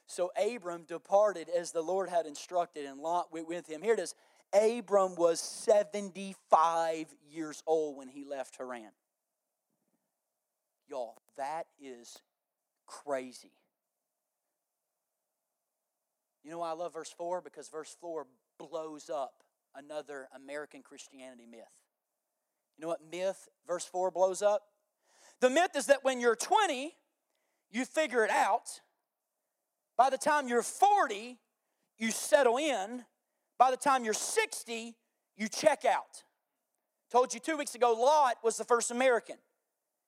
So 0.08 0.30
Abram 0.36 0.82
departed 0.86 1.48
as 1.48 1.70
the 1.70 1.80
Lord 1.80 2.10
had 2.10 2.26
instructed, 2.26 2.84
and 2.84 3.00
Lot 3.00 3.32
went 3.32 3.48
with 3.48 3.68
him. 3.68 3.80
Here 3.80 3.94
it 3.94 4.00
is. 4.00 4.14
Abram 4.52 5.14
was 5.14 5.40
75 5.40 7.06
years 7.30 7.62
old 7.66 7.96
when 7.96 8.08
he 8.08 8.24
left 8.24 8.56
Haran. 8.58 8.90
Y'all, 10.88 11.22
that 11.38 11.66
is 11.80 12.18
crazy. 12.84 13.52
You 16.44 16.50
know 16.50 16.58
why 16.58 16.70
I 16.70 16.74
love 16.74 16.94
verse 16.94 17.14
4? 17.16 17.40
Because 17.40 17.68
verse 17.68 17.96
4 18.00 18.26
blows 18.58 19.08
up 19.08 19.44
another 19.74 20.28
American 20.34 20.82
Christianity 20.82 21.46
myth. 21.50 21.62
You 22.76 22.82
know 22.82 22.88
what 22.88 23.00
myth 23.10 23.48
verse 23.66 23.86
4 23.86 24.10
blows 24.10 24.42
up? 24.42 24.62
The 25.42 25.50
myth 25.50 25.72
is 25.74 25.86
that 25.86 26.04
when 26.04 26.20
you're 26.20 26.36
20, 26.36 26.94
you 27.72 27.84
figure 27.84 28.24
it 28.24 28.30
out. 28.30 28.80
By 29.96 30.08
the 30.08 30.16
time 30.16 30.46
you're 30.46 30.62
40, 30.62 31.36
you 31.98 32.12
settle 32.12 32.58
in. 32.58 33.04
By 33.58 33.72
the 33.72 33.76
time 33.76 34.04
you're 34.04 34.14
60, 34.14 34.94
you 35.36 35.48
check 35.48 35.84
out. 35.84 36.22
Told 37.10 37.34
you 37.34 37.40
two 37.40 37.56
weeks 37.56 37.74
ago, 37.74 37.92
Lot 37.92 38.36
was 38.44 38.56
the 38.56 38.62
first 38.62 38.92
American. 38.92 39.34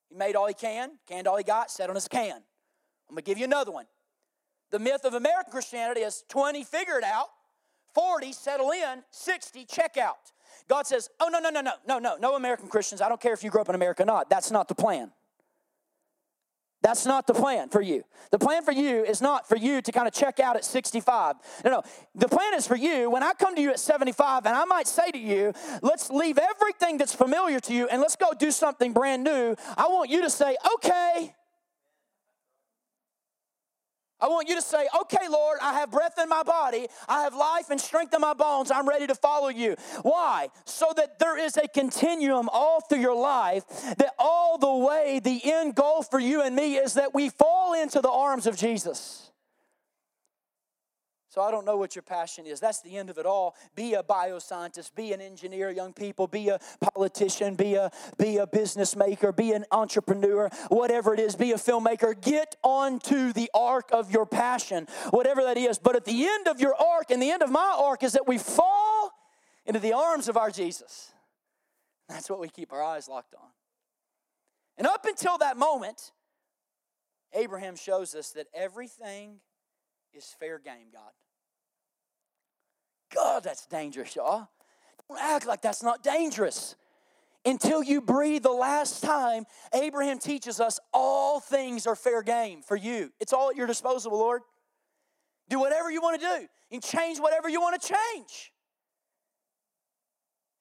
He 0.09 0.15
made 0.15 0.37
all 0.37 0.47
he 0.47 0.55
can, 0.55 0.93
canned 1.09 1.27
all 1.27 1.37
he 1.37 1.43
got, 1.43 1.69
sat 1.69 1.89
on 1.89 1.97
his 1.97 2.07
can. 2.07 2.37
I'm 2.37 3.15
gonna 3.17 3.23
give 3.23 3.37
you 3.37 3.45
another 3.45 3.73
one. 3.73 3.87
The 4.71 4.79
myth 4.79 5.05
of 5.05 5.15
American 5.15 5.51
Christianity 5.51 6.03
is 6.03 6.23
20, 6.29 6.63
figure 6.63 6.97
it 6.97 7.05
out, 7.05 7.27
40, 7.93 8.33
settle 8.33 8.71
in, 8.71 9.03
60, 9.11 9.65
check 9.65 9.97
out. 9.97 10.31
God 10.69 10.87
says, 10.87 11.11
Oh, 11.19 11.29
no, 11.29 11.41
no, 11.41 11.51
no, 11.51 11.61
no, 11.61 11.73
no, 11.89 11.99
no, 11.99 12.17
no 12.21 12.37
American 12.37 12.69
Christians. 12.69 13.01
I 13.01 13.09
don't 13.09 13.21
care 13.21 13.33
if 13.33 13.43
you 13.43 13.51
grew 13.51 13.63
up 13.63 13.69
in 13.69 13.75
America 13.75 14.05
or 14.05 14.07
not. 14.07 14.31
That's 14.31 14.53
not 14.53 14.69
the 14.69 14.77
plan. 14.77 15.11
That's 16.85 17.07
not 17.07 17.27
the 17.27 17.33
plan 17.33 17.71
for 17.71 17.81
you. 17.81 18.05
The 18.31 18.39
plan 18.39 18.63
for 18.63 18.71
you 18.71 19.05
is 19.05 19.23
not 19.23 19.49
for 19.49 19.57
you 19.57 19.81
to 19.81 19.91
kind 19.91 20.07
of 20.07 20.13
check 20.13 20.39
out 20.39 20.55
at 20.55 20.67
65. 20.67 21.37
No, 21.65 21.71
no. 21.71 21.83
The 22.15 22.29
plan 22.29 22.53
is 22.53 22.67
for 22.67 22.77
you 22.77 23.09
when 23.09 23.23
I 23.23 23.33
come 23.33 23.55
to 23.55 23.63
you 23.63 23.71
at 23.71 23.81
75 23.81 24.45
and 24.45 24.55
I 24.55 24.67
might 24.67 24.87
say 24.87 25.11
to 25.11 25.19
you, 25.19 25.55
let's 25.81 26.11
leave 26.11 26.37
everything 26.37 26.99
that's 26.99 27.15
familiar 27.15 27.59
to 27.61 27.73
you 27.73 27.89
and 27.89 28.03
let's 28.03 28.17
go 28.17 28.35
do 28.39 28.51
something 28.51 28.93
brand 28.93 29.25
new. 29.25 29.57
I 29.79 29.87
want 29.87 30.11
you 30.11 30.21
to 30.25 30.31
say, 30.31 30.59
okay. 30.75 31.35
I 34.25 34.29
want 34.29 34.49
you 34.49 34.55
to 34.55 34.63
say, 34.63 34.89
okay, 35.03 35.29
Lord, 35.29 35.59
I 35.61 35.75
have 35.75 35.91
breath 35.91 36.19
in 36.19 36.31
my 36.31 36.43
body, 36.43 36.87
I 37.07 37.25
have 37.25 37.35
life 37.35 37.69
and 37.69 37.79
strength 37.79 38.15
in 38.15 38.23
my 38.23 38.33
bones, 38.33 38.71
I'm 38.71 38.89
ready 38.89 39.07
to 39.07 39.15
follow 39.15 39.49
you. 39.49 39.77
Why? 40.01 40.49
So 40.65 40.95
that 40.97 41.19
there 41.19 41.37
is 41.39 41.59
a 41.59 41.69
continuum 41.69 42.49
all 42.51 42.81
through 42.81 43.01
your 43.01 43.21
life, 43.21 43.67
that 43.99 44.15
all 44.19 44.57
the 44.57 44.75
way, 44.87 45.21
the 45.23 45.43
end 45.45 45.75
goal 45.75 46.03
for 46.03 46.19
you 46.19 46.41
and 46.41 46.57
me 46.57 46.77
is 46.77 46.95
that 46.95 47.13
we 47.13 47.29
fall 47.29 47.75
into 47.75 48.01
the 48.01 48.11
arms 48.11 48.47
of 48.47 48.57
Jesus. 48.57 49.31
So 51.35 51.43
I 51.43 51.51
don't 51.51 51.65
know 51.65 51.77
what 51.77 51.97
your 51.97 52.05
passion 52.05 52.47
is. 52.47 52.61
That's 52.61 52.81
the 52.81 52.97
end 52.97 53.11
of 53.11 53.19
it 53.19 53.27
all. 53.27 53.57
Be 53.75 53.95
a 53.95 54.05
bioscientist, 54.05 54.95
be 54.95 55.13
an 55.13 55.21
engineer, 55.21 55.69
young 55.69 55.93
people, 55.93 56.29
be 56.29 56.49
a 56.49 56.61
politician, 56.95 57.57
be 57.57 57.75
a 57.75 57.91
be 58.17 58.37
a 58.37 58.47
business 58.47 58.95
maker, 58.95 59.33
be 59.33 59.51
an 59.51 59.65
entrepreneur, 59.73 60.49
whatever 60.69 61.13
it 61.13 61.19
is, 61.19 61.35
be 61.35 61.51
a 61.51 61.57
filmmaker. 61.57 62.15
Get 62.21 62.55
onto 62.63 63.33
the 63.33 63.51
arc 63.53 63.89
of 63.91 64.13
your 64.13 64.27
passion, 64.27 64.87
whatever 65.11 65.43
that 65.43 65.57
is. 65.57 65.77
But 65.77 65.97
at 65.97 66.05
the 66.05 66.25
end 66.25 66.47
of 66.47 66.61
your 66.61 66.77
arc 66.77 67.11
and 67.11 67.21
the 67.21 67.33
end 67.33 67.43
of 67.43 67.51
my 67.51 67.75
arc 67.81 68.05
is 68.05 68.13
that 68.13 68.29
we 68.29 68.39
fall 68.39 69.11
into 69.67 69.81
the 69.81 69.93
arms 69.93 70.29
of 70.29 70.37
our 70.37 70.53
Jesus. 70.53 71.11
That's 72.09 72.31
what 72.31 72.39
we 72.39 72.49
keep 72.49 72.73
our 72.73 72.81
eyes 72.81 73.09
locked 73.09 73.35
on. 73.35 73.49
And 74.79 74.87
up 74.87 75.05
until 75.05 75.39
that 75.39 75.57
moment, 75.57 76.13
Abraham 77.33 77.75
shows 77.75 78.15
us 78.15 78.31
that 78.35 78.47
everything 78.55 79.41
is 80.13 80.33
fair 80.39 80.61
game, 80.61 80.91
God. 80.93 81.11
God, 83.15 83.45
that's 83.45 83.67
dangerous, 83.67 84.17
y'all. 84.17 84.49
Don't 85.09 85.21
act 85.21 85.47
like 85.47 85.63
that's 85.63 85.83
not 85.83 86.03
dangerous. 86.03 86.77
Until 87.47 87.83
you 87.83 88.01
breathe 88.01 88.43
the 88.43 88.51
last 88.51 89.03
time, 89.03 89.45
Abraham 89.75 90.19
teaches 90.19 90.61
us 90.61 90.81
all 90.93 91.41
things 91.41 91.87
are 91.87 91.95
fair 91.95 92.23
game 92.23 92.63
for 92.63 92.77
you. 92.77 93.13
It's 93.21 93.33
all 93.33 93.51
at 93.51 93.57
your 93.57 93.67
disposal, 93.67 94.13
Lord. 94.13 94.43
Do 95.49 95.61
whatever 95.61 95.91
you 95.91 96.01
want 96.01 96.21
to 96.21 96.27
do 96.27 96.49
and 96.73 96.83
change 96.83 97.19
whatever 97.19 97.49
you 97.49 97.61
want 97.61 97.81
to 97.81 97.95
change. 97.95 98.53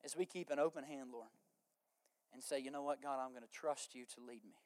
As 0.03 0.17
we 0.17 0.25
keep 0.25 0.49
an 0.49 0.59
open 0.59 0.83
hand, 0.83 1.09
Lord, 1.13 1.29
and 2.33 2.43
say, 2.43 2.59
you 2.59 2.69
know 2.69 2.83
what, 2.83 3.01
God, 3.01 3.17
I'm 3.23 3.31
going 3.31 3.43
to 3.43 3.51
trust 3.51 3.95
you 3.95 4.03
to 4.15 4.21
lead 4.27 4.43
me. 4.43 4.57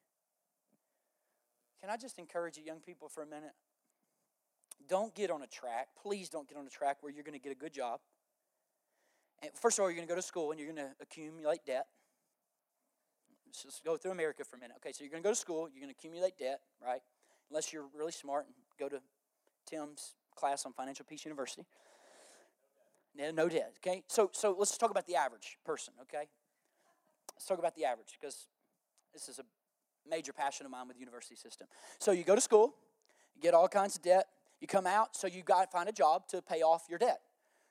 Can 1.79 1.91
I 1.91 1.97
just 1.97 2.17
encourage 2.17 2.57
you, 2.57 2.63
young 2.63 2.79
people, 2.79 3.07
for 3.07 3.21
a 3.21 3.27
minute? 3.27 3.53
Don't 4.87 5.13
get 5.15 5.31
on 5.31 5.41
a 5.41 5.47
track. 5.47 5.89
Please 6.01 6.29
don't 6.29 6.47
get 6.47 6.57
on 6.57 6.65
a 6.65 6.69
track 6.69 6.97
where 7.01 7.11
you're 7.11 7.23
going 7.23 7.37
to 7.37 7.43
get 7.43 7.51
a 7.51 7.59
good 7.59 7.73
job. 7.73 7.99
And 9.41 9.51
first 9.53 9.77
of 9.77 9.83
all, 9.83 9.89
you're 9.89 9.95
going 9.95 10.07
to 10.07 10.11
go 10.11 10.15
to 10.15 10.25
school 10.25 10.51
and 10.51 10.59
you're 10.59 10.71
going 10.71 10.87
to 10.87 10.93
accumulate 11.01 11.65
debt. 11.65 11.87
Let's 13.45 13.63
just 13.63 13.83
go 13.83 13.97
through 13.97 14.11
America 14.11 14.43
for 14.43 14.57
a 14.57 14.59
minute. 14.59 14.77
Okay, 14.77 14.91
so 14.91 15.03
you're 15.03 15.11
going 15.11 15.23
to 15.23 15.27
go 15.27 15.31
to 15.31 15.39
school, 15.39 15.69
you're 15.71 15.81
going 15.81 15.93
to 15.93 15.97
accumulate 15.97 16.37
debt, 16.37 16.61
right? 16.83 17.01
Unless 17.49 17.71
you're 17.71 17.85
really 17.95 18.11
smart 18.11 18.45
and 18.45 18.55
go 18.79 18.89
to 18.89 19.01
Tim's 19.65 20.15
class 20.35 20.65
on 20.65 20.73
Financial 20.73 21.05
Peace 21.05 21.25
University. 21.25 21.65
No, 23.15 23.31
no 23.31 23.49
debt. 23.49 23.73
Okay, 23.77 24.03
so 24.07 24.29
so 24.31 24.55
let's 24.57 24.77
talk 24.77 24.91
about 24.91 25.07
the 25.07 25.15
average 25.15 25.57
person. 25.65 25.93
Okay, 26.03 26.27
let's 27.33 27.45
talk 27.45 27.57
about 27.57 27.75
the 27.75 27.85
average 27.85 28.17
because 28.19 28.47
this 29.13 29.27
is 29.27 29.39
a 29.39 29.43
major 30.07 30.33
passion 30.33 30.65
of 30.65 30.71
mine 30.71 30.87
with 30.87 30.97
the 30.97 31.01
university 31.01 31.35
system. 31.35 31.67
So 31.99 32.11
you 32.11 32.23
go 32.23 32.35
to 32.35 32.41
school, 32.41 32.75
you 33.35 33.41
get 33.41 33.53
all 33.53 33.67
kinds 33.67 33.95
of 33.95 34.03
debt. 34.03 34.27
You 34.59 34.67
come 34.67 34.87
out, 34.87 35.15
so 35.15 35.27
you 35.27 35.43
got 35.43 35.61
to 35.61 35.67
find 35.67 35.87
a 35.87 35.91
job 35.91 36.27
to 36.29 36.41
pay 36.41 36.61
off 36.61 36.83
your 36.89 36.99
debt. 36.99 37.21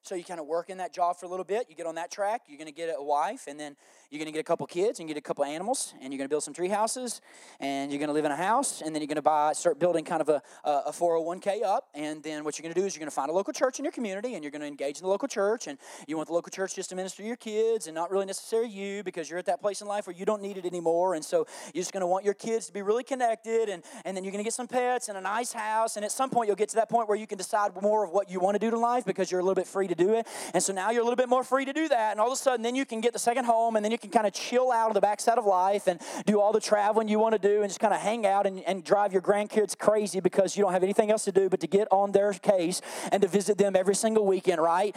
So 0.07 0.15
you 0.15 0.23
kind 0.23 0.39
of 0.39 0.47
work 0.47 0.71
in 0.71 0.79
that 0.79 0.93
job 0.93 1.17
for 1.17 1.27
a 1.27 1.29
little 1.29 1.45
bit. 1.45 1.67
You 1.69 1.75
get 1.75 1.85
on 1.87 1.97
that 1.97 2.13
track. 2.13 2.43
You're 2.47 2.59
going 2.59 2.69
to 2.69 2.73
get 2.73 2.95
a 2.97 3.03
wife, 3.03 3.49
and 3.49 3.59
then 3.59 3.75
you're 4.09 4.21
going 4.21 4.27
to 4.27 4.33
get 4.33 4.39
a 4.39 4.45
couple 4.45 4.65
kids, 4.69 5.01
and 5.01 5.09
get 5.09 5.17
a 5.17 5.21
couple 5.21 5.45
animals, 5.45 5.95
and 6.01 6.13
you're 6.13 6.19
going 6.19 6.29
to 6.29 6.33
build 6.33 6.45
some 6.45 6.55
tree 6.55 6.69
houses, 6.69 7.21
and 7.59 7.91
you're 7.91 7.99
going 7.99 8.07
to 8.07 8.13
live 8.15 8.25
in 8.25 8.31
a 8.31 8.37
house, 8.37 8.83
and 8.83 8.95
then 8.95 9.03
you're 9.03 9.09
going 9.09 9.17
to 9.17 9.23
buy, 9.23 9.53
start 9.53 9.81
building 9.81 10.05
kind 10.05 10.21
of 10.21 10.29
a, 10.29 10.41
a 10.65 10.93
401k 10.93 11.65
up. 11.65 11.89
And 11.93 12.23
then 12.23 12.45
what 12.45 12.57
you're 12.57 12.63
going 12.63 12.73
to 12.73 12.81
do 12.81 12.87
is 12.87 12.95
you're 12.95 13.01
going 13.01 13.11
to 13.11 13.15
find 13.15 13.31
a 13.31 13.33
local 13.33 13.53
church 13.53 13.81
in 13.81 13.85
your 13.85 13.91
community, 13.91 14.35
and 14.35 14.45
you're 14.45 14.53
going 14.53 14.61
to 14.61 14.69
engage 14.69 14.99
in 14.99 15.03
the 15.03 15.09
local 15.09 15.27
church, 15.27 15.67
and 15.67 15.77
you 16.07 16.17
want 16.17 16.29
the 16.29 16.35
local 16.35 16.51
church 16.51 16.77
just 16.77 16.91
to 16.91 16.95
minister 16.95 17.25
to 17.25 17.27
your 17.27 17.35
kids, 17.35 17.89
and 17.89 17.95
not 17.97 18.13
really 18.13 18.27
necessarily 18.27 18.71
you, 18.71 19.03
because 19.03 19.29
you're 19.29 19.41
at 19.41 19.47
that 19.47 19.61
place 19.61 19.81
in 19.81 19.89
life 19.89 20.07
where 20.07 20.15
you 20.15 20.25
don't 20.25 20.41
need 20.41 20.57
it 20.57 20.65
anymore. 20.65 21.17
And 21.17 21.25
so 21.25 21.49
you're 21.75 21.83
just 21.83 21.93
going 21.93 22.03
to 22.03 22.07
want 22.07 22.25
your 22.25 22.35
kids 22.35 22.69
to 22.69 22.73
be 22.73 22.83
really 22.83 23.03
connected, 23.03 23.69
and, 23.69 23.83
and 24.05 24.17
then 24.17 24.23
you're 24.23 24.33
going 24.33 24.45
to 24.45 24.47
get 24.47 24.55
some 24.55 24.69
pets 24.69 25.09
and 25.09 25.19
a 25.19 25.21
nice 25.21 25.53
house, 25.53 25.97
and 25.97 26.05
at 26.05 26.13
some 26.13 26.31
point 26.31 26.47
you'll 26.47 26.55
get 26.55 26.69
to 26.69 26.77
that 26.77 26.89
point 26.89 27.09
where 27.09 27.19
you 27.19 27.27
can 27.27 27.39
decide 27.39 27.73
more 27.83 28.05
of 28.05 28.13
what 28.13 28.31
you 28.31 28.39
want 28.39 28.55
to 28.55 28.61
do 28.61 28.71
to 28.71 28.79
life 28.79 29.05
because 29.05 29.33
you're 29.33 29.41
a 29.41 29.43
little 29.43 29.57
bit 29.57 29.67
free 29.67 29.89
to 29.89 29.96
do 29.97 30.15
it. 30.15 30.27
And 30.55 30.63
so 30.63 30.73
now 30.73 30.91
you're 30.91 31.03
a 31.03 31.05
little 31.05 31.17
bit 31.17 31.29
more 31.29 31.43
free 31.43 31.65
to 31.65 31.73
do 31.73 31.89
that. 31.89 32.13
And 32.13 32.21
all 32.21 32.29
of 32.29 32.33
a 32.33 32.37
sudden, 32.37 32.63
then 32.63 32.75
you 32.75 32.85
can 32.85 33.01
get 33.01 33.13
the 33.13 33.19
second 33.19 33.45
home 33.45 33.77
and 33.77 33.85
then 33.85 33.93
you 33.93 33.99
can 33.99 34.11
kind 34.11 34.27
of 34.27 34.33
chill 34.33 34.71
out 34.71 34.89
on 34.89 34.95
the 34.95 35.01
backside 35.01 35.39
of 35.39 35.47
life 35.47 35.87
and 35.87 36.01
do 36.27 36.41
all 36.41 36.53
the 36.53 36.61
traveling 36.61 37.09
you 37.09 37.19
want 37.19 37.35
to 37.35 37.39
do 37.39 37.63
and 37.63 37.71
just 37.71 37.81
kind 37.81 37.95
of 37.95 38.01
hang 38.01 38.27
out 38.27 38.47
and, 38.47 38.63
and 38.65 38.85
drive 38.85 39.13
your 39.13 39.23
grandkids 39.23 39.77
crazy 39.77 40.21
because 40.21 40.57
you 40.57 40.63
don't 40.63 40.73
have 40.73 40.83
anything 40.83 41.11
else 41.11 41.25
to 41.25 41.33
do 41.33 41.49
but 41.49 41.61
to 41.61 41.67
get 41.67 41.89
on 41.91 42.13
their 42.13 42.33
case 42.33 42.81
and 43.13 43.23
to 43.23 43.29
visit 43.29 43.59
them 43.59 43.77
every 43.77 43.95
single 43.95 44.27
weekend, 44.27 44.61
right? 44.61 44.97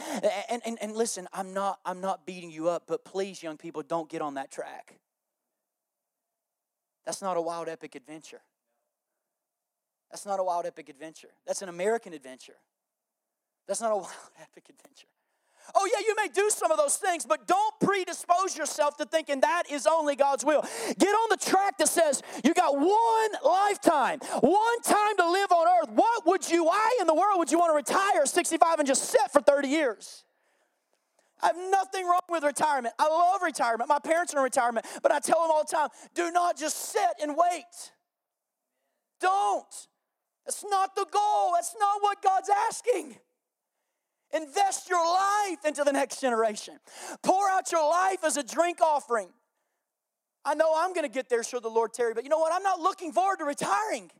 And, 0.49 0.61
and, 0.65 0.77
and 0.81 0.95
listen, 0.95 1.27
I'm 1.33 1.53
not, 1.53 1.79
I'm 1.85 2.01
not 2.01 2.25
beating 2.25 2.51
you 2.51 2.69
up, 2.69 2.83
but 2.87 3.05
please, 3.05 3.41
young 3.41 3.57
people, 3.57 3.81
don't 3.81 4.09
get 4.09 4.21
on 4.21 4.35
that 4.35 4.51
track. 4.51 4.99
That's 7.05 7.21
not 7.21 7.37
a 7.37 7.41
wild, 7.41 7.69
epic 7.69 7.95
adventure. 7.95 8.41
That's 10.11 10.25
not 10.25 10.39
a 10.39 10.43
wild, 10.43 10.65
epic 10.65 10.89
adventure. 10.89 11.29
That's 11.45 11.61
an 11.61 11.69
American 11.69 12.13
adventure. 12.13 12.57
That's 13.69 13.81
not 13.81 13.91
a 13.91 13.95
wild, 13.97 14.09
epic 14.41 14.65
adventure. 14.67 15.07
Oh, 15.75 15.87
yeah, 15.93 16.03
you 16.05 16.15
may 16.15 16.27
do 16.27 16.49
some 16.49 16.71
of 16.71 16.79
those 16.79 16.97
things, 16.97 17.27
but 17.27 17.47
don't 17.47 17.79
predispose 17.79 18.57
yourself 18.57 18.97
to 18.97 19.05
thinking 19.05 19.41
that 19.41 19.63
is 19.69 19.85
only 19.85 20.15
God's 20.15 20.43
will. 20.43 20.65
Get 20.97 21.09
on 21.09 21.27
the 21.29 21.37
track 21.37 21.77
that 21.77 21.87
says 21.87 22.23
you 22.43 22.55
got 22.55 22.75
one 22.75 23.31
lifetime, 23.45 24.17
one 24.41 24.81
time 24.81 25.15
to 25.17 25.29
live 25.29 25.51
on 25.51 25.67
earth. 25.67 25.91
What 25.93 26.25
would 26.25 26.49
you, 26.49 26.65
why 26.65 26.97
in 26.99 27.05
the 27.05 27.13
world 27.13 27.37
would 27.37 27.51
you 27.51 27.59
want 27.59 27.69
to 27.71 27.75
retire 27.75 28.21
at 28.21 28.29
65 28.29 28.79
and 28.79 28.87
just 28.87 29.03
sit 29.03 29.29
for 29.31 29.41
30 29.41 29.67
years? 29.67 30.23
I 31.39 31.47
have 31.47 31.57
nothing 31.69 32.03
wrong 32.05 32.19
with 32.29 32.43
retirement. 32.43 32.95
I 32.97 33.07
love 33.07 33.43
retirement. 33.43 33.87
My 33.87 33.99
parents 33.99 34.33
are 34.33 34.39
in 34.39 34.43
retirement, 34.43 34.87
but 35.03 35.11
I 35.11 35.19
tell 35.19 35.41
them 35.43 35.51
all 35.51 35.63
the 35.63 35.73
time 35.73 35.89
do 36.15 36.31
not 36.31 36.57
just 36.57 36.77
sit 36.77 37.13
and 37.21 37.37
wait. 37.37 37.91
Don't. 39.21 39.87
That's 40.45 40.65
not 40.67 40.95
the 40.95 41.05
goal. 41.11 41.51
That's 41.53 41.75
not 41.79 42.01
what 42.01 42.23
God's 42.23 42.49
asking. 42.67 43.17
Invest 44.33 44.89
your 44.89 45.05
life 45.05 45.65
into 45.65 45.83
the 45.83 45.91
next 45.91 46.21
generation. 46.21 46.79
Pour 47.23 47.49
out 47.49 47.71
your 47.71 47.87
life 47.89 48.23
as 48.23 48.37
a 48.37 48.43
drink 48.43 48.79
offering. 48.81 49.29
I 50.45 50.53
know 50.55 50.73
I'm 50.75 50.93
going 50.93 51.05
to 51.05 51.13
get 51.13 51.29
there, 51.29 51.43
sure 51.43 51.59
the 51.59 51.69
Lord 51.69 51.93
Terry, 51.93 52.13
but 52.13 52.23
you 52.23 52.29
know 52.29 52.37
what? 52.37 52.53
I'm 52.53 52.63
not 52.63 52.79
looking 52.79 53.11
forward 53.11 53.39
to 53.39 53.45
retiring. 53.45 54.11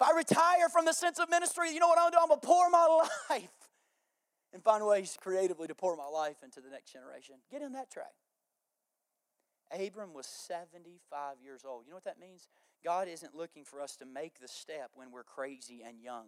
If 0.00 0.08
I 0.08 0.16
retire 0.16 0.68
from 0.72 0.84
the 0.84 0.92
sense 0.92 1.18
of 1.18 1.28
ministry, 1.28 1.72
you 1.72 1.80
know 1.80 1.88
what 1.88 1.98
I'm 1.98 2.10
going 2.10 2.12
to 2.12 2.16
do? 2.16 2.22
I'm 2.22 2.28
going 2.28 2.40
to 2.40 2.46
pour 2.46 2.70
my 2.70 3.06
life 3.30 3.48
and 4.52 4.62
find 4.62 4.84
ways 4.86 5.16
creatively 5.20 5.68
to 5.68 5.74
pour 5.74 5.96
my 5.96 6.06
life 6.06 6.36
into 6.42 6.60
the 6.60 6.70
next 6.70 6.92
generation. 6.92 7.36
Get 7.50 7.62
in 7.62 7.72
that 7.72 7.90
track. 7.90 8.12
Abram 9.72 10.14
was 10.14 10.26
75 10.26 11.36
years 11.42 11.62
old. 11.64 11.84
You 11.84 11.90
know 11.90 11.96
what 11.96 12.04
that 12.04 12.18
means? 12.18 12.48
God 12.84 13.08
isn't 13.08 13.34
looking 13.34 13.64
for 13.64 13.80
us 13.80 13.96
to 13.96 14.06
make 14.06 14.40
the 14.40 14.48
step 14.48 14.90
when 14.94 15.12
we're 15.12 15.22
crazy 15.22 15.82
and 15.86 16.00
young. 16.00 16.26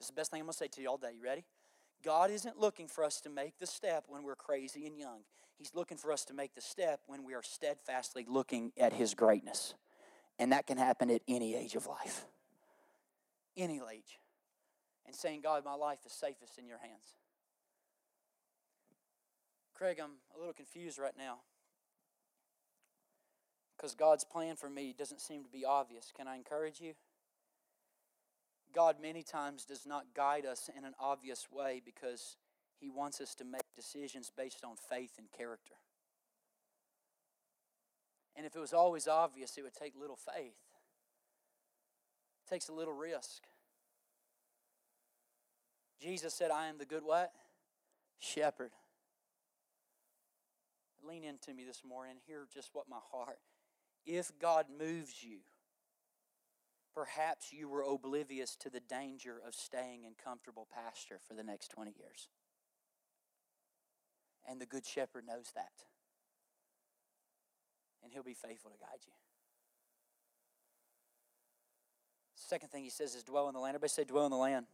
Is 0.00 0.06
the 0.06 0.12
best 0.12 0.30
thing 0.30 0.40
I'm 0.40 0.46
going 0.46 0.52
to 0.52 0.58
say 0.58 0.68
to 0.68 0.80
you 0.80 0.88
all 0.88 0.96
day. 0.96 1.12
You 1.16 1.22
ready? 1.22 1.44
God 2.04 2.30
isn't 2.30 2.58
looking 2.58 2.86
for 2.86 3.02
us 3.02 3.20
to 3.22 3.30
make 3.30 3.58
the 3.58 3.66
step 3.66 4.04
when 4.08 4.22
we're 4.22 4.36
crazy 4.36 4.86
and 4.86 4.96
young. 4.96 5.20
He's 5.56 5.74
looking 5.74 5.98
for 5.98 6.12
us 6.12 6.24
to 6.26 6.34
make 6.34 6.54
the 6.54 6.60
step 6.60 7.00
when 7.06 7.24
we 7.24 7.34
are 7.34 7.42
steadfastly 7.42 8.24
looking 8.28 8.72
at 8.78 8.92
His 8.92 9.14
greatness. 9.14 9.74
And 10.38 10.52
that 10.52 10.68
can 10.68 10.78
happen 10.78 11.10
at 11.10 11.22
any 11.26 11.56
age 11.56 11.74
of 11.74 11.86
life. 11.86 12.26
Any 13.56 13.80
age. 13.92 14.20
And 15.04 15.16
saying, 15.16 15.40
God, 15.40 15.64
my 15.64 15.74
life 15.74 15.98
is 16.06 16.12
safest 16.12 16.58
in 16.58 16.68
your 16.68 16.78
hands. 16.78 17.16
Craig, 19.74 19.98
I'm 20.02 20.12
a 20.34 20.38
little 20.38 20.52
confused 20.52 20.98
right 20.98 21.14
now 21.16 21.38
because 23.76 23.94
God's 23.94 24.24
plan 24.24 24.56
for 24.56 24.68
me 24.68 24.94
doesn't 24.96 25.20
seem 25.20 25.44
to 25.44 25.50
be 25.50 25.64
obvious. 25.64 26.12
Can 26.16 26.26
I 26.26 26.36
encourage 26.36 26.80
you? 26.80 26.94
God 28.74 28.96
many 29.00 29.22
times 29.22 29.64
does 29.64 29.86
not 29.86 30.14
guide 30.14 30.46
us 30.46 30.70
in 30.76 30.84
an 30.84 30.94
obvious 31.00 31.46
way 31.50 31.80
because 31.84 32.36
He 32.80 32.90
wants 32.90 33.20
us 33.20 33.34
to 33.36 33.44
make 33.44 33.62
decisions 33.76 34.30
based 34.36 34.64
on 34.64 34.76
faith 34.88 35.12
and 35.18 35.26
character. 35.36 35.74
And 38.36 38.46
if 38.46 38.54
it 38.54 38.60
was 38.60 38.72
always 38.72 39.08
obvious, 39.08 39.58
it 39.58 39.62
would 39.62 39.74
take 39.74 39.94
little 39.98 40.16
faith. 40.16 40.54
It 42.46 42.50
takes 42.50 42.68
a 42.68 42.72
little 42.72 42.94
risk. 42.94 43.42
Jesus 46.00 46.32
said, 46.32 46.50
I 46.52 46.68
am 46.68 46.78
the 46.78 46.84
good 46.84 47.02
what? 47.02 47.32
Shepherd. 48.20 48.70
Lean 51.02 51.24
into 51.24 51.52
me 51.52 51.64
this 51.64 51.82
morning. 51.88 52.16
Hear 52.26 52.46
just 52.52 52.70
what 52.72 52.88
my 52.88 52.98
heart. 53.10 53.38
If 54.06 54.32
God 54.40 54.66
moves 54.78 55.22
you, 55.22 55.38
perhaps 56.98 57.52
you 57.52 57.68
were 57.68 57.82
oblivious 57.82 58.56
to 58.56 58.68
the 58.68 58.80
danger 58.80 59.40
of 59.46 59.54
staying 59.54 60.02
in 60.02 60.10
comfortable 60.22 60.66
pasture 60.74 61.20
for 61.28 61.34
the 61.34 61.44
next 61.44 61.68
20 61.68 61.92
years. 61.96 62.26
And 64.50 64.60
the 64.60 64.66
Good 64.66 64.84
Shepherd 64.84 65.24
knows 65.24 65.52
that. 65.54 65.84
And 68.02 68.12
he'll 68.12 68.24
be 68.24 68.34
faithful 68.34 68.72
to 68.72 68.76
guide 68.78 68.98
you. 69.06 69.12
Second 72.34 72.70
thing 72.70 72.82
he 72.82 72.90
says 72.90 73.14
is 73.14 73.22
dwell 73.22 73.46
in 73.46 73.54
the 73.54 73.60
land. 73.60 73.76
Everybody 73.76 73.90
say 73.90 74.02
dwell 74.02 74.24
in 74.24 74.32
the 74.32 74.36
land. 74.36 74.66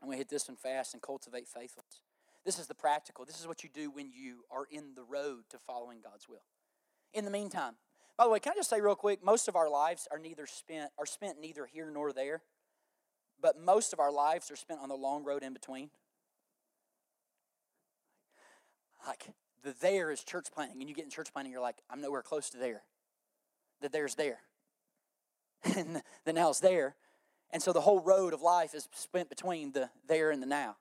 Going 0.00 0.12
to 0.12 0.18
hit 0.18 0.28
this 0.28 0.48
one 0.48 0.56
fast 0.56 0.94
and 0.94 1.02
cultivate 1.02 1.46
faithfulness. 1.46 2.00
This 2.44 2.58
is 2.58 2.66
the 2.66 2.74
practical. 2.74 3.24
This 3.24 3.38
is 3.38 3.46
what 3.46 3.62
you 3.62 3.70
do 3.72 3.88
when 3.90 4.10
you 4.10 4.40
are 4.50 4.66
in 4.70 4.94
the 4.96 5.04
road 5.04 5.44
to 5.50 5.58
following 5.58 5.98
God's 6.02 6.28
will. 6.28 6.44
In 7.14 7.24
the 7.24 7.30
meantime, 7.30 7.74
by 8.16 8.24
the 8.24 8.30
way, 8.30 8.40
can 8.40 8.52
I 8.52 8.56
just 8.56 8.70
say 8.70 8.80
real 8.80 8.94
quick, 8.94 9.22
most 9.22 9.46
of 9.48 9.56
our 9.56 9.68
lives 9.68 10.08
are 10.10 10.18
neither 10.18 10.46
spent 10.46 10.90
are 10.98 11.06
spent 11.06 11.40
neither 11.40 11.66
here 11.66 11.90
nor 11.90 12.12
there, 12.12 12.42
but 13.40 13.60
most 13.60 13.92
of 13.92 14.00
our 14.00 14.12
lives 14.12 14.50
are 14.50 14.56
spent 14.56 14.80
on 14.80 14.88
the 14.88 14.94
long 14.94 15.24
road 15.24 15.42
in 15.42 15.52
between. 15.52 15.90
Like 19.06 19.28
the 19.62 19.74
there 19.80 20.10
is 20.10 20.24
church 20.24 20.46
planting, 20.52 20.80
and 20.80 20.88
you 20.88 20.94
get 20.94 21.04
in 21.04 21.10
church 21.10 21.32
planting, 21.32 21.52
you're 21.52 21.60
like, 21.60 21.76
I'm 21.90 22.00
nowhere 22.00 22.22
close 22.22 22.50
to 22.50 22.58
there. 22.58 22.82
The 23.80 23.88
there's 23.88 24.14
there. 24.14 24.40
And 25.76 26.02
the 26.24 26.32
now's 26.32 26.60
there. 26.60 26.94
And 27.50 27.62
so 27.62 27.72
the 27.72 27.80
whole 27.80 28.00
road 28.00 28.32
of 28.32 28.40
life 28.40 28.74
is 28.74 28.88
spent 28.92 29.28
between 29.28 29.72
the 29.72 29.90
there 30.06 30.30
and 30.30 30.40
the 30.42 30.46
now. 30.46 30.76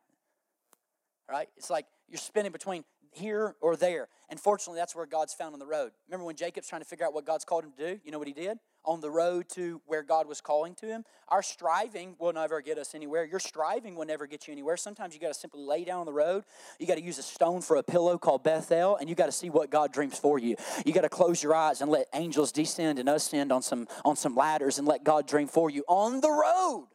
Right? 1.29 1.49
It's 1.57 1.69
like 1.69 1.85
you're 2.07 2.19
spinning 2.19 2.51
between 2.51 2.83
here 3.15 3.55
or 3.61 3.75
there. 3.75 4.07
And 4.29 4.39
fortunately, 4.39 4.79
that's 4.79 4.95
where 4.95 5.05
God's 5.05 5.33
found 5.33 5.53
on 5.53 5.59
the 5.59 5.65
road. 5.65 5.91
Remember 6.07 6.25
when 6.25 6.35
Jacob's 6.35 6.67
trying 6.67 6.81
to 6.81 6.87
figure 6.87 7.05
out 7.05 7.13
what 7.13 7.25
God's 7.25 7.45
called 7.45 7.63
him 7.63 7.71
to 7.77 7.95
do? 7.95 7.99
You 8.03 8.11
know 8.11 8.19
what 8.19 8.27
he 8.27 8.33
did? 8.33 8.59
on 8.85 9.01
the 9.01 9.09
road 9.09 9.49
to 9.49 9.81
where 9.85 10.03
God 10.03 10.27
was 10.27 10.41
calling 10.41 10.75
to 10.75 10.85
him. 10.85 11.03
Our 11.27 11.41
striving 11.41 12.15
will 12.19 12.33
never 12.33 12.61
get 12.61 12.77
us 12.77 12.95
anywhere. 12.95 13.25
Your 13.25 13.39
striving 13.39 13.95
will 13.95 14.05
never 14.05 14.27
get 14.27 14.47
you 14.47 14.51
anywhere. 14.51 14.77
Sometimes 14.77 15.13
you 15.13 15.19
got 15.19 15.29
to 15.29 15.33
simply 15.33 15.61
lay 15.61 15.83
down 15.83 15.99
on 15.99 16.05
the 16.05 16.13
road. 16.13 16.43
You 16.79 16.87
got 16.87 16.95
to 16.95 17.03
use 17.03 17.17
a 17.17 17.23
stone 17.23 17.61
for 17.61 17.77
a 17.77 17.83
pillow 17.83 18.17
called 18.17 18.43
Bethel, 18.43 18.95
and 18.97 19.09
you 19.09 19.15
got 19.15 19.25
to 19.25 19.31
see 19.31 19.49
what 19.49 19.69
God 19.69 19.91
dreams 19.91 20.17
for 20.17 20.39
you. 20.39 20.55
You 20.85 20.93
got 20.93 21.01
to 21.01 21.09
close 21.09 21.41
your 21.41 21.55
eyes 21.55 21.81
and 21.81 21.89
let 21.89 22.07
angels 22.13 22.51
descend 22.51 22.99
and 22.99 23.09
ascend 23.09 23.51
on 23.51 23.61
some 23.61 23.87
on 24.03 24.15
some 24.15 24.35
ladders 24.35 24.77
and 24.77 24.87
let 24.87 25.03
God 25.03 25.27
dream 25.27 25.47
for 25.47 25.69
you 25.69 25.83
on 25.87 26.21
the 26.21 26.29
road 26.29 26.87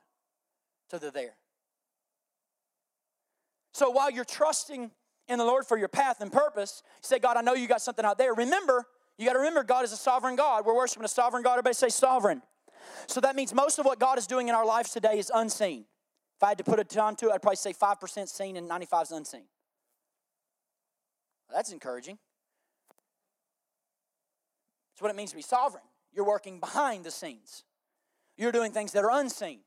to 0.90 0.98
the 0.98 1.10
there. 1.10 1.34
So 3.72 3.90
while 3.90 4.10
you're 4.10 4.24
trusting 4.24 4.90
in 5.30 5.38
the 5.38 5.44
Lord 5.44 5.64
for 5.64 5.78
your 5.78 5.88
path 5.88 6.20
and 6.20 6.30
purpose, 6.30 6.82
you 6.86 7.06
say, 7.06 7.18
God, 7.18 7.36
I 7.36 7.40
know 7.40 7.54
you 7.54 7.68
got 7.68 7.80
something 7.80 8.04
out 8.04 8.18
there. 8.18 8.34
Remember, 8.34 8.84
you 9.16 9.26
got 9.26 9.34
to 9.34 9.38
remember 9.38 9.62
God 9.62 9.84
is 9.84 9.92
a 9.92 9.96
sovereign 9.96 10.36
God. 10.36 10.66
We're 10.66 10.74
worshiping 10.74 11.04
a 11.04 11.08
sovereign 11.08 11.42
God. 11.42 11.52
Everybody 11.52 11.74
say 11.74 11.88
sovereign. 11.88 12.42
So 13.06 13.20
that 13.20 13.36
means 13.36 13.54
most 13.54 13.78
of 13.78 13.86
what 13.86 13.98
God 13.98 14.18
is 14.18 14.26
doing 14.26 14.48
in 14.48 14.54
our 14.54 14.66
lives 14.66 14.90
today 14.90 15.18
is 15.18 15.30
unseen. 15.32 15.84
If 16.36 16.42
I 16.42 16.48
had 16.48 16.58
to 16.58 16.64
put 16.64 16.80
a 16.80 16.84
time 16.84 17.16
to 17.16 17.26
it, 17.26 17.32
I'd 17.32 17.42
probably 17.42 17.56
say 17.56 17.72
5% 17.72 18.28
seen 18.28 18.56
and 18.56 18.66
95 18.66 19.02
is 19.02 19.10
unseen. 19.12 19.44
Well, 21.48 21.56
that's 21.56 21.72
encouraging. 21.72 22.18
That's 24.92 25.02
what 25.02 25.10
it 25.10 25.16
means 25.16 25.30
to 25.30 25.36
be 25.36 25.42
sovereign. 25.42 25.84
You're 26.12 26.26
working 26.26 26.58
behind 26.58 27.04
the 27.04 27.10
scenes. 27.10 27.64
You're 28.36 28.52
doing 28.52 28.72
things 28.72 28.92
that 28.92 29.04
are 29.04 29.10
unseen. 29.10 29.60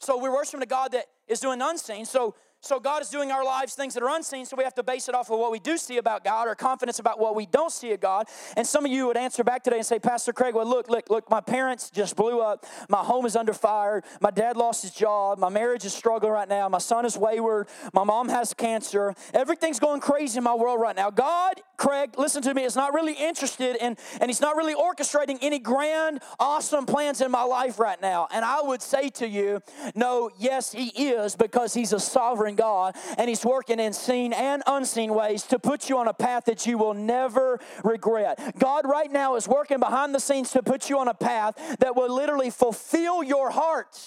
So 0.00 0.18
we're 0.18 0.34
worshiping 0.34 0.62
a 0.62 0.66
God 0.66 0.92
that 0.92 1.06
is 1.28 1.38
doing 1.38 1.62
unseen. 1.62 2.04
So 2.04 2.34
so 2.62 2.78
God 2.78 3.02
is 3.02 3.08
doing 3.08 3.32
our 3.32 3.44
lives 3.44 3.74
things 3.74 3.94
that 3.94 4.02
are 4.04 4.16
unseen, 4.16 4.46
so 4.46 4.56
we 4.56 4.62
have 4.62 4.74
to 4.76 4.84
base 4.84 5.08
it 5.08 5.14
off 5.16 5.30
of 5.30 5.38
what 5.38 5.50
we 5.50 5.58
do 5.58 5.76
see 5.76 5.96
about 5.96 6.22
God 6.22 6.46
or 6.46 6.54
confidence 6.54 7.00
about 7.00 7.18
what 7.18 7.34
we 7.34 7.44
don't 7.44 7.72
see 7.72 7.92
of 7.92 8.00
God. 8.00 8.28
And 8.56 8.64
some 8.64 8.84
of 8.84 8.92
you 8.92 9.08
would 9.08 9.16
answer 9.16 9.42
back 9.42 9.64
today 9.64 9.78
and 9.78 9.86
say, 9.86 9.98
Pastor 9.98 10.32
Craig, 10.32 10.54
well, 10.54 10.64
look, 10.64 10.88
look, 10.88 11.10
look, 11.10 11.28
my 11.28 11.40
parents 11.40 11.90
just 11.90 12.14
blew 12.14 12.40
up. 12.40 12.64
My 12.88 12.98
home 12.98 13.26
is 13.26 13.34
under 13.34 13.52
fire. 13.52 14.04
My 14.20 14.30
dad 14.30 14.56
lost 14.56 14.82
his 14.82 14.92
job. 14.92 15.38
My 15.38 15.48
marriage 15.48 15.84
is 15.84 15.92
struggling 15.92 16.32
right 16.32 16.48
now. 16.48 16.68
My 16.68 16.78
son 16.78 17.04
is 17.04 17.18
wayward. 17.18 17.66
My 17.92 18.04
mom 18.04 18.28
has 18.28 18.54
cancer. 18.54 19.14
Everything's 19.34 19.80
going 19.80 20.00
crazy 20.00 20.38
in 20.38 20.44
my 20.44 20.54
world 20.54 20.80
right 20.80 20.94
now. 20.94 21.10
God, 21.10 21.60
Craig, 21.76 22.14
listen 22.16 22.42
to 22.42 22.54
me, 22.54 22.62
is 22.62 22.76
not 22.76 22.94
really 22.94 23.14
interested 23.14 23.74
in, 23.76 23.96
and 24.20 24.30
he's 24.30 24.40
not 24.40 24.56
really 24.56 24.74
orchestrating 24.74 25.38
any 25.42 25.58
grand, 25.58 26.20
awesome 26.38 26.86
plans 26.86 27.20
in 27.20 27.32
my 27.32 27.42
life 27.42 27.80
right 27.80 28.00
now. 28.00 28.28
And 28.32 28.44
I 28.44 28.62
would 28.62 28.82
say 28.82 29.08
to 29.10 29.26
you, 29.26 29.60
no, 29.96 30.30
yes, 30.38 30.70
he 30.70 30.88
is 30.90 31.34
because 31.34 31.74
he's 31.74 31.92
a 31.92 31.98
sovereign 31.98 32.51
God, 32.54 32.96
and 33.18 33.28
He's 33.28 33.44
working 33.44 33.80
in 33.80 33.92
seen 33.92 34.32
and 34.32 34.62
unseen 34.66 35.14
ways 35.14 35.42
to 35.44 35.58
put 35.58 35.88
you 35.88 35.98
on 35.98 36.08
a 36.08 36.14
path 36.14 36.44
that 36.46 36.66
you 36.66 36.78
will 36.78 36.94
never 36.94 37.60
regret. 37.84 38.58
God, 38.58 38.86
right 38.86 39.10
now, 39.10 39.36
is 39.36 39.48
working 39.48 39.78
behind 39.78 40.14
the 40.14 40.20
scenes 40.20 40.50
to 40.52 40.62
put 40.62 40.88
you 40.90 40.98
on 40.98 41.08
a 41.08 41.14
path 41.14 41.76
that 41.80 41.96
will 41.96 42.14
literally 42.14 42.50
fulfill 42.50 43.22
your 43.22 43.50
heart. 43.50 43.98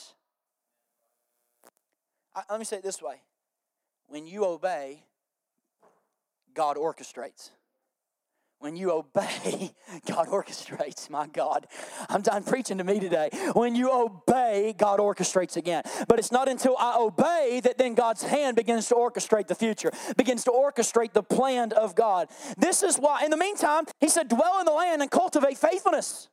let 2.50 2.60
me 2.60 2.66
say 2.66 2.78
it 2.78 2.84
this 2.84 3.02
way 3.02 3.22
when 4.08 4.28
you 4.28 4.46
obey, 4.46 5.04
God 6.54 6.78
orchestrates. 6.78 7.52
When 8.66 8.76
you 8.76 8.92
obey, 8.92 9.76
God 10.08 10.28
orchestrates. 10.28 11.08
My 11.08 11.28
God, 11.28 11.68
I'm 12.10 12.24
done 12.24 12.42
preaching 12.42 12.80
to 12.80 12.84
me 12.84 13.00
today. 13.00 13.30
When 13.54 13.76
you 13.76 13.92
obey, 13.92 14.74
God 14.76 15.00
orchestrates 15.00 15.56
again. 15.56 15.84
But 16.08 16.18
it's 16.18 16.32
not 16.32 16.50
until 16.50 16.76
I 16.80 16.98
obey 16.98 17.62
that 17.64 17.78
then 17.78 17.94
God's 17.94 18.24
hand 18.24 18.56
begins 18.56 18.88
to 18.88 18.96
orchestrate 18.96 19.46
the 19.46 19.54
future, 19.54 19.92
begins 20.18 20.46
to 20.46 20.50
orchestrate 20.50 21.14
the 21.14 21.22
plan 21.22 21.74
of 21.74 21.94
God. 21.94 22.28
This 22.58 22.82
is 22.82 22.98
why, 22.98 23.24
in 23.24 23.30
the 23.30 23.38
meantime, 23.38 23.84
He 24.00 24.10
said, 24.10 24.30
dwell 24.30 24.60
in 24.60 24.66
the 24.66 24.72
land 24.72 25.04
and 25.04 25.12
cultivate 25.12 25.60
faithfulness. 25.60 26.30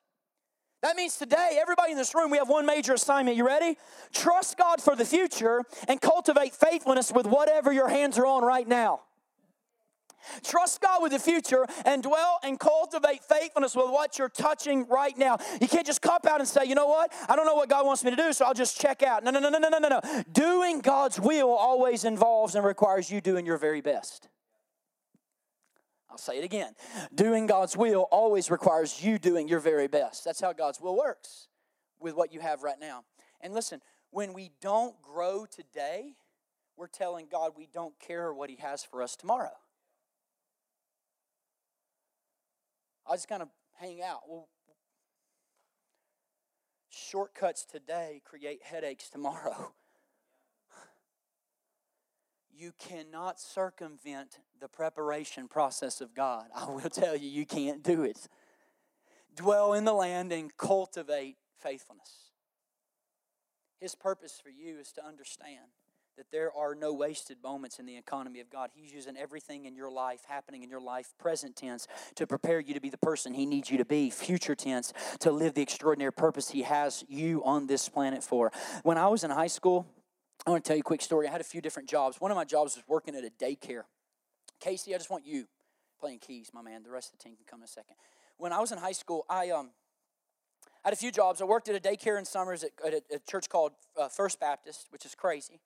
That 0.81 0.97
means 0.97 1.19
today, 1.19 1.59
everybody 1.61 1.93
in 1.93 1.99
this 1.99 2.15
room, 2.15 2.31
we 2.31 2.39
have 2.39 2.49
one 2.49 2.65
major 2.65 2.95
assignment. 2.95 3.37
You 3.37 3.47
ready? 3.47 3.77
Trust 4.15 4.57
God 4.57 4.81
for 4.81 4.97
the 4.97 5.05
future 5.05 5.65
and 5.87 6.01
cultivate 6.01 6.55
faithfulness 6.55 7.13
with 7.13 7.27
whatever 7.27 7.75
your 7.75 7.89
hands 7.89 8.17
are 8.17 8.25
on 8.25 8.43
right 8.43 8.67
now. 8.67 9.03
Trust 10.43 10.81
God 10.81 11.03
with 11.03 11.13
the 11.13 11.19
future 11.19 11.67
and 11.85 12.03
dwell 12.03 12.39
and 12.43 12.59
cultivate 12.59 13.25
faithfulness 13.25 13.75
with 13.75 13.91
what 13.91 14.19
you're 14.19 14.29
touching 14.29 14.87
right 14.89 15.17
now. 15.17 15.39
You 15.61 15.69
can't 15.69 15.87
just 15.87 16.03
cop 16.03 16.27
out 16.27 16.41
and 16.41 16.49
say, 16.49 16.65
you 16.65 16.75
know 16.75 16.87
what? 16.87 17.13
I 17.29 17.37
don't 17.37 17.47
know 17.47 17.55
what 17.55 17.69
God 17.69 17.87
wants 17.87 18.05
me 18.05 18.11
to 18.11 18.17
do, 18.17 18.33
so 18.33 18.45
I'll 18.45 18.55
just 18.55 18.81
check 18.81 19.03
out. 19.03 19.25
No, 19.25 19.31
no, 19.31 19.41
no, 19.41 19.49
no, 19.49 19.59
no, 19.59 19.79
no, 19.79 19.89
no. 19.89 20.01
Doing 20.33 20.81
God's 20.81 21.21
will 21.21 21.51
always 21.51 22.05
involves 22.05 22.55
and 22.55 22.65
requires 22.65 23.11
you 23.11 23.21
doing 23.21 23.47
your 23.47 23.59
very 23.59 23.81
best. 23.81 24.29
I'll 26.11 26.19
say 26.19 26.39
it 26.39 26.45
again. 26.45 26.75
Doing 27.15 27.47
God's 27.47 27.75
will 27.75 28.03
always 28.11 28.51
requires 28.51 29.03
you 29.03 29.19
doing 29.19 29.49
your 29.49 29.61
very 29.61 29.87
best. 29.87 30.25
That's 30.25 30.41
how 30.41 30.53
God's 30.53 30.79
will 30.79 30.97
works 30.97 31.49
with 31.99 32.15
what 32.15 32.35
you 32.35 32.41
have 32.41 32.63
right 32.63 32.79
now. 32.79 33.05
And 33.41 33.55
listen, 33.55 33.81
when 34.11 34.35
we 34.35 34.51
don't 34.61 35.01
grow 35.01 35.47
today, 35.47 36.17
we're 36.77 36.87
telling 36.87 37.29
God 37.31 37.53
we 37.57 37.67
don't 37.73 37.99
care 37.99 38.33
what 38.35 38.51
He 38.51 38.57
has 38.57 38.85
for 38.85 39.03
us 39.03 39.17
tomorrow. 39.17 39.53
I 43.07 43.15
just 43.15 43.29
kind 43.29 43.43
of 43.43 43.49
hang 43.75 44.01
out. 44.03 44.21
Well, 44.29 44.49
shortcuts 46.89 47.65
today 47.65 48.23
create 48.25 48.63
headaches 48.63 49.09
tomorrow. 49.11 49.73
You 52.55 52.73
cannot 52.79 53.41
circumvent 53.41 54.39
the 54.61 54.69
preparation 54.69 55.49
process 55.49 56.01
of 56.01 56.15
God. 56.15 56.45
I 56.55 56.71
will 56.71 56.91
tell 56.91 57.17
you, 57.17 57.29
you 57.29 57.47
can't 57.47 57.83
do 57.83 58.05
it. 58.05 58.29
Dwell 59.35 59.73
in 59.73 59.85
the 59.85 59.95
land 59.95 60.33
and 60.33 60.55
cultivate 60.57 61.39
faithfulness. 61.59 62.31
His 63.81 63.95
purpose 63.95 64.39
for 64.41 64.51
you 64.51 64.79
is 64.79 64.93
to 64.93 65.05
understand 65.05 65.73
that 66.17 66.27
there 66.31 66.53
are 66.53 66.75
no 66.75 66.93
wasted 66.93 67.39
moments 67.43 67.79
in 67.79 67.87
the 67.87 67.97
economy 67.97 68.41
of 68.41 68.51
God. 68.51 68.71
He's 68.75 68.93
using 68.93 69.17
everything 69.17 69.65
in 69.65 69.75
your 69.75 69.91
life, 69.91 70.21
happening 70.29 70.63
in 70.63 70.69
your 70.69 70.81
life, 70.81 71.15
present 71.19 71.57
tense, 71.57 71.89
to 72.17 72.27
prepare 72.27 72.61
you 72.61 72.75
to 72.75 72.81
be 72.81 72.91
the 72.91 72.99
person 72.99 73.33
He 73.33 73.47
needs 73.47 73.71
you 73.71 73.79
to 73.79 73.85
be, 73.85 74.11
future 74.11 74.55
tense, 74.55 74.93
to 75.21 75.31
live 75.31 75.55
the 75.55 75.63
extraordinary 75.63 76.13
purpose 76.13 76.51
He 76.51 76.63
has 76.63 77.05
you 77.09 77.43
on 77.45 77.67
this 77.67 77.89
planet 77.89 78.23
for. 78.23 78.53
When 78.83 78.99
I 78.99 79.09
was 79.09 79.25
in 79.25 79.31
high 79.31 79.47
school, 79.47 79.87
I 80.47 80.51
want 80.51 80.65
to 80.65 80.69
tell 80.69 80.77
you 80.77 80.83
a 80.83 80.85
quick 80.85 81.03
story. 81.03 81.29
I 81.29 81.31
had 81.31 81.41
a 81.41 81.45
few 81.45 81.61
different 81.61 81.89
jobs. 81.89 82.21
One 82.21 82.31
of 82.31 82.37
my 82.37 82.45
jobs 82.45 82.77
was 82.77 82.85
working 82.89 83.15
at 83.15 83.25
a 83.25 83.31
daycare. 83.31 83.83
Casey, 84.61 84.95
I 84.95 84.99
just 84.99 85.11
want 85.11 85.27
you 85.27 85.47
playing 85.99 86.19
keys, 86.19 86.51
my 86.53 86.63
man. 86.63 86.83
The 86.83 86.91
rest 86.91 87.13
of 87.13 87.19
the 87.19 87.25
team 87.25 87.37
can 87.37 87.47
come 87.49 87.61
in 87.61 87.65
a 87.65 87.69
second. 87.69 87.97
When 88.37 88.53
I 88.53 88.61
was 88.61 88.73
in 88.73 88.79
high 88.79 88.93
school, 88.93 89.25
I 89.31 89.51
um, 89.51 89.71
had 90.85 90.93
a 90.93 90.97
few 90.97 91.13
jobs. 91.13 91.41
I 91.41 91.45
worked 91.45 91.69
at 91.69 91.77
a 91.77 91.81
daycare 91.81 92.19
in 92.19 92.25
summers 92.25 92.65
at, 92.65 92.71
at 92.85 92.93
a, 92.93 93.03
a, 93.15 93.19
church 93.21 93.49
called 93.49 93.73
uh, 93.99 94.09
First 94.09 94.41
Baptist, 94.41 94.89
which 94.91 95.07
is 95.07 95.15
crazy 95.15 95.61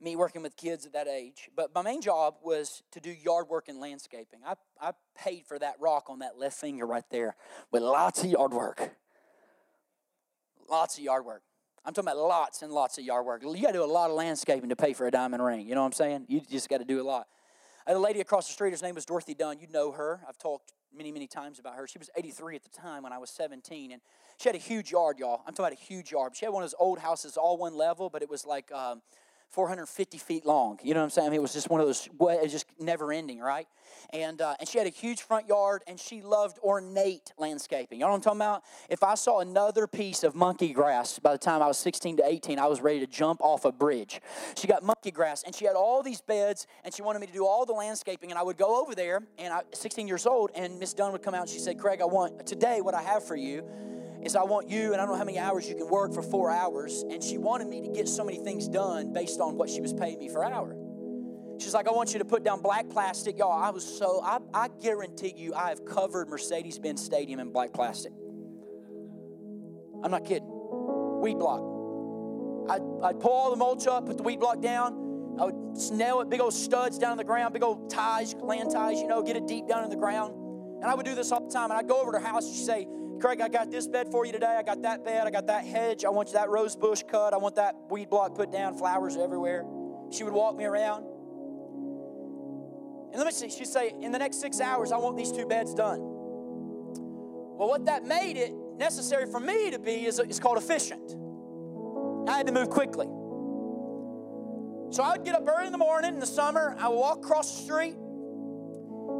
me 0.00 0.16
working 0.16 0.42
with 0.42 0.56
kids 0.56 0.86
at 0.86 0.92
that 0.94 1.08
age. 1.08 1.50
But 1.54 1.74
my 1.74 1.82
main 1.82 2.00
job 2.00 2.36
was 2.42 2.82
to 2.92 3.00
do 3.00 3.10
yard 3.10 3.48
work 3.48 3.68
and 3.68 3.78
landscaping. 3.78 4.40
I, 4.46 4.54
I 4.80 4.92
paid 5.16 5.46
for 5.46 5.58
that 5.58 5.74
rock 5.78 6.08
on 6.08 6.20
that 6.20 6.38
left 6.38 6.58
finger 6.58 6.86
right 6.86 7.04
there 7.10 7.36
with 7.70 7.82
lots 7.82 8.22
of 8.24 8.30
yard 8.30 8.52
work. 8.52 8.90
Lots 10.68 10.98
of 10.98 11.04
yard 11.04 11.24
work. 11.24 11.42
I'm 11.84 11.94
talking 11.94 12.08
about 12.08 12.18
lots 12.18 12.62
and 12.62 12.72
lots 12.72 12.98
of 12.98 13.04
yard 13.04 13.26
work. 13.26 13.42
You 13.42 13.62
got 13.62 13.68
to 13.68 13.72
do 13.72 13.84
a 13.84 13.86
lot 13.86 14.10
of 14.10 14.16
landscaping 14.16 14.68
to 14.68 14.76
pay 14.76 14.92
for 14.92 15.06
a 15.06 15.10
diamond 15.10 15.42
ring. 15.42 15.66
You 15.66 15.74
know 15.74 15.80
what 15.80 15.86
I'm 15.86 15.92
saying? 15.92 16.26
You 16.28 16.40
just 16.40 16.68
got 16.68 16.78
to 16.78 16.84
do 16.84 17.00
a 17.00 17.04
lot. 17.04 17.26
I 17.86 17.90
had 17.90 17.96
a 17.96 18.00
lady 18.00 18.20
across 18.20 18.46
the 18.46 18.52
street. 18.52 18.78
Her 18.78 18.86
name 18.86 18.94
was 18.94 19.06
Dorothy 19.06 19.34
Dunn. 19.34 19.58
You 19.58 19.66
know 19.72 19.90
her. 19.92 20.20
I've 20.28 20.38
talked 20.38 20.72
many, 20.94 21.10
many 21.10 21.26
times 21.26 21.58
about 21.58 21.76
her. 21.76 21.86
She 21.86 21.98
was 21.98 22.10
83 22.16 22.56
at 22.56 22.62
the 22.62 22.68
time 22.68 23.02
when 23.02 23.12
I 23.12 23.18
was 23.18 23.30
17, 23.30 23.92
and 23.92 24.02
she 24.38 24.48
had 24.48 24.56
a 24.56 24.58
huge 24.58 24.92
yard, 24.92 25.18
y'all. 25.18 25.40
I'm 25.46 25.54
talking 25.54 25.66
about 25.66 25.72
a 25.72 25.82
huge 25.82 26.12
yard. 26.12 26.36
She 26.36 26.44
had 26.44 26.52
one 26.52 26.62
of 26.62 26.70
those 26.70 26.78
old 26.78 26.98
houses, 26.98 27.36
all 27.36 27.56
one 27.56 27.74
level, 27.74 28.10
but 28.10 28.22
it 28.22 28.28
was 28.28 28.44
like 28.44 28.70
um, 28.72 29.02
450 29.50 30.18
feet 30.18 30.46
long. 30.46 30.78
You 30.82 30.94
know 30.94 31.00
what 31.00 31.04
I'm 31.04 31.10
saying? 31.10 31.26
I 31.26 31.30
mean, 31.30 31.38
it 31.38 31.42
was 31.42 31.52
just 31.52 31.68
one 31.68 31.80
of 31.80 31.86
those, 31.86 32.06
it 32.06 32.18
was 32.18 32.52
just 32.52 32.66
never 32.78 33.12
ending, 33.12 33.40
right? 33.40 33.66
And, 34.12 34.40
uh, 34.40 34.54
and 34.60 34.68
she 34.68 34.78
had 34.78 34.86
a 34.86 34.90
huge 34.90 35.22
front 35.22 35.48
yard 35.48 35.82
and 35.88 35.98
she 35.98 36.22
loved 36.22 36.58
ornate 36.62 37.32
landscaping. 37.36 37.98
You 37.98 38.04
know 38.04 38.10
what 38.10 38.16
I'm 38.16 38.20
talking 38.22 38.38
about? 38.38 38.62
If 38.88 39.02
I 39.02 39.16
saw 39.16 39.40
another 39.40 39.88
piece 39.88 40.22
of 40.22 40.36
monkey 40.36 40.72
grass 40.72 41.18
by 41.18 41.32
the 41.32 41.38
time 41.38 41.62
I 41.62 41.66
was 41.66 41.78
16 41.78 42.18
to 42.18 42.26
18, 42.26 42.58
I 42.60 42.66
was 42.66 42.80
ready 42.80 43.00
to 43.00 43.08
jump 43.08 43.42
off 43.42 43.64
a 43.64 43.72
bridge. 43.72 44.20
She 44.56 44.68
got 44.68 44.84
monkey 44.84 45.10
grass 45.10 45.42
and 45.42 45.54
she 45.54 45.64
had 45.64 45.74
all 45.74 46.02
these 46.02 46.20
beds 46.20 46.68
and 46.84 46.94
she 46.94 47.02
wanted 47.02 47.18
me 47.18 47.26
to 47.26 47.32
do 47.32 47.44
all 47.44 47.66
the 47.66 47.72
landscaping. 47.72 48.30
And 48.30 48.38
I 48.38 48.42
would 48.42 48.56
go 48.56 48.80
over 48.80 48.94
there 48.94 49.22
and 49.36 49.52
I, 49.52 49.62
16 49.74 50.06
years 50.06 50.26
old, 50.26 50.50
and 50.54 50.78
Miss 50.78 50.94
Dunn 50.94 51.10
would 51.10 51.22
come 51.22 51.34
out 51.34 51.42
and 51.42 51.50
she 51.50 51.58
said, 51.58 51.78
Craig, 51.78 52.00
I 52.00 52.06
want 52.06 52.46
today 52.46 52.80
what 52.80 52.94
I 52.94 53.02
have 53.02 53.26
for 53.26 53.36
you 53.36 53.64
is 54.22 54.36
I 54.36 54.42
want 54.42 54.68
you, 54.68 54.92
and 54.92 55.00
I 55.00 55.04
don't 55.04 55.12
know 55.12 55.18
how 55.18 55.24
many 55.24 55.38
hours 55.38 55.68
you 55.68 55.74
can 55.74 55.88
work 55.88 56.12
for 56.12 56.22
four 56.22 56.50
hours. 56.50 57.04
And 57.10 57.22
she 57.22 57.38
wanted 57.38 57.68
me 57.68 57.80
to 57.82 57.88
get 57.88 58.08
so 58.08 58.24
many 58.24 58.38
things 58.38 58.68
done 58.68 59.12
based 59.12 59.40
on 59.40 59.56
what 59.56 59.70
she 59.70 59.80
was 59.80 59.92
paying 59.92 60.18
me 60.18 60.28
for 60.28 60.44
hour. 60.44 60.76
She's 61.58 61.74
like, 61.74 61.88
I 61.88 61.90
want 61.90 62.12
you 62.12 62.18
to 62.20 62.24
put 62.24 62.42
down 62.42 62.62
black 62.62 62.88
plastic. 62.88 63.38
Y'all, 63.38 63.52
I 63.52 63.70
was 63.70 63.84
so, 63.84 64.22
I, 64.22 64.38
I 64.54 64.68
guarantee 64.80 65.34
you, 65.36 65.54
I 65.54 65.68
have 65.68 65.84
covered 65.84 66.28
Mercedes 66.28 66.78
Benz 66.78 67.02
Stadium 67.04 67.38
in 67.38 67.50
black 67.52 67.72
plastic. 67.74 68.12
I'm 70.02 70.10
not 70.10 70.24
kidding. 70.24 70.48
Weed 71.20 71.38
block. 71.38 71.60
I'd, 72.70 72.82
I'd 73.02 73.20
pull 73.20 73.32
all 73.32 73.50
the 73.50 73.56
mulch 73.56 73.86
up, 73.86 74.06
put 74.06 74.16
the 74.16 74.22
weed 74.22 74.40
block 74.40 74.62
down. 74.62 75.36
I 75.38 75.44
would 75.44 75.76
nail 75.92 76.20
it, 76.20 76.30
big 76.30 76.40
old 76.40 76.54
studs 76.54 76.98
down 76.98 77.12
in 77.12 77.18
the 77.18 77.24
ground, 77.24 77.52
big 77.52 77.62
old 77.62 77.90
ties, 77.90 78.34
land 78.34 78.70
ties, 78.70 79.00
you 79.00 79.06
know, 79.06 79.22
get 79.22 79.36
it 79.36 79.46
deep 79.46 79.66
down 79.68 79.84
in 79.84 79.90
the 79.90 79.96
ground. 79.96 80.34
And 80.80 80.90
I 80.90 80.94
would 80.94 81.04
do 81.04 81.14
this 81.14 81.30
all 81.30 81.46
the 81.46 81.52
time. 81.52 81.70
And 81.70 81.78
I'd 81.78 81.88
go 81.88 82.00
over 82.00 82.12
to 82.12 82.18
her 82.18 82.24
house 82.24 82.46
and 82.46 82.54
she'd 82.54 82.64
say, 82.64 82.86
Craig, 83.20 83.40
I 83.40 83.48
got 83.48 83.70
this 83.70 83.86
bed 83.86 84.10
for 84.10 84.24
you 84.24 84.32
today. 84.32 84.56
I 84.58 84.62
got 84.62 84.82
that 84.82 85.04
bed. 85.04 85.26
I 85.26 85.30
got 85.30 85.46
that 85.48 85.64
hedge. 85.64 86.04
I 86.04 86.08
want 86.08 86.32
that 86.32 86.48
rose 86.48 86.74
bush 86.74 87.02
cut. 87.08 87.34
I 87.34 87.36
want 87.36 87.56
that 87.56 87.74
weed 87.90 88.08
block 88.08 88.34
put 88.34 88.50
down, 88.50 88.76
flowers 88.76 89.16
everywhere. 89.16 89.64
She 90.10 90.24
would 90.24 90.32
walk 90.32 90.56
me 90.56 90.64
around. 90.64 91.04
And 93.12 93.18
let 93.18 93.26
me 93.26 93.32
see, 93.32 93.50
she'd 93.50 93.66
say, 93.66 93.92
in 94.00 94.12
the 94.12 94.18
next 94.18 94.40
six 94.40 94.60
hours, 94.60 94.92
I 94.92 94.96
want 94.98 95.16
these 95.16 95.32
two 95.32 95.44
beds 95.46 95.74
done. 95.74 95.98
Well, 96.00 97.68
what 97.68 97.86
that 97.86 98.04
made 98.04 98.36
it 98.36 98.52
necessary 98.78 99.26
for 99.26 99.40
me 99.40 99.70
to 99.72 99.78
be 99.78 100.06
is, 100.06 100.18
is 100.20 100.40
called 100.40 100.58
efficient. 100.58 101.16
I 102.28 102.36
had 102.36 102.46
to 102.46 102.52
move 102.52 102.70
quickly. 102.70 103.06
So 104.90 105.02
I 105.02 105.12
would 105.12 105.24
get 105.24 105.34
up 105.34 105.46
early 105.46 105.66
in 105.66 105.72
the 105.72 105.78
morning 105.78 106.14
in 106.14 106.20
the 106.20 106.26
summer, 106.26 106.74
I 106.78 106.88
would 106.88 106.96
walk 106.96 107.18
across 107.18 107.54
the 107.54 107.62
street, 107.62 107.96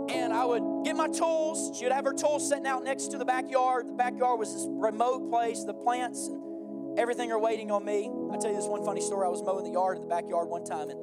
and 0.08 0.32
I 0.32 0.44
would 0.44 0.84
get 0.84 0.96
my 0.96 1.08
tools. 1.08 1.76
She 1.76 1.84
would 1.84 1.92
have 1.92 2.04
her 2.04 2.14
tools 2.14 2.48
sitting 2.48 2.66
out 2.66 2.84
next 2.84 3.08
to 3.08 3.18
the 3.18 3.24
backyard. 3.24 3.88
The 3.88 3.94
backyard 3.94 4.38
was 4.38 4.54
this 4.54 4.66
remote 4.68 5.30
place, 5.30 5.64
the 5.64 5.74
plants 5.74 6.28
and 6.28 6.98
everything 6.98 7.30
are 7.32 7.38
waiting 7.38 7.70
on 7.70 7.84
me. 7.84 8.10
I'll 8.32 8.38
tell 8.38 8.50
you 8.50 8.56
this 8.56 8.66
one 8.66 8.84
funny 8.84 9.00
story. 9.00 9.26
I 9.26 9.30
was 9.30 9.42
mowing 9.42 9.64
the 9.64 9.72
yard 9.72 9.96
in 9.96 10.02
the 10.02 10.08
backyard 10.08 10.48
one 10.48 10.64
time, 10.64 10.90
and 10.90 10.98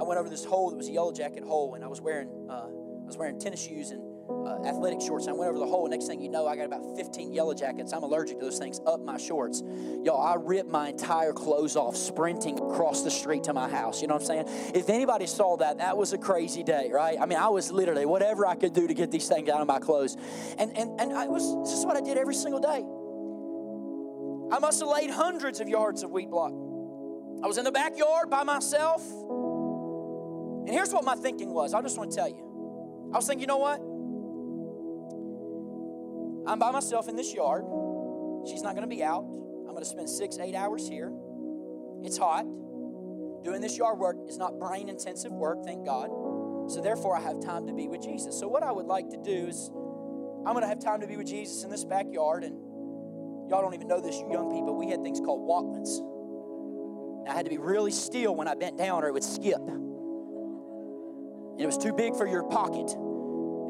I 0.00 0.04
went 0.04 0.18
over 0.18 0.28
this 0.28 0.44
hole 0.44 0.70
that 0.70 0.76
was 0.76 0.88
a 0.88 0.92
yellow 0.92 1.12
jacket 1.12 1.44
hole, 1.44 1.74
and 1.74 1.84
I 1.84 1.88
was 1.88 2.00
wearing 2.00 2.28
uh, 2.48 2.68
I 2.68 3.06
was 3.06 3.16
wearing 3.16 3.38
tennis 3.38 3.62
shoes 3.62 3.90
and 3.90 4.02
uh, 4.46 4.66
athletic 4.66 5.00
shorts. 5.00 5.28
I 5.28 5.32
went 5.32 5.50
over 5.50 5.58
the 5.58 5.66
hole. 5.66 5.88
Next 5.88 6.06
thing 6.06 6.20
you 6.20 6.28
know, 6.28 6.46
I 6.46 6.56
got 6.56 6.66
about 6.66 6.96
15 6.96 7.32
yellow 7.32 7.54
jackets. 7.54 7.92
I'm 7.92 8.02
allergic 8.02 8.38
to 8.38 8.44
those 8.44 8.58
things 8.58 8.80
up 8.86 9.00
my 9.00 9.16
shorts. 9.16 9.62
Y'all, 10.04 10.20
I 10.20 10.36
ripped 10.36 10.70
my 10.70 10.88
entire 10.88 11.32
clothes 11.32 11.76
off 11.76 11.96
sprinting 11.96 12.58
across 12.58 13.02
the 13.02 13.10
street 13.10 13.44
to 13.44 13.52
my 13.52 13.68
house. 13.68 14.00
You 14.02 14.08
know 14.08 14.14
what 14.14 14.22
I'm 14.30 14.46
saying? 14.46 14.72
If 14.74 14.88
anybody 14.88 15.26
saw 15.26 15.56
that, 15.58 15.78
that 15.78 15.96
was 15.96 16.12
a 16.12 16.18
crazy 16.18 16.62
day, 16.62 16.90
right? 16.92 17.18
I 17.20 17.26
mean, 17.26 17.38
I 17.38 17.48
was 17.48 17.70
literally 17.70 18.06
whatever 18.06 18.46
I 18.46 18.54
could 18.54 18.72
do 18.72 18.86
to 18.86 18.94
get 18.94 19.10
these 19.10 19.28
things 19.28 19.48
out 19.48 19.60
of 19.60 19.66
my 19.66 19.78
clothes. 19.78 20.16
And 20.58 20.76
and 20.76 21.00
and 21.00 21.12
I 21.12 21.26
was 21.26 21.42
this 21.68 21.78
is 21.78 21.86
what 21.86 21.96
I 21.96 22.00
did 22.00 22.16
every 22.16 22.34
single 22.34 22.60
day. 22.60 22.84
I 24.54 24.58
must 24.58 24.80
have 24.80 24.88
laid 24.88 25.10
hundreds 25.10 25.60
of 25.60 25.68
yards 25.68 26.02
of 26.02 26.10
weed 26.10 26.30
block. 26.30 26.52
I 27.42 27.46
was 27.46 27.56
in 27.56 27.64
the 27.64 27.72
backyard 27.72 28.28
by 28.28 28.42
myself. 28.42 29.02
And 30.66 30.68
here's 30.68 30.92
what 30.92 31.04
my 31.04 31.14
thinking 31.14 31.52
was. 31.52 31.72
I 31.72 31.80
just 31.82 31.96
want 31.96 32.10
to 32.10 32.16
tell 32.16 32.28
you. 32.28 33.10
I 33.12 33.16
was 33.16 33.26
thinking, 33.26 33.40
you 33.40 33.46
know 33.46 33.58
what? 33.58 33.80
I'm 36.50 36.58
by 36.58 36.72
myself 36.72 37.08
in 37.08 37.14
this 37.14 37.32
yard. 37.32 37.64
She's 38.50 38.62
not 38.62 38.74
going 38.74 38.82
to 38.82 38.92
be 38.92 39.04
out. 39.04 39.22
I'm 39.22 39.70
going 39.70 39.84
to 39.84 39.88
spend 39.88 40.10
six, 40.10 40.36
eight 40.40 40.56
hours 40.56 40.88
here. 40.88 41.12
It's 42.02 42.18
hot. 42.18 42.42
Doing 43.44 43.60
this 43.60 43.78
yard 43.78 44.00
work 44.00 44.16
is 44.28 44.36
not 44.36 44.58
brain 44.58 44.88
intensive 44.88 45.30
work, 45.30 45.58
thank 45.64 45.86
God. 45.86 46.10
So, 46.68 46.80
therefore, 46.82 47.16
I 47.16 47.20
have 47.20 47.38
time 47.40 47.68
to 47.68 47.72
be 47.72 47.86
with 47.86 48.02
Jesus. 48.02 48.36
So, 48.36 48.48
what 48.48 48.64
I 48.64 48.72
would 48.72 48.86
like 48.86 49.10
to 49.10 49.16
do 49.16 49.46
is, 49.46 49.70
I'm 50.44 50.52
going 50.54 50.62
to 50.62 50.66
have 50.66 50.80
time 50.80 51.02
to 51.02 51.06
be 51.06 51.16
with 51.16 51.28
Jesus 51.28 51.62
in 51.62 51.70
this 51.70 51.84
backyard. 51.84 52.42
And 52.42 52.58
y'all 53.48 53.62
don't 53.62 53.74
even 53.74 53.86
know 53.86 54.00
this, 54.00 54.16
you 54.16 54.28
young 54.32 54.50
people. 54.50 54.76
We 54.76 54.90
had 54.90 55.04
things 55.04 55.20
called 55.20 55.46
Walkmans. 55.48 56.00
I 57.30 57.32
had 57.32 57.44
to 57.44 57.50
be 57.50 57.58
really 57.58 57.92
still 57.92 58.34
when 58.34 58.48
I 58.48 58.56
bent 58.56 58.76
down, 58.76 59.04
or 59.04 59.08
it 59.08 59.12
would 59.12 59.22
skip. 59.22 59.60
And 59.68 61.60
it 61.60 61.66
was 61.66 61.78
too 61.78 61.92
big 61.92 62.16
for 62.16 62.26
your 62.26 62.42
pocket. 62.42 62.90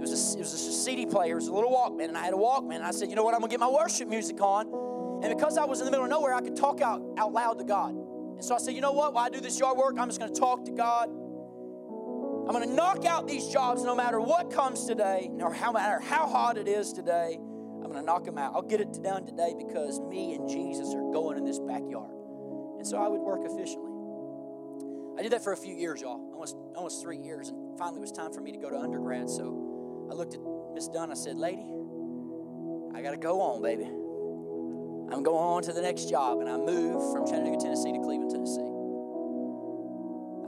It 0.00 0.08
was, 0.08 0.34
a, 0.34 0.38
it 0.38 0.40
was 0.40 0.54
a 0.54 0.72
CD 0.72 1.04
player, 1.04 1.32
it 1.32 1.34
was 1.34 1.48
a 1.48 1.52
little 1.52 1.70
Walkman, 1.70 2.08
and 2.08 2.16
I 2.16 2.24
had 2.24 2.32
a 2.32 2.38
Walkman. 2.38 2.76
And 2.76 2.84
I 2.84 2.90
said, 2.90 3.10
you 3.10 3.16
know 3.16 3.22
what, 3.22 3.34
I'm 3.34 3.40
gonna 3.40 3.50
get 3.50 3.60
my 3.60 3.68
worship 3.68 4.08
music 4.08 4.40
on. 4.40 5.20
And 5.22 5.36
because 5.36 5.58
I 5.58 5.66
was 5.66 5.80
in 5.80 5.84
the 5.84 5.90
middle 5.90 6.04
of 6.04 6.10
nowhere, 6.10 6.32
I 6.32 6.40
could 6.40 6.56
talk 6.56 6.80
out, 6.80 7.02
out 7.18 7.34
loud 7.34 7.58
to 7.58 7.64
God. 7.64 7.90
And 7.90 8.42
so 8.42 8.54
I 8.54 8.58
said, 8.58 8.74
you 8.74 8.80
know 8.80 8.92
what, 8.92 9.12
while 9.12 9.26
I 9.26 9.28
do 9.28 9.40
this 9.42 9.60
yard 9.60 9.76
work, 9.76 9.96
I'm 9.98 10.08
just 10.08 10.18
gonna 10.18 10.32
talk 10.32 10.64
to 10.64 10.70
God. 10.70 11.10
I'm 11.10 12.52
gonna 12.52 12.74
knock 12.74 13.04
out 13.04 13.28
these 13.28 13.46
jobs 13.48 13.84
no 13.84 13.94
matter 13.94 14.22
what 14.22 14.50
comes 14.50 14.86
today, 14.86 15.30
or 15.38 15.52
how 15.52 15.70
matter 15.70 16.00
how 16.00 16.26
hot 16.26 16.56
it 16.56 16.66
is 16.66 16.94
today. 16.94 17.36
I'm 17.38 17.92
gonna 17.92 18.02
knock 18.02 18.24
them 18.24 18.38
out. 18.38 18.54
I'll 18.54 18.62
get 18.62 18.80
it 18.80 19.02
done 19.02 19.26
today 19.26 19.54
because 19.58 20.00
me 20.00 20.32
and 20.32 20.48
Jesus 20.48 20.94
are 20.94 21.12
going 21.12 21.36
in 21.36 21.44
this 21.44 21.58
backyard. 21.58 22.10
And 22.78 22.86
so 22.86 22.96
I 22.96 23.06
would 23.06 23.20
work 23.20 23.42
efficiently. 23.44 23.90
I 25.18 25.22
did 25.22 25.32
that 25.32 25.44
for 25.44 25.52
a 25.52 25.56
few 25.58 25.74
years, 25.74 26.00
y'all, 26.00 26.30
almost 26.32 26.56
almost 26.74 27.02
three 27.02 27.18
years, 27.18 27.50
and 27.50 27.78
finally 27.78 27.98
it 27.98 28.00
was 28.00 28.12
time 28.12 28.32
for 28.32 28.40
me 28.40 28.52
to 28.52 28.58
go 28.58 28.70
to 28.70 28.78
undergrad. 28.78 29.28
So 29.28 29.59
I 30.10 30.14
looked 30.14 30.34
at 30.34 30.40
Miss 30.74 30.88
Dunn. 30.88 31.10
I 31.12 31.14
said, 31.14 31.36
Lady, 31.36 31.64
I 32.94 33.00
got 33.00 33.12
to 33.12 33.16
go 33.16 33.40
on, 33.40 33.62
baby. 33.62 33.84
I'm 33.84 35.22
going 35.22 35.38
on 35.38 35.62
to 35.62 35.72
the 35.72 35.82
next 35.82 36.10
job. 36.10 36.40
And 36.40 36.48
I 36.48 36.56
moved 36.56 37.12
from 37.12 37.26
Chattanooga, 37.26 37.58
Tennessee 37.60 37.92
to 37.92 37.98
Cleveland, 38.00 38.30
Tennessee. 38.30 38.70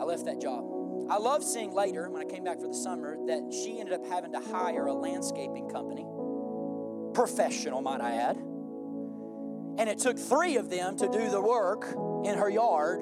I 0.00 0.04
left 0.04 0.24
that 0.24 0.40
job. 0.40 0.64
I 1.08 1.18
love 1.18 1.44
seeing 1.44 1.72
later, 1.72 2.10
when 2.10 2.22
I 2.22 2.24
came 2.24 2.42
back 2.42 2.60
for 2.60 2.66
the 2.66 2.74
summer, 2.74 3.16
that 3.26 3.52
she 3.52 3.78
ended 3.78 3.94
up 3.94 4.04
having 4.06 4.32
to 4.32 4.40
hire 4.40 4.86
a 4.86 4.92
landscaping 4.94 5.68
company, 5.68 6.06
professional, 7.14 7.82
might 7.82 8.00
I 8.00 8.14
add. 8.14 8.36
And 9.78 9.88
it 9.88 9.98
took 9.98 10.18
three 10.18 10.56
of 10.56 10.70
them 10.70 10.96
to 10.98 11.08
do 11.08 11.30
the 11.30 11.40
work 11.40 11.86
in 12.24 12.36
her 12.36 12.50
yard 12.50 13.00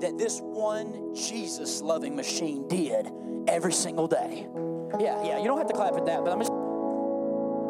that 0.00 0.18
this 0.18 0.40
one 0.40 1.14
Jesus 1.14 1.80
loving 1.80 2.16
machine 2.16 2.66
did 2.68 3.10
every 3.46 3.72
single 3.72 4.06
day. 4.06 4.46
Yeah, 4.98 5.22
yeah. 5.22 5.38
You 5.38 5.44
don't 5.44 5.58
have 5.58 5.66
to 5.68 5.74
clap 5.74 5.94
at 5.94 6.06
that, 6.06 6.24
but 6.24 6.32
I'm 6.32 6.38
just. 6.38 6.52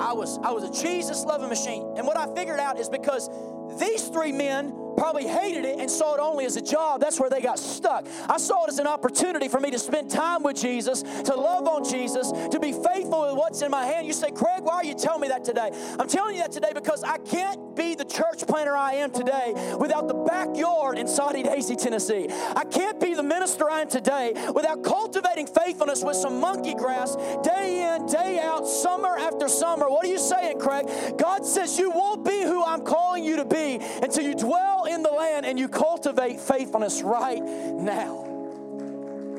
I 0.01 0.13
was 0.13 0.39
I 0.43 0.51
was 0.51 0.65
a 0.65 0.83
Jesus 0.83 1.25
loving 1.25 1.49
machine, 1.49 1.95
and 1.97 2.07
what 2.07 2.17
I 2.17 2.27
figured 2.35 2.59
out 2.59 2.79
is 2.79 2.89
because 2.89 3.31
these 3.79 4.09
three 4.09 4.33
men 4.33 4.75
probably 4.97 5.27
hated 5.27 5.65
it 5.65 5.79
and 5.79 5.91
saw 5.91 6.15
it 6.15 6.21
only 6.21 6.45
as 6.45 6.57
a 6.57 6.63
job. 6.63 7.01
That's 7.01 7.21
where 7.21 7.31
they 7.31 7.41
got 7.41 7.59
stuck. 7.59 8.07
I 8.29 8.39
saw 8.39 8.65
it 8.65 8.69
as 8.69 8.79
an 8.79 8.87
opportunity 8.87 9.49
for 9.49 9.61
me 9.61 9.71
to 9.71 9.79
spend 9.79 10.11
time 10.11 10.43
with 10.43 10.57
Jesus, 10.57 11.03
to 11.03 11.35
love 11.35 11.67
on 11.67 11.85
Jesus, 11.85 12.31
to 12.31 12.59
be 12.61 12.73
faithful 12.73 13.23
with 13.27 13.37
what's 13.37 13.63
in 13.63 13.71
my 13.71 13.85
hand. 13.85 14.07
You 14.07 14.13
say, 14.13 14.31
Craig, 14.31 14.63
why 14.63 14.77
are 14.77 14.85
you 14.85 14.95
telling 14.95 15.21
me 15.21 15.29
that 15.29 15.45
today? 15.45 15.71
I'm 15.99 16.09
telling 16.09 16.37
you 16.37 16.43
that 16.43 16.53
today 16.53 16.73
because 16.75 17.03
I 17.03 17.19
can't 17.19 17.77
be 17.77 17.95
the 17.95 18.05
church 18.05 18.47
planter 18.47 18.77
I 18.77 18.95
am 18.95 19.11
today 19.11 19.53
without 19.79 20.09
the 20.09 20.15
backyard 20.15 20.99
in 20.99 21.07
Soddy-Daisy, 21.09 21.77
Tennessee. 21.77 22.29
I 22.55 22.65
can't 22.65 23.01
be 23.01 23.15
the 23.15 23.23
minister 23.23 23.69
I 23.71 23.81
am 23.81 23.89
today 23.89 24.33
without 24.55 24.83
cultivating 24.83 25.47
faithfulness 25.47 26.03
with 26.03 26.17
some 26.17 26.41
monkey 26.41 26.75
grass 26.75 27.17
day 27.43 27.95
in, 27.95 28.07
day 28.07 28.41
out, 28.41 28.67
summer 28.67 29.17
after 29.19 29.49
summer. 29.49 29.89
What 29.89 30.05
are 30.05 30.09
you 30.09 30.19
saying, 30.19 30.61
Craig? 30.61 30.87
God 31.17 31.45
says 31.45 31.79
you 31.79 31.91
won't 31.91 32.25
be 32.25 32.43
who 32.43 32.63
I'm 32.65 32.83
calling 32.83 33.25
you 33.25 33.37
to 33.37 33.45
be 33.45 33.79
until 34.03 34.25
you 34.25 34.35
dwell 34.35 34.84
in 34.87 35.03
the 35.03 35.11
land 35.11 35.47
and 35.47 35.59
you 35.59 35.69
cultivate 35.69 36.41
faithfulness 36.41 37.03
right 37.03 37.43
now. 37.43 38.25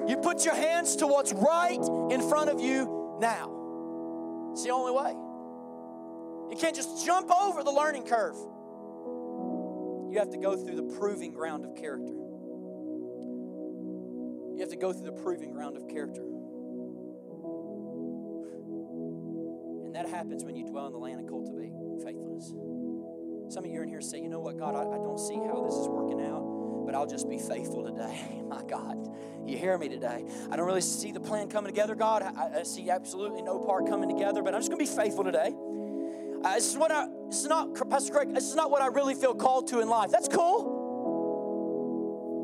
You 0.07 0.17
put 0.17 0.45
your 0.45 0.55
hands 0.55 0.97
to 0.97 1.07
what's 1.07 1.33
right 1.33 1.79
in 2.11 2.21
front 2.29 2.49
of 2.49 2.59
you 2.59 3.17
now. 3.19 4.51
It's 4.51 4.63
the 4.63 4.69
only 4.69 4.91
way. 4.91 5.13
You 6.51 6.57
can't 6.57 6.75
just 6.75 7.05
jump 7.05 7.31
over 7.31 7.63
the 7.63 7.71
learning 7.71 8.05
curve. 8.05 8.35
You 10.11 10.19
have 10.19 10.29
to 10.29 10.37
go 10.37 10.55
through 10.55 10.75
the 10.75 10.95
proving 10.97 11.33
ground 11.33 11.65
of 11.65 11.75
character. 11.75 12.13
You 14.53 14.61
have 14.61 14.69
to 14.69 14.77
go 14.77 14.93
through 14.93 15.11
the 15.11 15.21
proving 15.23 15.51
ground 15.51 15.75
of 15.75 15.87
character. 15.89 16.21
And 19.83 19.93
that 19.95 20.07
happens 20.07 20.45
when 20.45 20.55
you 20.55 20.65
dwell 20.65 20.87
in 20.87 20.93
the 20.93 20.99
land 20.99 21.19
and 21.19 21.27
cultivate 21.27 21.73
faithfulness. 22.03 22.53
Some 23.49 23.63
of 23.63 23.71
you 23.71 23.81
in 23.81 23.89
here 23.89 24.01
say, 24.01 24.19
you 24.19 24.29
know 24.29 24.39
what, 24.39 24.57
God, 24.57 24.75
I, 24.75 24.81
I 24.81 24.97
don't 24.97 25.19
see 25.19 25.35
how 25.35 25.61
this 25.63 25.75
is 25.75 25.87
working 25.87 26.21
out, 26.25 26.83
but 26.85 26.95
I'll 26.95 27.05
just 27.05 27.29
be 27.29 27.37
faithful 27.37 27.83
today. 27.83 28.41
My 28.47 28.63
God, 28.63 29.07
you 29.45 29.57
hear 29.57 29.77
me 29.77 29.87
today. 29.87 30.25
I 30.51 30.55
don't 30.55 30.65
really 30.65 30.81
see 30.81 31.11
the 31.11 31.19
plan 31.19 31.47
coming 31.47 31.71
together, 31.71 31.95
God. 31.95 32.23
I, 32.23 32.59
I 32.59 32.63
see 32.63 32.89
absolutely 32.89 33.43
no 33.43 33.59
part 33.59 33.87
coming 33.87 34.09
together, 34.09 34.41
but 34.41 34.55
I'm 34.55 34.61
just 34.61 34.71
going 34.71 34.83
to 34.83 34.91
be 34.91 34.97
faithful 34.97 35.23
today. 35.23 35.53
Uh, 36.43 36.55
this 36.55 36.69
is 36.69 36.77
what 36.77 36.91
I, 36.91 37.07
this 37.29 37.41
is 37.41 37.47
not, 37.47 37.89
Pastor 37.89 38.13
Craig, 38.13 38.33
this 38.33 38.49
is 38.49 38.55
not 38.55 38.71
what 38.71 38.81
I 38.81 38.87
really 38.87 39.15
feel 39.15 39.33
called 39.35 39.67
to 39.67 39.79
in 39.79 39.87
life. 39.87 40.11
That's 40.11 40.27
cool. 40.27 40.83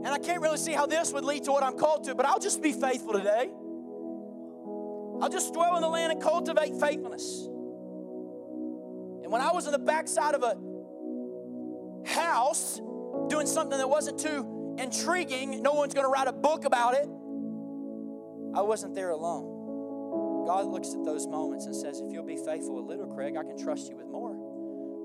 And 0.05 0.13
I 0.13 0.17
can't 0.17 0.41
really 0.41 0.57
see 0.57 0.71
how 0.71 0.85
this 0.87 1.13
would 1.13 1.23
lead 1.23 1.43
to 1.43 1.51
what 1.51 1.63
I'm 1.63 1.77
called 1.77 2.05
to, 2.05 2.15
but 2.15 2.25
I'll 2.25 2.39
just 2.39 2.61
be 2.61 2.73
faithful 2.73 3.13
today. 3.13 3.49
I'll 5.21 5.29
just 5.29 5.53
dwell 5.53 5.75
in 5.75 5.81
the 5.81 5.87
land 5.87 6.11
and 6.11 6.21
cultivate 6.21 6.79
faithfulness. 6.79 7.45
And 9.21 9.31
when 9.31 9.41
I 9.41 9.51
was 9.51 9.67
in 9.67 9.71
the 9.71 9.79
backside 9.79 10.33
of 10.33 10.41
a 10.41 10.57
house 12.05 12.79
doing 13.27 13.47
something 13.47 13.77
that 13.77 13.89
wasn't 13.89 14.19
too 14.19 14.75
intriguing, 14.77 15.61
no 15.61 15.73
one's 15.73 15.93
going 15.93 16.05
to 16.05 16.11
write 16.11 16.27
a 16.27 16.33
book 16.33 16.65
about 16.65 16.93
it, 16.95 17.07
I 18.53 18.61
wasn't 18.61 18.95
there 18.95 19.11
alone. 19.11 20.45
God 20.45 20.65
looks 20.67 20.93
at 20.93 21.03
those 21.05 21.27
moments 21.27 21.65
and 21.65 21.75
says, 21.75 21.99
If 21.99 22.11
you'll 22.11 22.25
be 22.25 22.37
faithful 22.37 22.75
with 22.75 22.85
little, 22.85 23.07
Craig, 23.07 23.35
I 23.37 23.43
can 23.43 23.57
trust 23.57 23.89
you 23.89 23.95
with 23.95 24.07
more. 24.07 24.35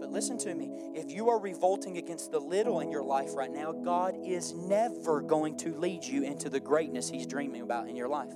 But 0.00 0.10
listen 0.10 0.38
to 0.38 0.54
me 0.54 0.70
if 0.94 1.10
you 1.10 1.28
are 1.30 1.38
revolting 1.38 1.98
against 1.98 2.30
the 2.30 2.38
little 2.38 2.80
in 2.80 2.90
your 2.90 3.02
life 3.02 3.34
right 3.34 3.50
now, 3.50 3.72
God 3.72 4.16
is 4.24 4.54
never 4.54 5.20
going 5.20 5.56
to 5.58 5.74
lead 5.74 6.04
you 6.04 6.22
into 6.24 6.48
the 6.48 6.60
greatness 6.60 7.08
He's 7.08 7.26
dreaming 7.26 7.62
about 7.62 7.88
in 7.88 7.96
your 7.96 8.08
life. 8.08 8.32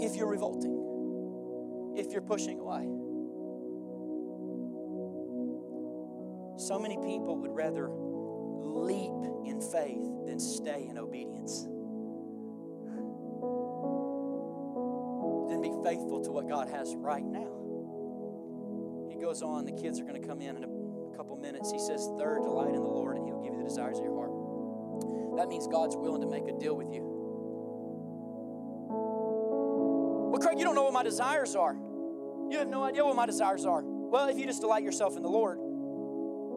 If 0.00 0.16
you're 0.16 0.28
revolting, 0.28 1.94
if 1.96 2.12
you're 2.12 2.22
pushing 2.22 2.60
away. 2.60 3.05
So 6.56 6.78
many 6.78 6.96
people 6.96 7.36
would 7.36 7.54
rather 7.54 7.88
leap 7.90 9.12
in 9.44 9.60
faith 9.60 10.26
than 10.26 10.40
stay 10.40 10.86
in 10.88 10.96
obedience. 10.98 11.64
Than 15.48 15.60
be 15.60 15.70
faithful 15.84 16.22
to 16.24 16.30
what 16.30 16.48
God 16.48 16.68
has 16.70 16.94
right 16.96 17.24
now. 17.24 17.52
he 19.10 19.20
goes 19.20 19.42
on, 19.42 19.64
the 19.64 19.72
kids 19.72 20.00
are 20.00 20.04
going 20.04 20.20
to 20.20 20.26
come 20.26 20.40
in 20.40 20.56
in 20.56 20.64
a 20.64 21.16
couple 21.16 21.36
minutes. 21.36 21.70
He 21.70 21.78
says, 21.78 22.08
Third, 22.18 22.42
delight 22.42 22.74
in 22.74 22.82
the 22.82 22.88
Lord, 22.88 23.16
and 23.16 23.26
he'll 23.26 23.42
give 23.42 23.52
you 23.52 23.58
the 23.58 23.68
desires 23.68 23.98
of 23.98 24.04
your 24.04 24.16
heart. 24.16 24.32
That 25.36 25.48
means 25.48 25.66
God's 25.66 25.96
willing 25.96 26.22
to 26.22 26.26
make 26.26 26.48
a 26.48 26.58
deal 26.58 26.74
with 26.74 26.92
you. 26.92 27.02
Well, 30.32 30.40
Craig, 30.40 30.58
you 30.58 30.64
don't 30.64 30.74
know 30.74 30.84
what 30.84 30.94
my 30.94 31.02
desires 31.02 31.54
are. 31.54 31.74
You 31.74 32.58
have 32.58 32.68
no 32.68 32.82
idea 32.84 33.04
what 33.04 33.16
my 33.16 33.26
desires 33.26 33.66
are. 33.66 33.82
Well, 33.84 34.28
if 34.28 34.38
you 34.38 34.46
just 34.46 34.60
delight 34.60 34.82
yourself 34.82 35.16
in 35.16 35.22
the 35.22 35.28
Lord, 35.28 35.58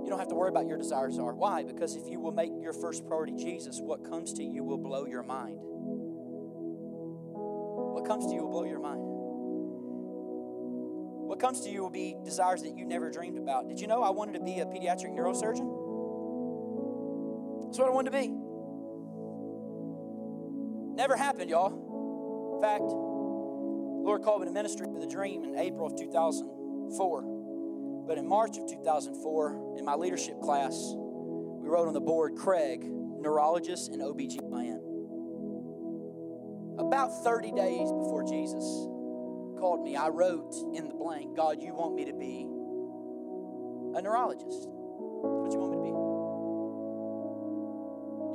you 0.10 0.14
don't 0.14 0.20
have 0.22 0.30
to 0.30 0.36
worry 0.36 0.50
about 0.50 0.66
your 0.66 0.80
desires 0.80 1.20
are. 1.20 1.36
Why? 1.36 1.62
Because 1.62 1.96
if 1.96 2.10
you 2.10 2.20
will 2.20 2.32
make 2.32 2.50
your 2.60 2.74
first 2.74 3.06
priority 3.06 3.36
Jesus, 3.38 3.80
what 3.80 4.04
comes 4.04 4.34
to 4.34 4.44
you 4.44 4.64
will 4.64 4.80
blow 4.80 5.06
your 5.06 5.22
mind. 5.22 5.60
What 7.94 8.08
comes 8.08 8.26
to 8.26 8.34
you 8.34 8.42
will 8.42 8.50
blow 8.50 8.64
your 8.64 8.80
mind. 8.80 9.02
What 11.28 11.40
comes 11.40 11.62
to 11.62 11.70
you 11.70 11.84
will 11.84 11.92
be 11.92 12.16
desires 12.26 12.64
that 12.64 12.76
you 12.76 12.86
never 12.86 13.12
dreamed 13.12 13.38
about. 13.38 13.68
Did 13.68 13.80
you 13.80 13.86
know 13.86 14.02
I 14.02 14.10
wanted 14.10 14.34
to 14.34 14.40
be 14.40 14.62
a 14.62 14.66
pediatric 14.66 15.14
neurosurgeon? 15.16 15.70
That's 17.68 17.78
what 17.78 17.88
I 17.88 17.92
wanted 17.92 18.10
to 18.10 18.18
be. 18.18 18.30
Never 20.96 21.18
happened, 21.18 21.52
y'all. 21.52 22.56
In 22.56 22.62
fact, 22.64 22.82
Lord 22.82 24.24
called 24.24 24.42
me 24.42 24.48
to 24.48 24.54
ministry 24.54 24.88
with 24.88 25.04
a 25.04 25.08
dream 25.08 25.44
in 25.44 25.56
April 25.56 25.86
of 25.86 25.96
2004. 25.96 27.39
But 28.10 28.18
in 28.18 28.28
March 28.28 28.58
of 28.58 28.68
2004, 28.68 29.76
in 29.78 29.86
my 29.86 29.94
leadership 29.94 30.42
class, 30.42 30.96
we 30.96 31.70
wrote 31.70 31.88
on 31.88 31.94
the 31.94 32.02
board 32.02 32.36
Craig, 32.36 32.84
neurologist 32.84 33.92
and 33.92 34.02
OBGYN. 34.02 34.80
About 36.80 37.24
30 37.24 37.52
days 37.52 37.92
before 37.92 38.24
Jesus 38.24 38.64
called 39.60 39.84
me, 39.84 39.96
I 39.96 40.08
wrote 40.08 40.56
in 40.74 40.88
the 40.88 40.96
blank, 40.96 41.36
God, 41.38 41.62
you 41.62 41.72
want 41.76 41.94
me 41.94 42.06
to 42.06 42.14
be 42.14 42.48
a 43.96 44.02
neurologist. 44.02 44.58
That's 44.58 45.38
what 45.38 45.52
you 45.54 45.60
want 45.60 45.74
me 45.74 45.78
to 45.78 45.84
be. 45.84 45.90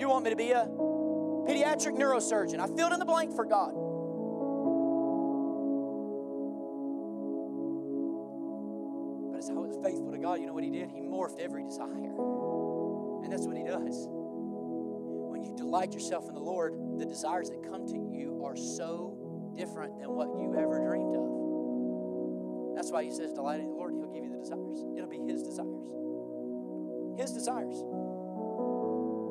You 0.03 0.09
want 0.09 0.23
me 0.23 0.31
to 0.31 0.37
be 0.37 0.53
a 0.53 0.67
pediatric 1.51 1.99
neurosurgeon. 1.99 2.61
I 2.61 2.69
filled 2.77 2.93
in 2.93 3.01
the 3.01 3.07
blank 3.07 3.35
for 3.35 3.45
God. 3.45 3.75
What 10.65 10.75
He 10.75 10.81
did? 10.81 10.91
He 10.91 11.01
morphed 11.01 11.41
every 11.41 11.65
desire. 11.65 11.93
And 11.93 13.33
that's 13.33 13.47
what 13.47 13.57
He 13.57 13.65
does. 13.65 14.07
When 14.09 15.43
you 15.43 15.55
delight 15.57 15.93
yourself 15.93 16.29
in 16.29 16.35
the 16.35 16.41
Lord, 16.41 16.75
the 16.99 17.07
desires 17.07 17.51
that 17.51 17.63
come 17.63 17.87
to 17.89 17.97
you 18.13 18.43
are 18.45 18.57
so 18.57 19.53
different 19.57 19.99
than 20.01 20.11
what 20.11 20.29
you 20.29 20.55
ever 20.57 20.79
dreamed 20.81 21.17
of. 21.17 22.77
That's 22.77 22.91
why 22.91 23.05
He 23.05 23.11
says, 23.11 23.33
Delight 23.33 23.61
in 23.61 23.67
the 23.67 23.75
Lord, 23.75 23.95
He'll 23.95 24.13
give 24.13 24.25
you 24.25 24.31
the 24.31 24.39
desires. 24.39 24.85
It'll 24.97 25.09
be 25.09 25.21
His 25.21 25.43
desires. 25.43 25.89
His 27.17 27.33
desires. 27.33 27.77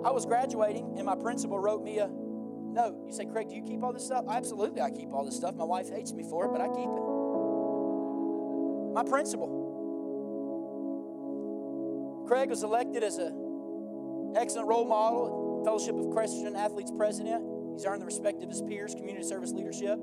I 0.05 0.11
was 0.11 0.25
graduating, 0.25 0.95
and 0.97 1.05
my 1.05 1.15
principal 1.15 1.59
wrote 1.59 1.83
me 1.83 1.99
a 1.99 2.07
note. 2.07 2.95
You 3.05 3.13
say, 3.13 3.25
Craig, 3.25 3.49
do 3.49 3.55
you 3.55 3.63
keep 3.63 3.83
all 3.83 3.93
this 3.93 4.05
stuff? 4.05 4.25
Absolutely, 4.29 4.81
I 4.81 4.89
keep 4.91 5.11
all 5.13 5.23
this 5.25 5.35
stuff. 5.35 5.55
My 5.55 5.63
wife 5.63 5.89
hates 5.89 6.13
me 6.13 6.23
for 6.23 6.45
it, 6.45 6.51
but 6.51 6.61
I 6.61 6.67
keep 6.67 6.89
it. 6.89 7.03
My 8.93 9.03
principal. 9.03 9.62
Craig 12.33 12.49
was 12.49 12.63
elected 12.63 13.03
as 13.03 13.19
an 13.19 14.33
excellent 14.35 14.67
role 14.67 14.85
model, 14.85 15.61
Fellowship 15.63 15.95
of 15.95 16.09
Christian 16.09 16.55
Athletes 16.55 16.91
president. 16.97 17.45
He's 17.75 17.85
earned 17.85 18.01
the 18.01 18.07
respect 18.07 18.41
of 18.41 18.49
his 18.49 18.59
peers, 18.63 18.95
community 18.95 19.23
service 19.23 19.51
leadership, 19.51 19.99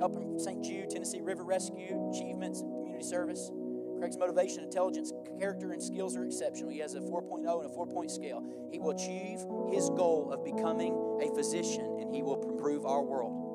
helping 0.00 0.40
St. 0.40 0.60
Jude, 0.64 0.90
Tennessee 0.90 1.20
River 1.20 1.44
Rescue, 1.44 2.10
achievements 2.10 2.62
community 2.62 3.04
service. 3.04 3.52
Craig's 3.96 4.18
motivation, 4.18 4.64
intelligence, 4.64 5.12
character, 5.38 5.70
and 5.70 5.80
skills 5.80 6.16
are 6.16 6.24
exceptional. 6.24 6.68
He 6.68 6.80
has 6.80 6.96
a 6.96 7.00
4.0 7.00 7.62
and 7.62 7.70
a 7.70 7.72
4 7.72 7.86
point 7.86 8.10
scale. 8.10 8.42
He 8.72 8.80
will 8.80 8.90
achieve 8.90 9.38
his 9.70 9.88
goal 9.90 10.32
of 10.32 10.44
becoming 10.44 11.20
a 11.22 11.32
physician 11.32 11.98
and 12.00 12.12
he 12.12 12.24
will 12.24 12.42
improve 12.42 12.86
our 12.86 13.04
world. 13.04 13.47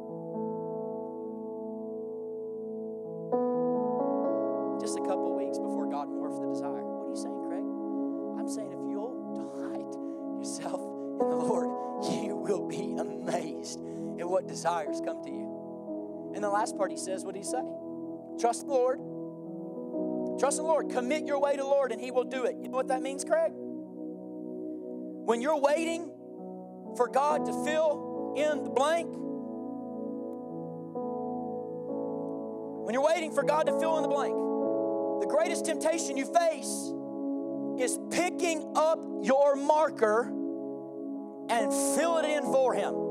Come 15.03 15.23
to 15.23 15.29
you. 15.29 16.31
And 16.35 16.43
the 16.43 16.49
last 16.49 16.77
part 16.77 16.91
he 16.91 16.97
says, 16.97 17.23
what 17.23 17.35
did 17.35 17.43
he 17.43 17.49
say? 17.49 17.61
Trust 18.39 18.65
the 18.65 18.73
Lord 18.73 18.99
Trust 20.39 20.57
the 20.57 20.63
Lord. 20.63 20.89
Commit 20.89 21.25
your 21.25 21.39
way 21.39 21.55
to 21.55 21.61
the 21.61 21.67
Lord 21.67 21.91
and 21.91 22.01
He 22.01 22.11
will 22.11 22.23
do 22.23 22.45
it. 22.45 22.55
You 22.61 22.69
know 22.69 22.77
what 22.77 22.87
that 22.87 23.01
means, 23.01 23.23
Craig? 23.23 23.51
When 23.53 25.41
you're 25.41 25.59
waiting 25.59 26.11
for 26.97 27.07
God 27.07 27.45
to 27.45 27.65
fill 27.65 28.33
in 28.35 28.63
the 28.63 28.69
blank, 28.69 29.07
when 32.85 32.93
you're 32.93 33.05
waiting 33.05 33.31
for 33.31 33.43
God 33.43 33.67
to 33.67 33.79
fill 33.79 33.97
in 33.97 34.03
the 34.03 34.09
blank, 34.09 34.33
the 35.21 35.27
greatest 35.27 35.65
temptation 35.65 36.17
you 36.17 36.25
face 36.25 36.91
is 37.79 37.97
picking 38.11 38.73
up 38.75 38.99
your 39.21 39.55
marker 39.55 40.27
and 41.49 41.71
fill 41.95 42.17
it 42.17 42.25
in 42.25 42.43
for 42.43 42.73
Him. 42.73 43.02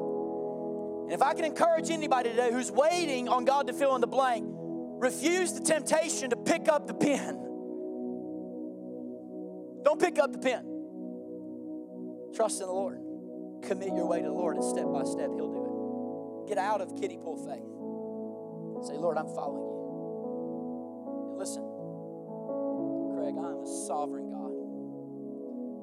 And 1.12 1.20
if 1.20 1.26
I 1.28 1.34
can 1.34 1.44
encourage 1.44 1.90
anybody 1.90 2.30
today 2.30 2.50
who's 2.50 2.72
waiting 2.72 3.28
on 3.28 3.44
God 3.44 3.66
to 3.66 3.74
fill 3.74 3.94
in 3.94 4.00
the 4.00 4.06
blank, 4.06 4.46
refuse 4.48 5.52
the 5.52 5.60
temptation 5.60 6.30
to 6.30 6.36
pick 6.36 6.70
up 6.70 6.86
the 6.86 6.94
pen. 6.94 7.34
Don't 9.84 10.00
pick 10.00 10.18
up 10.18 10.32
the 10.32 10.38
pen. 10.38 10.64
Trust 12.34 12.62
in 12.62 12.66
the 12.66 12.72
Lord. 12.72 12.98
Commit 13.60 13.88
your 13.88 14.06
way 14.06 14.22
to 14.22 14.24
the 14.24 14.32
Lord, 14.32 14.56
and 14.56 14.64
step 14.64 14.86
by 14.90 15.04
step, 15.04 15.28
He'll 15.36 15.52
do 15.52 16.46
it. 16.46 16.48
Get 16.48 16.56
out 16.56 16.80
of 16.80 16.98
kiddie 16.98 17.18
pool 17.18 17.36
faith. 17.36 18.88
Say, 18.88 18.96
Lord, 18.96 19.18
I'm 19.18 19.28
following 19.34 19.68
you. 19.68 19.76
And 21.28 21.38
listen, 21.38 21.62
Craig, 23.12 23.34
I'm 23.36 23.60
a 23.60 23.86
sovereign 23.86 24.30
God. 24.30 24.61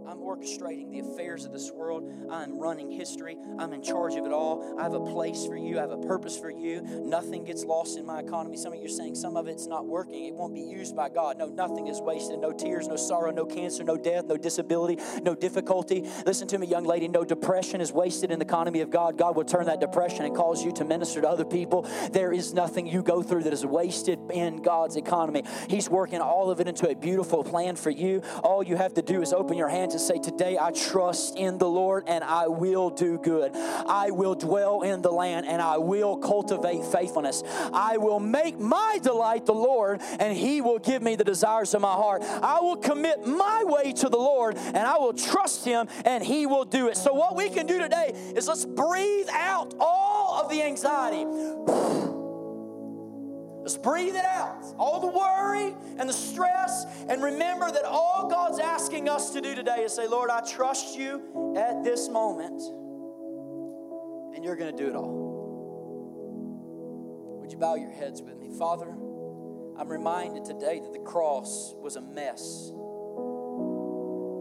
I'm 0.09 0.21
orchestrating 0.21 0.89
the 0.89 1.01
affairs 1.01 1.45
of 1.45 1.53
this 1.53 1.71
world. 1.71 2.11
I'm 2.31 2.57
running 2.57 2.89
history. 2.89 3.37
I'm 3.59 3.73
in 3.73 3.83
charge 3.83 4.15
of 4.15 4.25
it 4.25 4.31
all. 4.31 4.75
I 4.79 4.81
have 4.81 4.93
a 4.93 4.99
place 4.99 5.45
for 5.45 5.55
you. 5.55 5.77
I 5.77 5.81
have 5.81 5.91
a 5.91 5.99
purpose 5.99 6.35
for 6.35 6.49
you. 6.49 6.81
Nothing 6.81 7.43
gets 7.43 7.63
lost 7.63 7.95
in 7.95 8.07
my 8.07 8.19
economy. 8.19 8.57
Some 8.57 8.73
of 8.73 8.79
you 8.79 8.85
are 8.85 8.89
saying 8.89 9.13
some 9.13 9.37
of 9.37 9.47
it's 9.47 9.67
not 9.67 9.85
working. 9.85 10.25
It 10.25 10.33
won't 10.33 10.55
be 10.55 10.61
used 10.61 10.95
by 10.95 11.09
God. 11.09 11.37
No, 11.37 11.45
nothing 11.45 11.87
is 11.87 12.01
wasted. 12.01 12.39
No 12.39 12.51
tears, 12.51 12.87
no 12.87 12.95
sorrow, 12.95 13.29
no 13.29 13.45
cancer, 13.45 13.83
no 13.83 13.97
death, 13.97 14.25
no 14.25 14.35
disability, 14.35 14.97
no 15.21 15.35
difficulty. 15.35 16.09
Listen 16.25 16.47
to 16.47 16.57
me, 16.57 16.65
young 16.65 16.85
lady. 16.85 17.07
No 17.07 17.23
depression 17.23 17.79
is 17.79 17.91
wasted 17.91 18.31
in 18.31 18.39
the 18.39 18.45
economy 18.45 18.81
of 18.81 18.89
God. 18.89 19.15
God 19.15 19.35
will 19.35 19.43
turn 19.43 19.67
that 19.67 19.79
depression 19.79 20.25
and 20.25 20.35
cause 20.35 20.65
you 20.65 20.71
to 20.71 20.85
minister 20.85 21.21
to 21.21 21.29
other 21.29 21.45
people. 21.45 21.87
There 22.11 22.31
is 22.31 22.51
nothing 22.51 22.87
you 22.87 23.03
go 23.03 23.21
through 23.21 23.43
that 23.43 23.53
is 23.53 23.63
wasted 23.63 24.19
in 24.31 24.63
God's 24.63 24.95
economy. 24.95 25.43
He's 25.69 25.87
working 25.87 26.19
all 26.19 26.49
of 26.49 26.59
it 26.59 26.67
into 26.67 26.89
a 26.89 26.95
beautiful 26.95 27.43
plan 27.43 27.75
for 27.75 27.91
you. 27.91 28.23
All 28.43 28.63
you 28.63 28.75
have 28.75 28.95
to 28.95 29.03
do 29.03 29.21
is 29.21 29.33
open 29.33 29.55
your 29.55 29.69
hands 29.69 29.98
say, 29.99 30.19
Today 30.19 30.57
I 30.59 30.71
trust 30.71 31.35
in 31.37 31.57
the 31.57 31.67
Lord 31.67 32.05
and 32.07 32.23
I 32.23 32.47
will 32.47 32.89
do 32.89 33.17
good. 33.17 33.51
I 33.55 34.11
will 34.11 34.35
dwell 34.35 34.81
in 34.81 35.01
the 35.01 35.11
land 35.11 35.45
and 35.45 35.61
I 35.61 35.77
will 35.77 36.17
cultivate 36.17 36.85
faithfulness. 36.85 37.43
I 37.73 37.97
will 37.97 38.19
make 38.19 38.59
my 38.59 38.99
delight 39.01 39.45
the 39.45 39.53
Lord 39.53 40.01
and 40.19 40.35
He 40.35 40.61
will 40.61 40.79
give 40.79 41.01
me 41.01 41.15
the 41.15 41.23
desires 41.23 41.73
of 41.73 41.81
my 41.81 41.93
heart. 41.93 42.23
I 42.23 42.59
will 42.61 42.77
commit 42.77 43.25
my 43.25 43.63
way 43.65 43.93
to 43.93 44.09
the 44.09 44.17
Lord 44.17 44.57
and 44.57 44.77
I 44.77 44.97
will 44.97 45.13
trust 45.13 45.65
Him 45.65 45.87
and 46.05 46.23
He 46.23 46.45
will 46.45 46.65
do 46.65 46.87
it. 46.87 46.97
So, 46.97 47.13
what 47.13 47.35
we 47.35 47.49
can 47.49 47.65
do 47.65 47.79
today 47.79 48.11
is 48.35 48.47
let's 48.47 48.65
breathe 48.65 49.27
out 49.31 49.73
all 49.79 50.41
of 50.41 50.49
the 50.49 50.61
anxiety. 50.63 52.08
Let's 53.61 53.77
breathe 53.77 54.15
it 54.15 54.25
out. 54.25 54.63
All 54.77 54.99
the 54.99 55.07
worry 55.07 55.75
and 55.97 56.07
the 56.07 56.13
stress. 56.13 56.85
And 57.07 57.21
remember 57.21 57.69
that 57.71 57.83
all 57.83 58.27
God's 58.29 58.59
asking 58.59 59.09
us 59.09 59.31
to 59.31 59.41
do 59.41 59.53
today 59.53 59.83
is 59.83 59.93
say, 59.93 60.07
Lord, 60.07 60.29
I 60.29 60.41
trust 60.41 60.97
you 60.97 61.55
at 61.57 61.83
this 61.83 62.07
moment. 62.07 62.61
And 64.35 64.45
you're 64.45 64.55
going 64.55 64.75
to 64.75 64.83
do 64.83 64.89
it 64.89 64.95
all. 64.95 65.27
Would 67.41 67.51
you 67.51 67.57
bow 67.57 67.75
your 67.75 67.91
heads 67.91 68.21
with 68.21 68.37
me? 68.37 68.49
Father, 68.57 68.87
I'm 68.87 69.89
reminded 69.89 70.45
today 70.45 70.79
that 70.79 70.93
the 70.93 70.99
cross 70.99 71.73
was 71.77 71.95
a 71.97 72.01
mess. 72.01 72.71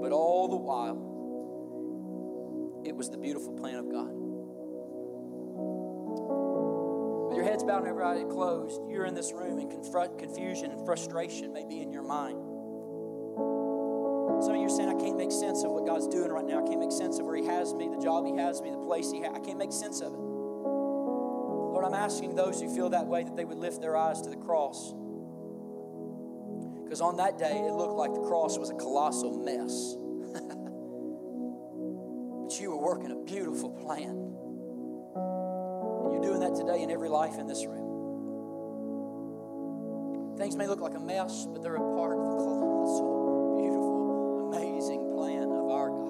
But 0.00 0.12
all 0.12 0.48
the 0.48 0.56
while, 0.56 1.16
it 2.84 2.94
was 2.94 3.10
the 3.10 3.18
beautiful 3.18 3.52
plan 3.54 3.74
of 3.76 3.90
God. 3.90 4.27
Heads 7.58 7.64
bowed 7.64 7.78
and 7.78 7.88
every 7.88 8.04
eye 8.04 8.22
closed, 8.30 8.80
you're 8.88 9.04
in 9.04 9.14
this 9.14 9.32
room 9.32 9.58
and 9.58 9.68
confusion 10.18 10.70
and 10.70 10.86
frustration 10.86 11.52
may 11.52 11.64
be 11.64 11.80
in 11.80 11.90
your 11.90 12.04
mind. 12.04 12.38
Some 14.44 14.54
of 14.54 14.60
you 14.60 14.66
are 14.66 14.70
saying, 14.70 14.88
I 14.88 14.94
can't 14.94 15.16
make 15.16 15.32
sense 15.32 15.64
of 15.64 15.72
what 15.72 15.84
God's 15.84 16.06
doing 16.06 16.30
right 16.30 16.44
now. 16.44 16.64
I 16.64 16.68
can't 16.68 16.78
make 16.78 16.92
sense 16.92 17.18
of 17.18 17.26
where 17.26 17.34
He 17.34 17.44
has 17.46 17.74
me, 17.74 17.88
the 17.88 18.00
job 18.00 18.24
He 18.26 18.36
has 18.36 18.62
me, 18.62 18.70
the 18.70 18.78
place 18.78 19.10
He 19.10 19.22
has. 19.22 19.32
I 19.34 19.40
can't 19.40 19.58
make 19.58 19.72
sense 19.72 20.00
of 20.00 20.12
it. 20.12 20.18
Lord, 20.18 21.84
I'm 21.84 21.94
asking 21.94 22.36
those 22.36 22.60
who 22.60 22.72
feel 22.72 22.90
that 22.90 23.06
way 23.06 23.24
that 23.24 23.34
they 23.34 23.44
would 23.44 23.58
lift 23.58 23.80
their 23.80 23.96
eyes 23.96 24.20
to 24.22 24.30
the 24.30 24.36
cross. 24.36 24.94
Because 26.84 27.00
on 27.00 27.16
that 27.16 27.38
day, 27.38 27.58
it 27.58 27.72
looked 27.72 27.94
like 27.94 28.14
the 28.14 28.22
cross 28.22 28.56
was 28.56 28.70
a 28.70 28.74
colossal 28.74 29.36
mess. 29.42 29.96
but 32.44 32.60
you 32.60 32.70
were 32.70 32.78
working 32.78 33.10
a 33.10 33.16
beautiful 33.24 33.70
plan. 33.70 34.27
That 36.48 36.56
today 36.56 36.80
in 36.82 36.90
every 36.90 37.10
life 37.10 37.38
in 37.38 37.46
this 37.46 37.66
room. 37.66 37.84
Things 40.38 40.56
may 40.56 40.66
look 40.66 40.80
like 40.80 40.94
a 40.94 41.00
mess, 41.00 41.46
but 41.52 41.62
they're 41.62 41.76
a 41.76 41.94
part 41.94 42.16
of 42.16 42.24
the 42.24 42.36
colossal, 42.40 43.58
beautiful, 43.60 44.48
amazing 44.54 45.12
plan 45.12 45.42
of 45.42 45.68
our 45.68 45.90
God. 45.90 46.08